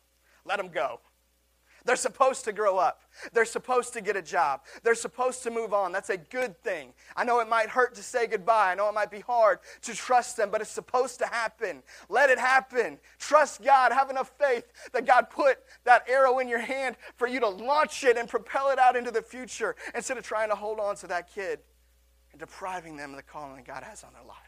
Let 0.46 0.56
them 0.56 0.68
go. 0.68 1.00
They're 1.84 1.96
supposed 1.96 2.44
to 2.46 2.52
grow 2.52 2.78
up. 2.78 3.02
They're 3.32 3.44
supposed 3.44 3.92
to 3.92 4.00
get 4.00 4.16
a 4.16 4.22
job. 4.22 4.62
They're 4.82 4.94
supposed 4.94 5.42
to 5.42 5.50
move 5.50 5.74
on. 5.74 5.92
That's 5.92 6.08
a 6.08 6.16
good 6.16 6.58
thing. 6.62 6.94
I 7.14 7.24
know 7.24 7.40
it 7.40 7.48
might 7.48 7.68
hurt 7.68 7.94
to 7.96 8.02
say 8.02 8.26
goodbye. 8.26 8.72
I 8.72 8.74
know 8.74 8.88
it 8.88 8.94
might 8.94 9.10
be 9.10 9.20
hard 9.20 9.58
to 9.82 9.94
trust 9.94 10.36
them, 10.36 10.48
but 10.50 10.62
it's 10.62 10.70
supposed 10.70 11.18
to 11.18 11.26
happen. 11.26 11.82
Let 12.08 12.30
it 12.30 12.38
happen. 12.38 12.98
Trust 13.18 13.62
God. 13.62 13.92
Have 13.92 14.08
enough 14.08 14.32
faith 14.38 14.64
that 14.92 15.06
God 15.06 15.28
put 15.28 15.58
that 15.84 16.08
arrow 16.08 16.38
in 16.38 16.48
your 16.48 16.58
hand 16.58 16.96
for 17.16 17.28
you 17.28 17.38
to 17.40 17.48
launch 17.48 18.02
it 18.02 18.16
and 18.16 18.28
propel 18.28 18.70
it 18.70 18.78
out 18.78 18.96
into 18.96 19.10
the 19.10 19.22
future 19.22 19.76
instead 19.94 20.16
of 20.16 20.24
trying 20.24 20.48
to 20.48 20.56
hold 20.56 20.80
on 20.80 20.96
to 20.96 21.06
that 21.08 21.34
kid 21.34 21.58
and 22.32 22.40
depriving 22.40 22.96
them 22.96 23.10
of 23.10 23.16
the 23.16 23.22
calling 23.22 23.56
that 23.56 23.66
God 23.66 23.82
has 23.82 24.02
on 24.02 24.12
their 24.14 24.24
life. 24.24 24.38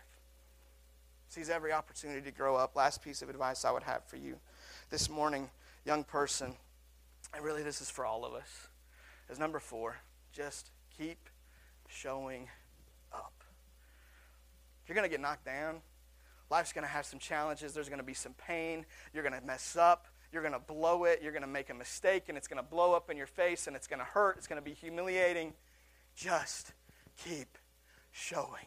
Seize 1.28 1.50
every 1.50 1.72
opportunity 1.72 2.22
to 2.22 2.30
grow 2.30 2.56
up. 2.56 2.74
Last 2.74 3.02
piece 3.02 3.20
of 3.20 3.28
advice 3.28 3.64
I 3.66 3.70
would 3.70 3.82
have 3.82 4.04
for 4.04 4.16
you 4.16 4.36
this 4.88 5.10
morning, 5.10 5.50
young 5.84 6.02
person, 6.02 6.54
and 7.36 7.44
really 7.44 7.62
this 7.62 7.80
is 7.80 7.90
for 7.90 8.06
all 8.06 8.24
of 8.24 8.32
us, 8.32 8.68
is 9.30 9.38
number 9.38 9.60
four 9.60 9.96
just 10.32 10.70
keep 10.98 11.28
showing 11.88 12.48
up. 13.12 13.32
You're 14.86 14.94
going 14.94 15.08
to 15.08 15.10
get 15.10 15.20
knocked 15.20 15.44
down, 15.44 15.76
life's 16.50 16.72
going 16.72 16.84
to 16.84 16.90
have 16.90 17.04
some 17.06 17.18
challenges, 17.18 17.74
there's 17.74 17.88
going 17.88 18.00
to 18.00 18.04
be 18.04 18.14
some 18.14 18.34
pain, 18.34 18.86
you're 19.12 19.22
going 19.22 19.38
to 19.38 19.46
mess 19.46 19.76
up, 19.76 20.06
you're 20.32 20.42
going 20.42 20.54
to 20.54 20.58
blow 20.58 21.04
it, 21.04 21.20
you're 21.22 21.32
going 21.32 21.42
to 21.42 21.48
make 21.48 21.70
a 21.70 21.74
mistake, 21.74 22.24
and 22.28 22.36
it's 22.36 22.48
going 22.48 22.62
to 22.62 22.68
blow 22.68 22.94
up 22.94 23.10
in 23.10 23.16
your 23.16 23.26
face, 23.26 23.66
and 23.66 23.76
it's 23.76 23.86
going 23.86 23.98
to 23.98 24.04
hurt, 24.04 24.36
it's 24.38 24.46
going 24.46 24.60
to 24.60 24.64
be 24.64 24.74
humiliating. 24.74 25.52
Just 26.14 26.72
keep 27.22 27.58
showing 28.12 28.66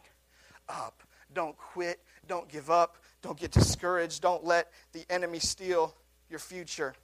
up. 0.68 1.02
Don't 1.32 1.56
quit. 1.56 2.00
Don't 2.26 2.48
give 2.48 2.70
up. 2.70 2.96
Don't 3.22 3.38
get 3.38 3.50
discouraged. 3.50 4.22
Don't 4.22 4.44
let 4.44 4.70
the 4.92 5.04
enemy 5.10 5.38
steal 5.38 5.94
your 6.28 6.38
future. 6.38 6.94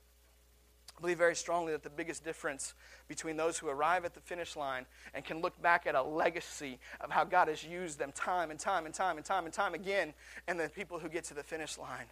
I 0.96 1.00
believe 1.00 1.18
very 1.18 1.36
strongly 1.36 1.72
that 1.72 1.82
the 1.82 1.90
biggest 1.90 2.24
difference 2.24 2.72
between 3.06 3.36
those 3.36 3.58
who 3.58 3.68
arrive 3.68 4.04
at 4.04 4.14
the 4.14 4.20
finish 4.20 4.56
line 4.56 4.86
and 5.12 5.24
can 5.24 5.40
look 5.40 5.60
back 5.60 5.86
at 5.86 5.94
a 5.94 6.02
legacy 6.02 6.78
of 7.00 7.10
how 7.10 7.24
God 7.24 7.48
has 7.48 7.62
used 7.62 7.98
them 7.98 8.12
time 8.12 8.50
and 8.50 8.58
time 8.58 8.86
and 8.86 8.94
time 8.94 9.18
and 9.18 9.26
time 9.26 9.44
and 9.44 9.52
time 9.52 9.74
again, 9.74 10.14
and 10.48 10.58
the 10.58 10.68
people 10.70 10.98
who 10.98 11.08
get 11.08 11.24
to 11.24 11.34
the 11.34 11.42
finish 11.42 11.76
line 11.76 12.06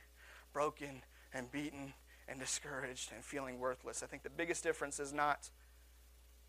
broken 0.52 1.02
and 1.32 1.50
beaten 1.50 1.94
and 2.28 2.38
discouraged 2.38 3.10
and 3.14 3.24
feeling 3.24 3.58
worthless. 3.58 4.02
I 4.02 4.06
think 4.06 4.22
the 4.22 4.30
biggest 4.30 4.62
difference 4.62 5.00
is 5.00 5.12
not 5.12 5.48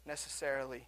necessarily 0.06 0.88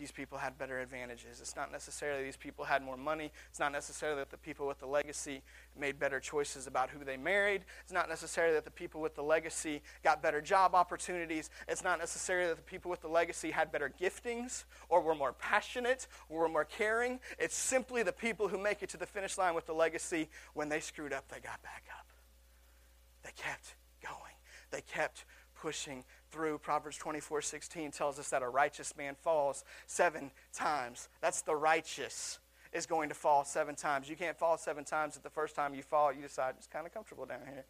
these 0.00 0.10
people 0.10 0.38
had 0.38 0.56
better 0.56 0.80
advantages. 0.80 1.40
It's 1.40 1.54
not 1.54 1.70
necessarily 1.70 2.24
these 2.24 2.36
people 2.36 2.64
had 2.64 2.82
more 2.82 2.96
money. 2.96 3.30
It's 3.50 3.60
not 3.60 3.70
necessarily 3.70 4.18
that 4.20 4.30
the 4.30 4.38
people 4.38 4.66
with 4.66 4.80
the 4.80 4.86
legacy 4.86 5.42
made 5.78 5.98
better 5.98 6.18
choices 6.18 6.66
about 6.66 6.88
who 6.88 7.04
they 7.04 7.18
married. 7.18 7.66
It's 7.82 7.92
not 7.92 8.08
necessarily 8.08 8.54
that 8.54 8.64
the 8.64 8.70
people 8.70 9.02
with 9.02 9.14
the 9.14 9.22
legacy 9.22 9.82
got 10.02 10.22
better 10.22 10.40
job 10.40 10.74
opportunities. 10.74 11.50
It's 11.68 11.84
not 11.84 11.98
necessarily 11.98 12.48
that 12.48 12.56
the 12.56 12.62
people 12.62 12.90
with 12.90 13.02
the 13.02 13.08
legacy 13.08 13.50
had 13.50 13.70
better 13.70 13.92
giftings 14.00 14.64
or 14.88 15.02
were 15.02 15.14
more 15.14 15.34
passionate 15.34 16.06
or 16.30 16.40
were 16.40 16.48
more 16.48 16.64
caring. 16.64 17.20
It's 17.38 17.54
simply 17.54 18.02
the 18.02 18.12
people 18.12 18.48
who 18.48 18.56
make 18.56 18.82
it 18.82 18.88
to 18.90 18.96
the 18.96 19.06
finish 19.06 19.36
line 19.36 19.54
with 19.54 19.66
the 19.66 19.74
legacy 19.74 20.30
when 20.54 20.70
they 20.70 20.80
screwed 20.80 21.12
up, 21.12 21.28
they 21.28 21.40
got 21.40 21.62
back 21.62 21.84
up. 21.98 22.06
They 23.22 23.32
kept 23.36 23.74
going. 24.02 24.34
They 24.70 24.80
kept 24.80 25.26
pushing 25.60 26.04
through. 26.30 26.58
Proverbs 26.58 26.96
24 26.96 27.42
16 27.42 27.90
tells 27.90 28.18
us 28.18 28.30
that 28.30 28.42
a 28.42 28.48
righteous 28.48 28.96
man 28.96 29.14
falls 29.14 29.64
seven 29.86 30.30
times. 30.52 31.08
That's 31.20 31.42
the 31.42 31.54
righteous 31.54 32.38
is 32.72 32.86
going 32.86 33.08
to 33.08 33.14
fall 33.14 33.44
seven 33.44 33.74
times. 33.74 34.08
You 34.08 34.16
can't 34.16 34.38
fall 34.38 34.56
seven 34.56 34.84
times 34.84 35.16
at 35.16 35.22
the 35.22 35.30
first 35.30 35.56
time 35.56 35.74
you 35.74 35.82
fall. 35.82 36.12
You 36.12 36.22
decide 36.22 36.54
it's 36.56 36.66
kind 36.66 36.86
of 36.86 36.94
comfortable 36.94 37.26
down 37.26 37.40
here. 37.44 37.64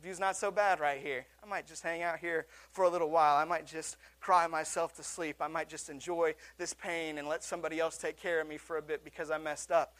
View's 0.00 0.20
not 0.20 0.36
so 0.36 0.52
bad 0.52 0.78
right 0.78 1.00
here. 1.00 1.26
I 1.42 1.46
might 1.46 1.66
just 1.66 1.82
hang 1.82 2.02
out 2.02 2.20
here 2.20 2.46
for 2.70 2.84
a 2.84 2.88
little 2.88 3.10
while. 3.10 3.36
I 3.36 3.44
might 3.44 3.66
just 3.66 3.96
cry 4.20 4.46
myself 4.46 4.94
to 4.96 5.02
sleep. 5.02 5.36
I 5.40 5.48
might 5.48 5.68
just 5.68 5.88
enjoy 5.88 6.36
this 6.56 6.72
pain 6.72 7.18
and 7.18 7.26
let 7.26 7.42
somebody 7.42 7.80
else 7.80 7.98
take 7.98 8.16
care 8.16 8.40
of 8.40 8.46
me 8.46 8.58
for 8.58 8.76
a 8.76 8.82
bit 8.82 9.02
because 9.02 9.32
I 9.32 9.38
messed 9.38 9.72
up 9.72 9.96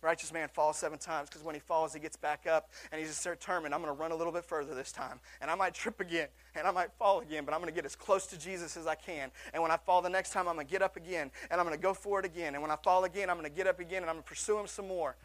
righteous 0.00 0.32
man 0.32 0.48
falls 0.48 0.76
seven 0.76 0.98
times 0.98 1.28
because 1.28 1.42
when 1.42 1.54
he 1.54 1.60
falls, 1.60 1.92
he 1.92 2.00
gets 2.00 2.16
back 2.16 2.46
up 2.46 2.70
and 2.92 3.00
he's 3.00 3.22
determined, 3.22 3.74
I'm 3.74 3.82
going 3.82 3.94
to 3.94 4.00
run 4.00 4.12
a 4.12 4.16
little 4.16 4.32
bit 4.32 4.44
further 4.44 4.74
this 4.74 4.92
time. 4.92 5.20
And 5.40 5.50
I 5.50 5.54
might 5.54 5.74
trip 5.74 6.00
again 6.00 6.28
and 6.54 6.66
I 6.66 6.70
might 6.70 6.92
fall 6.98 7.20
again, 7.20 7.44
but 7.44 7.54
I'm 7.54 7.60
going 7.60 7.72
to 7.72 7.74
get 7.74 7.84
as 7.84 7.96
close 7.96 8.26
to 8.28 8.38
Jesus 8.38 8.76
as 8.76 8.86
I 8.86 8.94
can. 8.94 9.30
And 9.52 9.62
when 9.62 9.70
I 9.70 9.76
fall 9.76 10.02
the 10.02 10.10
next 10.10 10.32
time, 10.32 10.48
I'm 10.48 10.54
going 10.54 10.66
to 10.66 10.70
get 10.70 10.82
up 10.82 10.96
again 10.96 11.30
and 11.50 11.60
I'm 11.60 11.66
going 11.66 11.76
to 11.76 11.82
go 11.82 11.94
for 11.94 12.20
it 12.20 12.26
again. 12.26 12.54
And 12.54 12.62
when 12.62 12.70
I 12.70 12.76
fall 12.76 13.04
again, 13.04 13.30
I'm 13.30 13.36
going 13.36 13.50
to 13.50 13.56
get 13.56 13.66
up 13.66 13.80
again 13.80 14.02
and 14.02 14.10
I'm 14.10 14.16
going 14.16 14.24
to 14.24 14.28
pursue 14.28 14.58
him 14.58 14.66
some 14.66 14.88
more. 14.88 15.16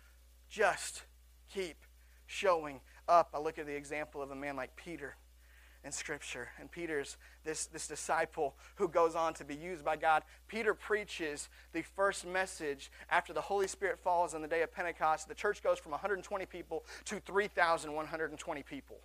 Just 0.49 1.03
keep 1.53 1.77
showing 2.25 2.79
up. 3.07 3.29
I 3.33 3.39
look 3.39 3.59
at 3.59 3.65
the 3.65 3.75
example 3.75 4.21
of 4.21 4.31
a 4.31 4.35
man 4.35 4.55
like 4.55 4.75
Peter 4.75 5.15
in 5.83 5.91
Scripture. 5.91 6.49
And 6.59 6.71
Peter's 6.71 7.17
this, 7.43 7.65
this 7.65 7.87
disciple 7.87 8.55
who 8.75 8.87
goes 8.87 9.15
on 9.15 9.33
to 9.35 9.43
be 9.43 9.55
used 9.55 9.83
by 9.83 9.97
God. 9.97 10.23
Peter 10.47 10.73
preaches 10.73 11.49
the 11.73 11.81
first 11.81 12.25
message 12.25 12.91
after 13.09 13.33
the 13.33 13.41
Holy 13.41 13.67
Spirit 13.67 13.99
falls 13.99 14.33
on 14.33 14.41
the 14.41 14.47
day 14.47 14.61
of 14.61 14.73
Pentecost. 14.73 15.27
The 15.27 15.35
church 15.35 15.61
goes 15.61 15.79
from 15.79 15.91
120 15.91 16.45
people 16.45 16.85
to 17.05 17.19
3,120 17.19 18.63
people. 18.63 18.97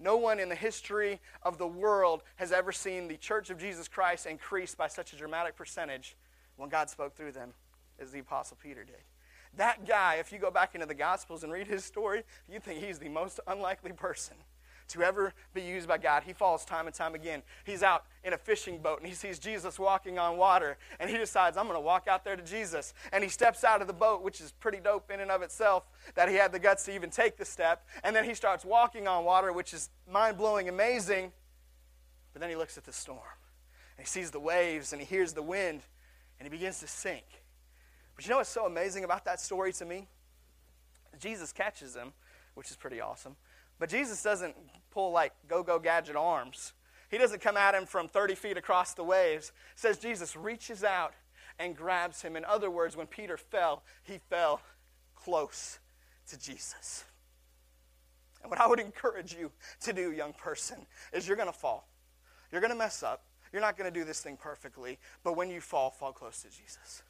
No 0.00 0.16
one 0.16 0.38
in 0.38 0.48
the 0.48 0.54
history 0.54 1.20
of 1.42 1.58
the 1.58 1.66
world 1.66 2.22
has 2.36 2.52
ever 2.52 2.70
seen 2.70 3.08
the 3.08 3.16
church 3.16 3.50
of 3.50 3.58
Jesus 3.58 3.88
Christ 3.88 4.26
increase 4.26 4.74
by 4.74 4.86
such 4.86 5.12
a 5.12 5.16
dramatic 5.16 5.56
percentage 5.56 6.16
when 6.56 6.68
God 6.68 6.88
spoke 6.88 7.16
through 7.16 7.32
them 7.32 7.52
as 8.00 8.12
the 8.12 8.20
Apostle 8.20 8.56
Peter 8.62 8.84
did. 8.84 9.02
That 9.56 9.88
guy, 9.88 10.16
if 10.20 10.32
you 10.32 10.38
go 10.38 10.52
back 10.52 10.74
into 10.74 10.86
the 10.86 10.94
Gospels 10.94 11.42
and 11.42 11.52
read 11.52 11.66
his 11.66 11.84
story, 11.84 12.22
you 12.48 12.60
think 12.60 12.84
he's 12.84 13.00
the 13.00 13.08
most 13.08 13.40
unlikely 13.48 13.92
person 13.92 14.36
to 14.88 15.02
ever 15.02 15.34
be 15.54 15.62
used 15.62 15.86
by 15.86 15.98
God. 15.98 16.22
He 16.24 16.32
falls 16.32 16.64
time 16.64 16.86
and 16.86 16.94
time 16.94 17.14
again. 17.14 17.42
He's 17.64 17.82
out 17.82 18.04
in 18.24 18.32
a 18.32 18.38
fishing 18.38 18.78
boat 18.78 18.98
and 18.98 19.06
he 19.06 19.14
sees 19.14 19.38
Jesus 19.38 19.78
walking 19.78 20.18
on 20.18 20.36
water 20.36 20.78
and 20.98 21.10
he 21.10 21.16
decides, 21.16 21.56
I'm 21.56 21.64
going 21.64 21.76
to 21.76 21.80
walk 21.80 22.08
out 22.08 22.24
there 22.24 22.36
to 22.36 22.42
Jesus. 22.42 22.94
And 23.12 23.22
he 23.22 23.30
steps 23.30 23.64
out 23.64 23.80
of 23.80 23.86
the 23.86 23.92
boat, 23.92 24.22
which 24.22 24.40
is 24.40 24.52
pretty 24.52 24.78
dope 24.78 25.10
in 25.10 25.20
and 25.20 25.30
of 25.30 25.42
itself 25.42 25.84
that 26.14 26.28
he 26.28 26.34
had 26.34 26.52
the 26.52 26.58
guts 26.58 26.84
to 26.84 26.94
even 26.94 27.10
take 27.10 27.36
the 27.36 27.44
step. 27.44 27.86
And 28.02 28.14
then 28.14 28.24
he 28.24 28.34
starts 28.34 28.64
walking 28.64 29.06
on 29.06 29.24
water, 29.24 29.52
which 29.52 29.74
is 29.74 29.90
mind 30.10 30.36
blowing, 30.38 30.68
amazing. 30.68 31.32
But 32.32 32.40
then 32.40 32.50
he 32.50 32.56
looks 32.56 32.78
at 32.78 32.84
the 32.84 32.92
storm 32.92 33.20
and 33.96 34.06
he 34.06 34.08
sees 34.08 34.30
the 34.30 34.40
waves 34.40 34.92
and 34.92 35.00
he 35.02 35.06
hears 35.06 35.32
the 35.32 35.42
wind 35.42 35.82
and 36.38 36.46
he 36.46 36.50
begins 36.50 36.80
to 36.80 36.86
sink. 36.86 37.24
But 38.14 38.24
you 38.24 38.30
know 38.30 38.38
what's 38.38 38.48
so 38.48 38.66
amazing 38.66 39.04
about 39.04 39.24
that 39.26 39.40
story 39.40 39.72
to 39.74 39.84
me? 39.84 40.08
Jesus 41.18 41.52
catches 41.52 41.94
him, 41.94 42.12
which 42.54 42.70
is 42.70 42.76
pretty 42.76 43.00
awesome. 43.00 43.36
But 43.78 43.88
Jesus 43.88 44.22
doesn't 44.22 44.56
pull 44.90 45.12
like 45.12 45.32
go 45.48 45.62
go 45.62 45.78
gadget 45.78 46.16
arms. 46.16 46.72
He 47.10 47.18
doesn't 47.18 47.40
come 47.40 47.56
at 47.56 47.74
him 47.74 47.86
from 47.86 48.08
30 48.08 48.34
feet 48.34 48.56
across 48.58 48.92
the 48.94 49.04
waves. 49.04 49.52
It 49.74 49.80
says 49.80 49.98
Jesus 49.98 50.36
reaches 50.36 50.84
out 50.84 51.14
and 51.58 51.76
grabs 51.76 52.22
him. 52.22 52.36
In 52.36 52.44
other 52.44 52.70
words, 52.70 52.96
when 52.96 53.06
Peter 53.06 53.36
fell, 53.36 53.82
he 54.02 54.18
fell 54.28 54.60
close 55.14 55.78
to 56.28 56.38
Jesus. 56.38 57.04
And 58.42 58.50
what 58.50 58.60
I 58.60 58.66
would 58.66 58.78
encourage 58.78 59.34
you 59.34 59.50
to 59.82 59.92
do, 59.92 60.12
young 60.12 60.32
person, 60.34 60.86
is 61.12 61.26
you're 61.26 61.36
going 61.36 61.48
to 61.48 61.58
fall. 61.58 61.88
You're 62.52 62.60
going 62.60 62.72
to 62.72 62.78
mess 62.78 63.02
up. 63.02 63.24
You're 63.52 63.62
not 63.62 63.76
going 63.76 63.92
to 63.92 63.98
do 63.98 64.04
this 64.04 64.20
thing 64.20 64.36
perfectly. 64.36 64.98
But 65.24 65.36
when 65.36 65.50
you 65.50 65.60
fall, 65.60 65.90
fall 65.90 66.12
close 66.12 66.42
to 66.42 66.50
Jesus. 66.50 67.02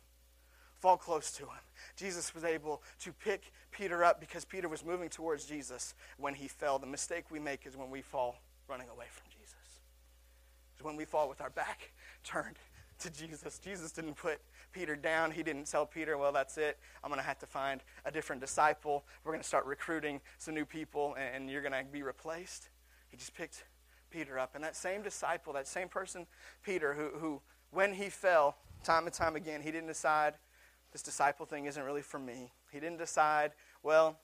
Fall 0.80 0.96
close 0.96 1.32
to 1.32 1.42
him. 1.44 1.60
Jesus 1.96 2.34
was 2.34 2.44
able 2.44 2.82
to 3.00 3.12
pick 3.12 3.52
Peter 3.72 4.04
up 4.04 4.20
because 4.20 4.44
Peter 4.44 4.68
was 4.68 4.84
moving 4.84 5.08
towards 5.08 5.44
Jesus 5.44 5.94
when 6.18 6.34
he 6.34 6.46
fell. 6.46 6.78
The 6.78 6.86
mistake 6.86 7.24
we 7.30 7.40
make 7.40 7.66
is 7.66 7.76
when 7.76 7.90
we 7.90 8.00
fall 8.00 8.40
running 8.68 8.88
away 8.88 9.06
from 9.10 9.28
Jesus. 9.30 9.54
Is 10.76 10.84
when 10.84 10.96
we 10.96 11.04
fall 11.04 11.28
with 11.28 11.40
our 11.40 11.50
back 11.50 11.92
turned 12.24 12.56
to 13.00 13.10
Jesus. 13.10 13.58
Jesus 13.58 13.92
didn't 13.92 14.14
put 14.14 14.40
Peter 14.72 14.94
down. 14.94 15.30
He 15.30 15.42
didn't 15.42 15.66
tell 15.66 15.86
Peter, 15.86 16.16
well, 16.16 16.32
that's 16.32 16.58
it. 16.58 16.78
I'm 17.02 17.10
going 17.10 17.20
to 17.20 17.26
have 17.26 17.38
to 17.40 17.46
find 17.46 17.80
a 18.04 18.10
different 18.10 18.40
disciple. 18.40 19.04
We're 19.24 19.32
going 19.32 19.42
to 19.42 19.48
start 19.48 19.66
recruiting 19.66 20.20
some 20.38 20.54
new 20.54 20.64
people, 20.64 21.16
and 21.16 21.50
you're 21.50 21.62
going 21.62 21.72
to 21.72 21.84
be 21.90 22.02
replaced. 22.02 22.68
He 23.08 23.16
just 23.16 23.34
picked 23.34 23.64
Peter 24.10 24.38
up. 24.38 24.54
And 24.54 24.64
that 24.64 24.76
same 24.76 25.02
disciple, 25.02 25.52
that 25.54 25.66
same 25.66 25.88
person, 25.88 26.26
Peter, 26.62 26.94
who, 26.94 27.18
who 27.18 27.40
when 27.70 27.94
he 27.94 28.08
fell, 28.08 28.56
time 28.82 29.06
and 29.06 29.14
time 29.14 29.36
again, 29.36 29.60
he 29.62 29.70
didn't 29.70 29.88
decide 29.88 30.34
this 30.92 31.02
disciple 31.02 31.46
thing 31.46 31.66
isn't 31.66 31.82
really 31.82 32.02
for 32.02 32.18
me. 32.18 32.52
He 32.72 32.80
didn't 32.80 32.98
decide, 32.98 33.52
well, 33.82 34.18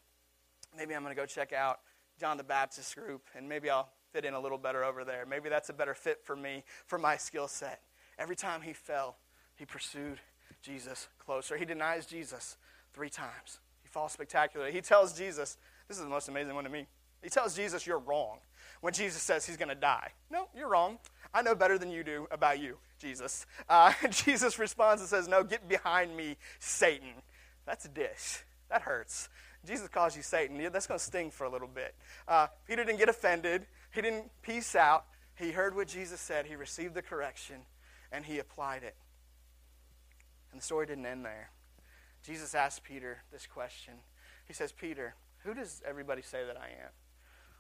maybe 0.77 0.95
I'm 0.95 1.03
going 1.03 1.15
to 1.15 1.21
go 1.21 1.27
check 1.27 1.53
out 1.53 1.81
John 2.19 2.37
the 2.37 2.45
Baptist 2.45 2.95
group 2.97 3.23
and 3.37 3.49
maybe 3.49 3.71
I'll 3.71 3.91
fit 4.13 4.25
in 4.25 4.35
a 4.35 4.41
little 4.41 4.59
better 4.59 4.85
over 4.85 5.05
there. 5.05 5.27
Maybe 5.27 5.49
that's 5.49 5.69
a 5.69 5.73
better 5.73 5.95
fit 5.95 6.21
for 6.25 6.37
me, 6.37 6.65
for 6.87 6.99
my 6.99 7.17
skill 7.17 7.49
set. 7.49 7.81
Every 8.19 8.37
time 8.37 8.63
he 8.63 8.73
fell, 8.73 9.17
he 9.57 9.65
pursued 9.65 10.21
Jesus 10.63 11.09
closer. 11.19 11.57
He 11.57 11.65
denies 11.65 12.07
Jesus 12.07 12.57
three 12.93 13.11
times. 13.11 13.59
He 13.83 13.89
falls 13.89 14.13
spectacularly. 14.13 14.73
He 14.73 14.81
tells 14.81 15.13
Jesus, 15.13 15.59
this 15.89 15.99
is 15.99 16.05
the 16.05 16.09
most 16.09 16.29
amazing 16.29 16.55
one 16.55 16.65
to 16.65 16.71
me. 16.71 16.87
He 17.23 17.31
tells 17.31 17.57
Jesus, 17.57 17.87
You're 17.87 17.99
wrong. 17.99 18.39
When 18.81 18.93
Jesus 18.93 19.23
says 19.23 19.47
he's 19.47 19.57
going 19.57 19.71
to 19.71 19.75
die. 19.75 20.11
No, 20.31 20.49
you're 20.55 20.69
wrong. 20.69 20.99
I 21.33 21.43
know 21.43 21.55
better 21.55 21.79
than 21.79 21.91
you 21.91 22.05
do 22.05 22.27
about 22.31 22.61
you, 22.61 22.77
Jesus. 23.05 23.47
Uh, 23.69 23.93
Jesus 24.11 24.59
responds 24.59 25.03
and 25.03 25.09
says, 25.09 25.29
No, 25.29 25.45
get 25.45 25.69
behind 25.69 26.17
me, 26.17 26.37
Satan. 26.59 27.11
That's 27.67 27.85
a 27.85 27.89
dish. 27.89 28.45
That 28.71 28.83
hurts. 28.83 29.29
Jesus 29.67 29.89
calls 29.89 30.17
you 30.17 30.23
Satan. 30.23 30.61
That's 30.73 30.87
going 30.87 30.99
to 30.99 31.05
sting 31.05 31.31
for 31.31 31.45
a 31.45 31.51
little 31.51 31.69
bit. 31.69 31.95
Uh, 32.27 32.49
Peter 32.67 32.85
didn't 32.85 32.99
get 32.99 33.09
offended, 33.09 33.67
he 33.95 34.03
didn't 34.03 34.31
peace 34.43 34.75
out. 34.75 35.07
He 35.37 35.51
heard 35.51 35.75
what 35.75 35.89
Jesus 35.89 36.21
said, 36.21 36.47
he 36.47 36.55
received 36.55 36.95
the 36.95 37.03
correction, 37.03 37.57
and 38.13 38.25
he 38.25 38.39
applied 38.39 38.85
it. 38.85 38.95
And 40.53 40.61
the 40.61 40.65
story 40.65 40.87
didn't 40.87 41.07
end 41.07 41.25
there. 41.25 41.51
Jesus 42.25 42.55
asked 42.55 42.85
Peter 42.85 43.25
this 43.33 43.47
question. 43.47 43.95
He 44.47 44.53
says, 44.53 44.71
Peter, 44.71 45.15
who 45.39 45.53
does 45.53 45.83
everybody 45.87 46.23
say 46.23 46.45
that 46.47 46.57
I 46.57 46.67
am? 46.67 46.91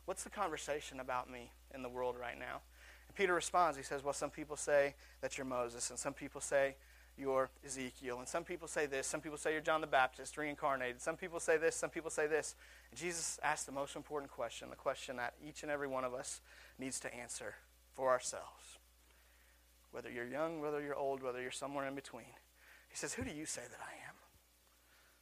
What's 0.04 0.22
the 0.22 0.30
conversation 0.30 1.00
about 1.00 1.30
me 1.30 1.50
in 1.74 1.82
the 1.82 1.88
world 1.88 2.16
right 2.18 2.38
now? 2.38 2.60
Peter 3.14 3.34
responds. 3.34 3.76
He 3.76 3.82
says, 3.82 4.02
Well, 4.02 4.12
some 4.12 4.30
people 4.30 4.56
say 4.56 4.94
that 5.20 5.38
you're 5.38 5.46
Moses, 5.46 5.90
and 5.90 5.98
some 5.98 6.12
people 6.12 6.40
say 6.40 6.74
you're 7.16 7.48
Ezekiel. 7.64 8.18
And 8.18 8.28
some 8.28 8.44
people 8.44 8.66
say 8.68 8.86
this, 8.86 9.06
some 9.06 9.20
people 9.20 9.38
say 9.38 9.52
you're 9.52 9.60
John 9.60 9.80
the 9.80 9.86
Baptist, 9.86 10.36
reincarnated. 10.36 11.00
Some 11.00 11.16
people 11.16 11.40
say 11.40 11.56
this, 11.56 11.76
some 11.76 11.90
people 11.90 12.10
say 12.10 12.26
this. 12.26 12.54
And 12.90 12.98
Jesus 12.98 13.38
asked 13.42 13.66
the 13.66 13.72
most 13.72 13.96
important 13.96 14.32
question, 14.32 14.70
the 14.70 14.76
question 14.76 15.16
that 15.16 15.34
each 15.46 15.62
and 15.62 15.70
every 15.70 15.86
one 15.86 16.04
of 16.04 16.14
us 16.14 16.40
needs 16.78 16.98
to 17.00 17.14
answer 17.14 17.54
for 17.92 18.10
ourselves. 18.10 18.78
Whether 19.92 20.10
you're 20.10 20.26
young, 20.26 20.60
whether 20.60 20.80
you're 20.80 20.96
old, 20.96 21.22
whether 21.22 21.40
you're 21.40 21.52
somewhere 21.52 21.86
in 21.86 21.94
between. 21.94 22.34
He 22.88 22.96
says, 22.96 23.14
Who 23.14 23.22
do 23.22 23.30
you 23.30 23.46
say 23.46 23.62
that 23.62 23.80
I 23.80 24.08
am? 24.08 24.14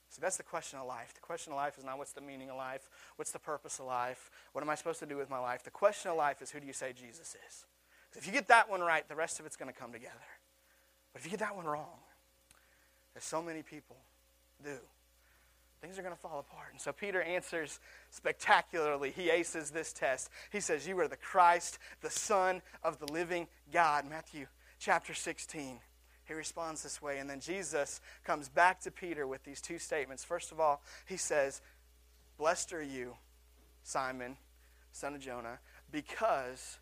So 0.09 0.20
that's 0.20 0.36
the 0.36 0.43
question 0.43 0.78
of 0.78 0.86
life. 0.86 1.14
The 1.14 1.20
question 1.20 1.53
of 1.53 1.57
life 1.57 1.78
is 1.78 1.84
not 1.84 1.97
what's 1.97 2.12
the 2.12 2.20
meaning 2.20 2.51
of 2.51 2.57
life, 2.57 2.88
what's 3.16 3.32
the 3.32 3.38
purpose 3.38 3.78
of 3.78 3.86
life, 3.86 4.30
what 4.53 4.62
am 4.62 4.68
I 4.68 4.74
supposed 4.74 5.01
to 5.01 5.07
do 5.07 5.16
with 5.16 5.30
my 5.30 5.38
life. 5.38 5.62
The 5.62 5.70
question 5.70 6.11
of 6.11 6.18
life 6.18 6.43
is 6.43 6.51
who 6.51 6.61
do 6.61 6.66
you 6.66 6.74
say 6.74 6.93
Jesus 6.93 7.34
is? 7.49 7.64
If 8.16 8.26
you 8.26 8.32
get 8.32 8.48
that 8.48 8.68
one 8.68 8.80
right, 8.80 9.08
the 9.08 9.14
rest 9.14 9.40
of 9.40 9.46
it's 9.46 9.56
going 9.56 9.72
to 9.72 9.78
come 9.78 9.92
together. 9.92 10.14
But 11.12 11.20
if 11.20 11.26
you 11.26 11.30
get 11.30 11.40
that 11.40 11.56
one 11.56 11.64
wrong, 11.64 11.98
as 13.16 13.24
so 13.24 13.42
many 13.42 13.62
people 13.62 13.96
do, 14.64 14.78
things 15.80 15.98
are 15.98 16.02
going 16.02 16.14
to 16.14 16.20
fall 16.20 16.38
apart. 16.38 16.68
And 16.72 16.80
so 16.80 16.92
Peter 16.92 17.20
answers 17.22 17.80
spectacularly. 18.10 19.10
He 19.10 19.30
aces 19.30 19.70
this 19.70 19.92
test. 19.92 20.30
He 20.50 20.60
says, 20.60 20.86
You 20.86 20.98
are 21.00 21.08
the 21.08 21.16
Christ, 21.16 21.78
the 22.00 22.10
Son 22.10 22.62
of 22.82 22.98
the 22.98 23.12
living 23.12 23.48
God. 23.72 24.08
Matthew 24.08 24.46
chapter 24.78 25.14
16. 25.14 25.78
He 26.24 26.34
responds 26.34 26.82
this 26.82 27.02
way. 27.02 27.18
And 27.18 27.28
then 27.28 27.40
Jesus 27.40 28.00
comes 28.24 28.48
back 28.48 28.80
to 28.82 28.90
Peter 28.90 29.26
with 29.26 29.42
these 29.44 29.60
two 29.60 29.78
statements. 29.78 30.24
First 30.24 30.52
of 30.52 30.60
all, 30.60 30.82
he 31.06 31.16
says, 31.16 31.60
Blessed 32.38 32.72
are 32.72 32.82
you, 32.82 33.16
Simon, 33.82 34.36
son 34.92 35.14
of 35.14 35.20
Jonah, 35.20 35.58
because 35.90 36.78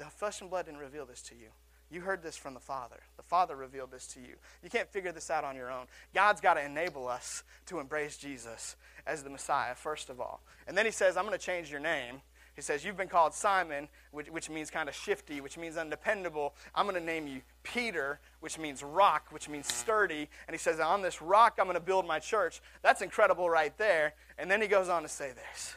the 0.00 0.10
flesh 0.10 0.40
and 0.40 0.50
blood 0.50 0.66
didn't 0.66 0.80
reveal 0.80 1.06
this 1.06 1.22
to 1.22 1.34
you 1.34 1.50
you 1.90 2.00
heard 2.00 2.22
this 2.22 2.36
from 2.36 2.54
the 2.54 2.60
Father. 2.60 3.00
The 3.16 3.22
Father 3.24 3.56
revealed 3.56 3.90
this 3.90 4.06
to 4.08 4.20
you. 4.20 4.36
You 4.62 4.70
can't 4.70 4.88
figure 4.88 5.10
this 5.10 5.28
out 5.28 5.42
on 5.42 5.56
your 5.56 5.72
own. 5.72 5.86
God's 6.14 6.40
got 6.40 6.54
to 6.54 6.64
enable 6.64 7.08
us 7.08 7.42
to 7.66 7.80
embrace 7.80 8.16
Jesus 8.16 8.76
as 9.06 9.24
the 9.24 9.30
Messiah, 9.30 9.74
first 9.74 10.08
of 10.08 10.20
all. 10.20 10.40
And 10.68 10.78
then 10.78 10.86
he 10.86 10.92
says, 10.92 11.16
I'm 11.16 11.26
going 11.26 11.36
to 11.36 11.44
change 11.44 11.70
your 11.70 11.80
name. 11.80 12.20
He 12.54 12.62
says, 12.62 12.84
You've 12.84 12.96
been 12.96 13.08
called 13.08 13.34
Simon, 13.34 13.88
which, 14.12 14.28
which 14.30 14.48
means 14.48 14.70
kind 14.70 14.88
of 14.88 14.94
shifty, 14.94 15.40
which 15.40 15.58
means 15.58 15.76
undependable. 15.76 16.54
I'm 16.74 16.86
going 16.86 16.98
to 16.98 17.04
name 17.04 17.26
you 17.26 17.40
Peter, 17.64 18.20
which 18.38 18.56
means 18.56 18.84
rock, 18.84 19.26
which 19.30 19.48
means 19.48 19.72
sturdy. 19.72 20.28
And 20.46 20.54
he 20.54 20.58
says, 20.58 20.78
On 20.78 21.02
this 21.02 21.20
rock, 21.20 21.56
I'm 21.58 21.66
going 21.66 21.74
to 21.74 21.80
build 21.80 22.06
my 22.06 22.20
church. 22.20 22.60
That's 22.82 23.02
incredible 23.02 23.50
right 23.50 23.76
there. 23.78 24.14
And 24.38 24.48
then 24.50 24.62
he 24.62 24.68
goes 24.68 24.88
on 24.88 25.02
to 25.02 25.08
say 25.08 25.32
this 25.32 25.76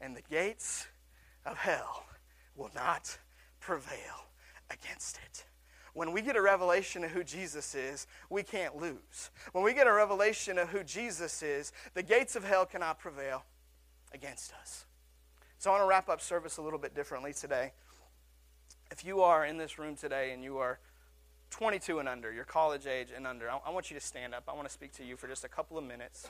And 0.00 0.16
the 0.16 0.22
gates 0.22 0.86
of 1.44 1.58
hell 1.58 2.04
will 2.56 2.70
not 2.74 3.18
prevail 3.60 4.26
against 4.70 5.18
it. 5.26 5.44
When 5.92 6.12
we 6.12 6.22
get 6.22 6.36
a 6.36 6.42
revelation 6.42 7.02
of 7.04 7.10
who 7.10 7.24
Jesus 7.24 7.74
is, 7.74 8.06
we 8.28 8.42
can't 8.42 8.76
lose. 8.76 9.30
When 9.52 9.64
we 9.64 9.74
get 9.74 9.86
a 9.86 9.92
revelation 9.92 10.56
of 10.58 10.68
who 10.68 10.84
Jesus 10.84 11.42
is, 11.42 11.72
the 11.94 12.02
gates 12.02 12.36
of 12.36 12.44
hell 12.44 12.64
cannot 12.64 12.98
prevail 12.98 13.44
against 14.12 14.52
us. 14.54 14.84
So 15.58 15.70
I 15.70 15.74
want 15.74 15.84
to 15.84 15.88
wrap 15.88 16.08
up 16.08 16.20
service 16.20 16.56
a 16.58 16.62
little 16.62 16.78
bit 16.78 16.94
differently 16.94 17.32
today. 17.32 17.72
If 18.90 19.04
you 19.04 19.20
are 19.22 19.44
in 19.44 19.56
this 19.56 19.78
room 19.78 19.96
today 19.96 20.32
and 20.32 20.42
you 20.42 20.58
are 20.58 20.78
22 21.50 21.98
and 21.98 22.08
under, 22.08 22.32
you're 22.32 22.44
college 22.44 22.86
age 22.86 23.08
and 23.14 23.26
under, 23.26 23.50
I 23.50 23.70
want 23.70 23.90
you 23.90 23.98
to 23.98 24.04
stand 24.04 24.34
up. 24.34 24.44
I 24.48 24.54
want 24.54 24.68
to 24.68 24.72
speak 24.72 24.92
to 24.94 25.04
you 25.04 25.16
for 25.16 25.26
just 25.26 25.44
a 25.44 25.48
couple 25.48 25.76
of 25.76 25.84
minutes 25.84 26.28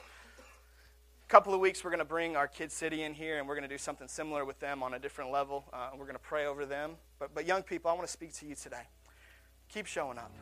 couple 1.30 1.54
of 1.54 1.60
weeks, 1.60 1.84
we're 1.84 1.90
going 1.90 2.00
to 2.00 2.04
bring 2.04 2.34
our 2.34 2.48
Kid 2.48 2.72
City 2.72 3.04
in 3.04 3.14
here, 3.14 3.38
and 3.38 3.46
we're 3.46 3.54
going 3.54 3.68
to 3.68 3.72
do 3.72 3.78
something 3.78 4.08
similar 4.08 4.44
with 4.44 4.58
them 4.58 4.82
on 4.82 4.94
a 4.94 4.98
different 4.98 5.30
level. 5.30 5.64
Uh, 5.72 5.90
we're 5.92 6.04
going 6.04 6.16
to 6.16 6.18
pray 6.18 6.46
over 6.46 6.66
them. 6.66 6.96
But, 7.20 7.36
but, 7.36 7.46
young 7.46 7.62
people, 7.62 7.88
I 7.88 7.94
want 7.94 8.04
to 8.04 8.12
speak 8.12 8.32
to 8.38 8.46
you 8.46 8.56
today. 8.56 8.82
Keep 9.68 9.86
showing 9.86 10.18
up. 10.18 10.34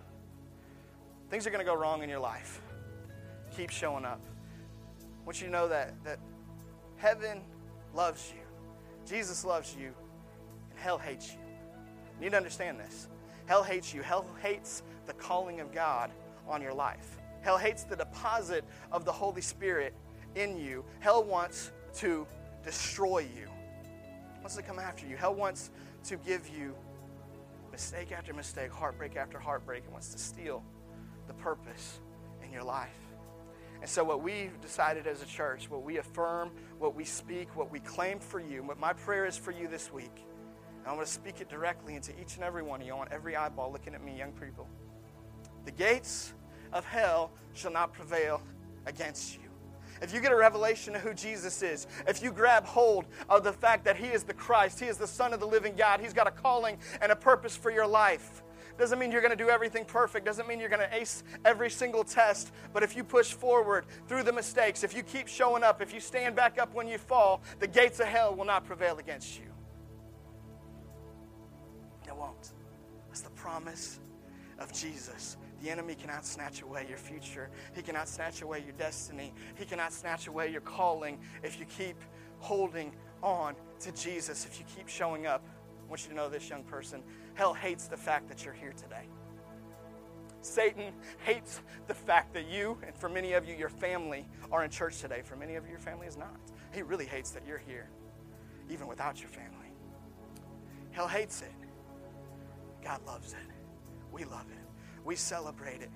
Things 1.28 1.46
are 1.46 1.50
going 1.50 1.60
to 1.60 1.70
go 1.70 1.76
wrong 1.76 2.02
in 2.02 2.08
your 2.08 2.20
life. 2.20 2.62
Keep 3.54 3.68
showing 3.68 4.06
up. 4.06 4.22
I 5.02 5.26
want 5.26 5.42
you 5.42 5.48
to 5.48 5.52
know 5.52 5.68
that, 5.68 5.92
that 6.04 6.20
heaven 6.96 7.42
loves 7.94 8.32
you, 8.34 8.40
Jesus 9.06 9.44
loves 9.44 9.76
you, 9.78 9.92
and 10.70 10.78
hell 10.78 10.96
hates 10.96 11.32
you. 11.32 11.38
You 12.16 12.24
need 12.24 12.30
to 12.30 12.38
understand 12.38 12.80
this. 12.80 13.08
Hell 13.44 13.62
hates 13.62 13.92
you. 13.92 14.00
Hell 14.00 14.24
hates 14.40 14.82
the 15.04 15.12
calling 15.12 15.60
of 15.60 15.70
God 15.70 16.10
on 16.48 16.62
your 16.62 16.72
life. 16.72 17.18
Hell 17.42 17.58
hates 17.58 17.84
the 17.84 17.96
deposit 17.96 18.64
of 18.90 19.04
the 19.04 19.12
Holy 19.12 19.42
Spirit 19.42 19.92
in 20.34 20.56
you. 20.56 20.84
Hell 21.00 21.24
wants 21.24 21.70
to 21.96 22.26
destroy 22.64 23.20
you, 23.20 23.48
wants 24.40 24.56
to 24.56 24.62
come 24.62 24.78
after 24.78 25.06
you. 25.06 25.16
Hell 25.16 25.34
wants 25.34 25.70
to 26.04 26.16
give 26.16 26.48
you 26.48 26.74
mistake 27.72 28.12
after 28.12 28.34
mistake, 28.34 28.70
heartbreak 28.70 29.16
after 29.16 29.38
heartbreak, 29.38 29.84
and 29.84 29.92
wants 29.92 30.12
to 30.12 30.18
steal 30.18 30.62
the 31.26 31.34
purpose 31.34 32.00
in 32.44 32.52
your 32.52 32.64
life. 32.64 32.90
And 33.80 33.88
so, 33.88 34.02
what 34.02 34.22
we've 34.22 34.60
decided 34.60 35.06
as 35.06 35.22
a 35.22 35.26
church, 35.26 35.70
what 35.70 35.84
we 35.84 35.98
affirm, 35.98 36.50
what 36.78 36.96
we 36.96 37.04
speak, 37.04 37.54
what 37.56 37.70
we 37.70 37.78
claim 37.80 38.18
for 38.18 38.40
you, 38.40 38.62
what 38.62 38.80
my 38.80 38.92
prayer 38.92 39.26
is 39.26 39.36
for 39.36 39.52
you 39.52 39.68
this 39.68 39.92
week, 39.92 40.24
and 40.78 40.86
I 40.86 40.92
want 40.92 41.06
to 41.06 41.12
speak 41.12 41.40
it 41.40 41.48
directly 41.48 41.94
into 41.94 42.12
each 42.20 42.34
and 42.34 42.44
every 42.44 42.62
one 42.62 42.80
of 42.80 42.86
you. 42.86 42.96
Want 42.96 43.12
every 43.12 43.36
eyeball 43.36 43.70
looking 43.70 43.94
at 43.94 44.02
me, 44.02 44.16
young 44.16 44.32
people. 44.32 44.66
The 45.64 45.72
gates 45.72 46.32
of 46.72 46.84
hell 46.84 47.30
shall 47.52 47.72
not 47.72 47.92
prevail 47.92 48.42
against 48.86 49.34
you 49.34 49.47
if 50.02 50.12
you 50.12 50.20
get 50.20 50.32
a 50.32 50.36
revelation 50.36 50.94
of 50.94 51.02
who 51.02 51.14
Jesus 51.14 51.62
is, 51.62 51.86
if 52.06 52.22
you 52.22 52.32
grab 52.32 52.64
hold 52.64 53.06
of 53.28 53.44
the 53.44 53.52
fact 53.52 53.84
that 53.84 53.96
He 53.96 54.06
is 54.06 54.22
the 54.22 54.34
Christ, 54.34 54.80
He 54.80 54.86
is 54.86 54.96
the 54.96 55.06
Son 55.06 55.32
of 55.32 55.40
the 55.40 55.46
living 55.46 55.74
God, 55.76 56.00
He's 56.00 56.12
got 56.12 56.26
a 56.26 56.30
calling 56.30 56.78
and 57.00 57.12
a 57.12 57.16
purpose 57.16 57.56
for 57.56 57.70
your 57.70 57.86
life. 57.86 58.42
Doesn't 58.78 59.00
mean 59.00 59.10
you're 59.10 59.20
going 59.20 59.36
to 59.36 59.44
do 59.44 59.50
everything 59.50 59.84
perfect. 59.84 60.24
Doesn't 60.24 60.46
mean 60.46 60.60
you're 60.60 60.68
going 60.68 60.88
to 60.88 60.94
ace 60.94 61.24
every 61.44 61.68
single 61.68 62.04
test. 62.04 62.52
But 62.72 62.84
if 62.84 62.94
you 62.94 63.02
push 63.02 63.32
forward 63.32 63.86
through 64.06 64.22
the 64.22 64.32
mistakes, 64.32 64.84
if 64.84 64.94
you 64.94 65.02
keep 65.02 65.26
showing 65.26 65.64
up, 65.64 65.82
if 65.82 65.92
you 65.92 65.98
stand 65.98 66.36
back 66.36 66.58
up 66.58 66.72
when 66.74 66.86
you 66.86 66.96
fall, 66.96 67.42
the 67.58 67.66
gates 67.66 67.98
of 67.98 68.06
hell 68.06 68.36
will 68.36 68.44
not 68.44 68.64
prevail 68.64 68.98
against 68.98 69.36
you. 69.36 69.46
It 72.06 72.16
won't. 72.16 72.52
That's 73.08 73.22
the 73.22 73.30
promise 73.30 73.98
of 74.60 74.72
Jesus. 74.72 75.36
The 75.62 75.70
enemy 75.70 75.94
cannot 75.94 76.24
snatch 76.24 76.62
away 76.62 76.86
your 76.88 76.98
future. 76.98 77.50
He 77.74 77.82
cannot 77.82 78.08
snatch 78.08 78.42
away 78.42 78.62
your 78.64 78.74
destiny. 78.74 79.32
He 79.56 79.64
cannot 79.64 79.92
snatch 79.92 80.28
away 80.28 80.50
your 80.50 80.60
calling 80.60 81.18
if 81.42 81.58
you 81.58 81.66
keep 81.66 81.96
holding 82.38 82.92
on 83.22 83.54
to 83.80 83.92
Jesus, 83.92 84.46
if 84.46 84.58
you 84.58 84.64
keep 84.76 84.88
showing 84.88 85.26
up. 85.26 85.44
I 85.84 85.88
want 85.88 86.04
you 86.04 86.10
to 86.10 86.14
know 86.14 86.28
this, 86.28 86.48
young 86.48 86.62
person. 86.64 87.02
Hell 87.34 87.54
hates 87.54 87.88
the 87.88 87.96
fact 87.96 88.28
that 88.28 88.44
you're 88.44 88.54
here 88.54 88.72
today. 88.72 89.08
Satan 90.40 90.92
hates 91.24 91.60
the 91.88 91.94
fact 91.94 92.32
that 92.34 92.48
you, 92.48 92.78
and 92.86 92.94
for 92.94 93.08
many 93.08 93.32
of 93.32 93.48
you, 93.48 93.54
your 93.54 93.68
family, 93.68 94.26
are 94.52 94.64
in 94.64 94.70
church 94.70 95.00
today. 95.00 95.22
For 95.24 95.34
many 95.34 95.56
of 95.56 95.64
you, 95.64 95.70
your 95.70 95.80
family 95.80 96.06
is 96.06 96.16
not. 96.16 96.36
He 96.72 96.82
really 96.82 97.06
hates 97.06 97.30
that 97.30 97.42
you're 97.46 97.58
here, 97.58 97.88
even 98.70 98.86
without 98.86 99.20
your 99.20 99.30
family. 99.30 99.72
Hell 100.92 101.08
hates 101.08 101.42
it. 101.42 101.52
God 102.84 103.00
loves 103.06 103.32
it. 103.32 103.38
We 104.12 104.24
love 104.24 104.46
it. 104.50 104.67
We 105.08 105.16
celebrate 105.16 105.80
it. 105.80 105.88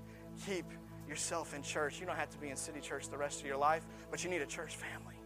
Keep 0.47 0.65
yourself 1.07 1.53
in 1.53 1.63
church. 1.63 2.01
You 2.01 2.07
don't 2.07 2.17
have 2.17 2.31
to 2.31 2.39
be 2.39 2.49
in 2.49 2.57
city 2.57 2.81
church 2.81 3.11
the 3.11 3.19
rest 3.19 3.41
of 3.41 3.47
your 3.47 3.59
life, 3.59 3.85
but 4.11 4.25
you 4.25 4.31
need 4.31 4.41
a 4.41 4.47
church 4.47 4.75
family. 4.75 5.17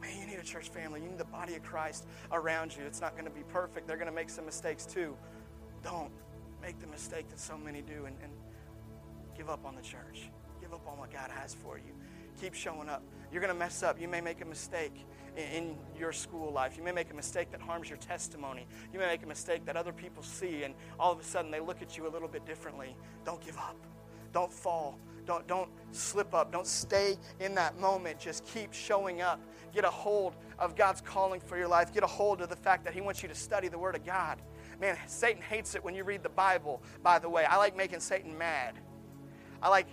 Man, 0.00 0.18
you 0.18 0.26
need 0.26 0.40
a 0.40 0.44
church 0.44 0.68
family. 0.68 1.00
You 1.00 1.10
need 1.10 1.18
the 1.18 1.24
body 1.26 1.54
of 1.54 1.62
Christ 1.62 2.08
around 2.32 2.76
you. 2.76 2.82
It's 2.82 3.00
not 3.00 3.12
going 3.12 3.26
to 3.26 3.30
be 3.30 3.44
perfect. 3.44 3.86
They're 3.86 3.98
going 3.98 4.08
to 4.08 4.12
make 4.12 4.30
some 4.30 4.46
mistakes 4.46 4.84
too. 4.84 5.16
Don't 5.84 6.10
make 6.60 6.80
the 6.80 6.88
mistake 6.88 7.28
that 7.28 7.38
so 7.38 7.56
many 7.56 7.82
do 7.82 8.06
and, 8.06 8.16
and 8.20 8.32
give 9.36 9.48
up 9.48 9.64
on 9.64 9.76
the 9.76 9.82
church. 9.82 10.28
Give 10.60 10.74
up 10.74 10.84
on 10.88 10.98
what 10.98 11.12
God 11.12 11.30
has 11.30 11.54
for 11.54 11.78
you. 11.78 11.92
Keep 12.40 12.54
showing 12.54 12.88
up. 12.88 13.04
You're 13.30 13.42
going 13.42 13.54
to 13.54 13.58
mess 13.58 13.84
up. 13.84 14.00
You 14.00 14.08
may 14.08 14.20
make 14.20 14.40
a 14.40 14.44
mistake 14.44 15.06
in, 15.54 15.76
your 15.98 16.12
school 16.12 16.50
life. 16.50 16.78
You 16.78 16.82
may 16.82 16.92
make 16.92 17.10
a 17.10 17.14
mistake 17.14 17.50
that 17.50 17.60
harms 17.60 17.90
your 17.90 17.98
testimony. 17.98 18.66
You 18.90 18.98
may 18.98 19.06
make 19.06 19.22
a 19.22 19.26
mistake 19.26 19.66
that 19.66 19.76
other 19.76 19.92
people 19.92 20.22
see, 20.22 20.62
and 20.62 20.74
all 20.98 21.12
of 21.12 21.20
a 21.20 21.22
sudden 21.22 21.50
they 21.50 21.60
look 21.60 21.82
at 21.82 21.98
you 21.98 22.06
a 22.06 22.10
little 22.10 22.26
bit 22.26 22.46
differently. 22.46 22.96
Don't 23.26 23.44
give 23.44 23.58
up. 23.58 23.76
Don't 24.32 24.52
fall. 24.52 24.98
Don't, 25.26 25.46
don't 25.46 25.68
slip 25.92 26.34
up. 26.34 26.50
Don't 26.50 26.66
stay 26.66 27.18
in 27.38 27.54
that 27.56 27.78
moment. 27.78 28.18
Just 28.18 28.44
keep 28.46 28.72
showing 28.72 29.20
up. 29.20 29.40
Get 29.74 29.84
a 29.84 29.90
hold 29.90 30.36
of 30.58 30.74
God's 30.74 31.00
calling 31.00 31.40
for 31.40 31.58
your 31.58 31.68
life. 31.68 31.92
Get 31.92 32.02
a 32.02 32.08
hold 32.08 32.40
of 32.40 32.48
the 32.48 32.56
fact 32.56 32.84
that 32.84 32.94
He 32.94 33.00
wants 33.00 33.22
you 33.22 33.28
to 33.28 33.34
study 33.34 33.68
the 33.68 33.78
Word 33.78 33.94
of 33.94 34.04
God. 34.04 34.40
Man, 34.80 34.96
Satan 35.06 35.42
hates 35.42 35.74
it 35.74 35.84
when 35.84 35.94
you 35.94 36.04
read 36.04 36.22
the 36.22 36.30
Bible, 36.30 36.82
by 37.02 37.18
the 37.18 37.28
way. 37.28 37.44
I 37.44 37.56
like 37.56 37.76
making 37.76 38.00
Satan 38.00 38.36
mad. 38.36 38.78
I 39.62 39.68
like 39.68 39.86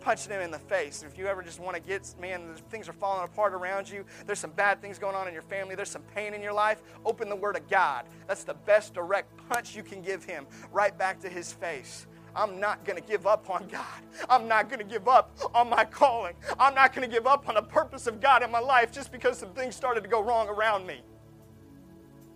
punching 0.00 0.32
him 0.32 0.40
in 0.40 0.50
the 0.50 0.58
face. 0.58 1.02
If 1.02 1.18
you 1.18 1.26
ever 1.26 1.42
just 1.42 1.60
want 1.60 1.76
to 1.76 1.82
get, 1.82 2.14
man, 2.20 2.54
things 2.70 2.88
are 2.88 2.92
falling 2.92 3.24
apart 3.24 3.52
around 3.52 3.88
you, 3.88 4.04
there's 4.26 4.38
some 4.38 4.52
bad 4.52 4.80
things 4.80 4.98
going 4.98 5.14
on 5.14 5.28
in 5.28 5.34
your 5.34 5.42
family, 5.42 5.74
there's 5.74 5.90
some 5.90 6.02
pain 6.14 6.34
in 6.34 6.42
your 6.42 6.52
life, 6.52 6.82
open 7.04 7.28
the 7.28 7.36
Word 7.36 7.56
of 7.56 7.68
God. 7.68 8.06
That's 8.26 8.44
the 8.44 8.54
best 8.54 8.94
direct 8.94 9.30
punch 9.48 9.76
you 9.76 9.82
can 9.82 10.02
give 10.02 10.24
him 10.24 10.46
right 10.72 10.96
back 10.96 11.20
to 11.20 11.28
his 11.28 11.52
face. 11.52 12.06
I'm 12.34 12.60
not 12.60 12.84
going 12.84 13.00
to 13.00 13.08
give 13.08 13.26
up 13.26 13.48
on 13.48 13.66
God. 13.68 14.02
I'm 14.28 14.46
not 14.46 14.68
going 14.68 14.78
to 14.78 14.84
give 14.84 15.08
up 15.08 15.30
on 15.54 15.70
my 15.70 15.84
calling. 15.84 16.34
I'm 16.58 16.74
not 16.74 16.94
going 16.94 17.08
to 17.08 17.12
give 17.12 17.26
up 17.26 17.48
on 17.48 17.54
the 17.54 17.62
purpose 17.62 18.06
of 18.06 18.20
God 18.20 18.42
in 18.42 18.50
my 18.50 18.58
life 18.58 18.92
just 18.92 19.10
because 19.10 19.38
some 19.38 19.54
things 19.54 19.74
started 19.74 20.02
to 20.02 20.08
go 20.08 20.22
wrong 20.22 20.48
around 20.48 20.86
me. 20.86 21.00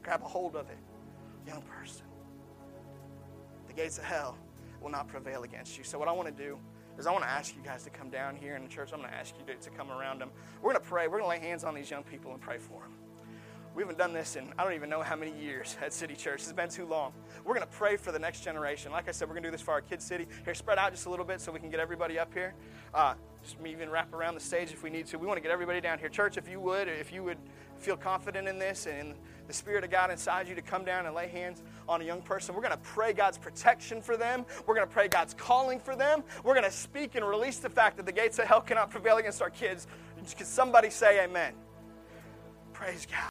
Grab 0.03 0.22
a 0.22 0.26
hold 0.26 0.57
of 0.57 0.70
it, 0.70 0.78
young 1.47 1.61
person. 1.62 2.07
The 3.66 3.74
gates 3.74 3.99
of 3.99 4.05
hell 4.05 4.38
will 4.80 4.91
not 4.91 5.07
prevail 5.07 5.43
against 5.43 5.76
you. 5.76 5.84
So, 5.84 5.99
what 5.99 6.09
I 6.09 6.12
want 6.12 6.34
to 6.34 6.43
do 6.43 6.59
is 7.01 7.07
I 7.07 7.12
want 7.12 7.24
to 7.24 7.30
ask 7.30 7.57
you 7.57 7.62
guys 7.64 7.82
to 7.84 7.90
come 7.90 8.11
down 8.11 8.36
here 8.36 8.55
in 8.55 8.62
the 8.62 8.68
church. 8.68 8.90
I'm 8.92 9.01
going 9.01 9.11
to 9.11 9.16
ask 9.16 9.34
you 9.38 9.55
to, 9.55 9.61
to 9.61 9.70
come 9.70 9.90
around 9.90 10.20
them. 10.20 10.30
We're 10.62 10.72
going 10.72 10.82
to 10.82 10.88
pray. 10.88 11.09
We're 11.09 11.18
going 11.18 11.24
to 11.24 11.42
lay 11.42 11.48
hands 11.48 11.64
on 11.64 11.74
these 11.74 11.90
young 11.90 12.03
people 12.05 12.32
and 12.32 12.40
pray 12.40 12.59
for 12.59 12.82
them. 12.82 12.92
We 13.74 13.82
haven't 13.82 13.98
done 13.98 14.12
this 14.12 14.36
in 14.36 14.53
I 14.59 14.64
don't 14.64 14.74
even 14.74 14.90
know 14.90 15.01
how 15.01 15.16
many 15.16 15.32
years 15.40 15.76
at 15.80 15.92
City 15.92 16.14
Church. 16.14 16.42
It's 16.42 16.53
been 16.53 16.68
too 16.68 16.86
long. 16.86 17.12
We're 17.44 17.55
going 17.55 17.66
to 17.66 17.72
pray 17.72 17.96
for 17.96 18.12
the 18.12 18.18
next 18.18 18.42
generation. 18.42 18.92
Like 18.92 19.09
I 19.09 19.12
said, 19.12 19.28
we're 19.28 19.34
going 19.34 19.44
to 19.44 19.48
do 19.48 19.53
this 19.53 19.62
for 19.62 19.70
our 19.70 19.80
kids' 19.80 20.05
City. 20.05 20.26
Here, 20.44 20.55
spread 20.55 20.76
out 20.76 20.92
just 20.92 21.07
a 21.07 21.11
little 21.11 21.24
bit 21.24 21.40
so 21.40 21.53
we 21.53 21.61
can 21.61 21.70
get 21.70 21.80
everybody 21.80 22.18
up 22.18 22.34
here. 22.34 22.55
Uh, 22.92 23.14
just 23.42 23.57
even 23.64 23.88
wrap 23.88 24.12
around 24.12 24.34
the 24.34 24.40
stage 24.40 24.72
if 24.72 24.82
we 24.82 24.90
need 24.90 25.07
to. 25.07 25.18
We 25.18 25.26
want 25.26 25.38
to 25.38 25.40
get 25.40 25.53
everybody 25.53 25.80
down 25.80 25.98
here. 25.98 26.09
Church, 26.09 26.36
if 26.36 26.48
you 26.48 26.61
would, 26.61 26.88
if 26.88 27.12
you 27.12 27.22
would 27.22 27.38
feel 27.78 27.96
confident 27.96 28.46
in 28.48 28.59
this 28.59 28.86
and 28.86 29.14
the 29.51 29.57
Spirit 29.57 29.82
of 29.82 29.90
God 29.90 30.12
inside 30.12 30.46
you 30.46 30.55
to 30.55 30.62
come 30.62 30.84
down 30.84 31.07
and 31.07 31.14
lay 31.14 31.26
hands 31.26 31.62
on 31.88 32.01
a 32.01 32.05
young 32.05 32.22
person, 32.22 32.55
we're 32.55 32.61
going 32.61 32.70
to 32.70 32.78
pray 32.78 33.12
God's 33.12 33.36
protection 33.36 34.01
for 34.01 34.16
them. 34.16 34.46
We're 34.64 34.76
going 34.76 34.86
to 34.86 34.92
pray 34.92 35.09
God's 35.09 35.34
calling 35.34 35.80
for 35.80 35.96
them. 35.96 36.22
We're 36.44 36.55
going 36.55 36.64
to 36.64 36.70
speak 36.70 37.16
and 37.16 37.28
release 37.28 37.59
the 37.59 37.68
fact 37.68 37.96
that 37.96 38.07
the 38.07 38.12
gates 38.12 38.38
of 38.38 38.46
hell 38.46 38.61
cannot 38.61 38.90
prevail 38.90 39.16
against 39.16 39.42
our 39.42 39.51
kids. 39.51 39.88
Can 40.36 40.46
somebody 40.46 40.88
say 40.88 41.24
amen? 41.24 41.55
Praise 42.72 43.07
God. 43.11 43.20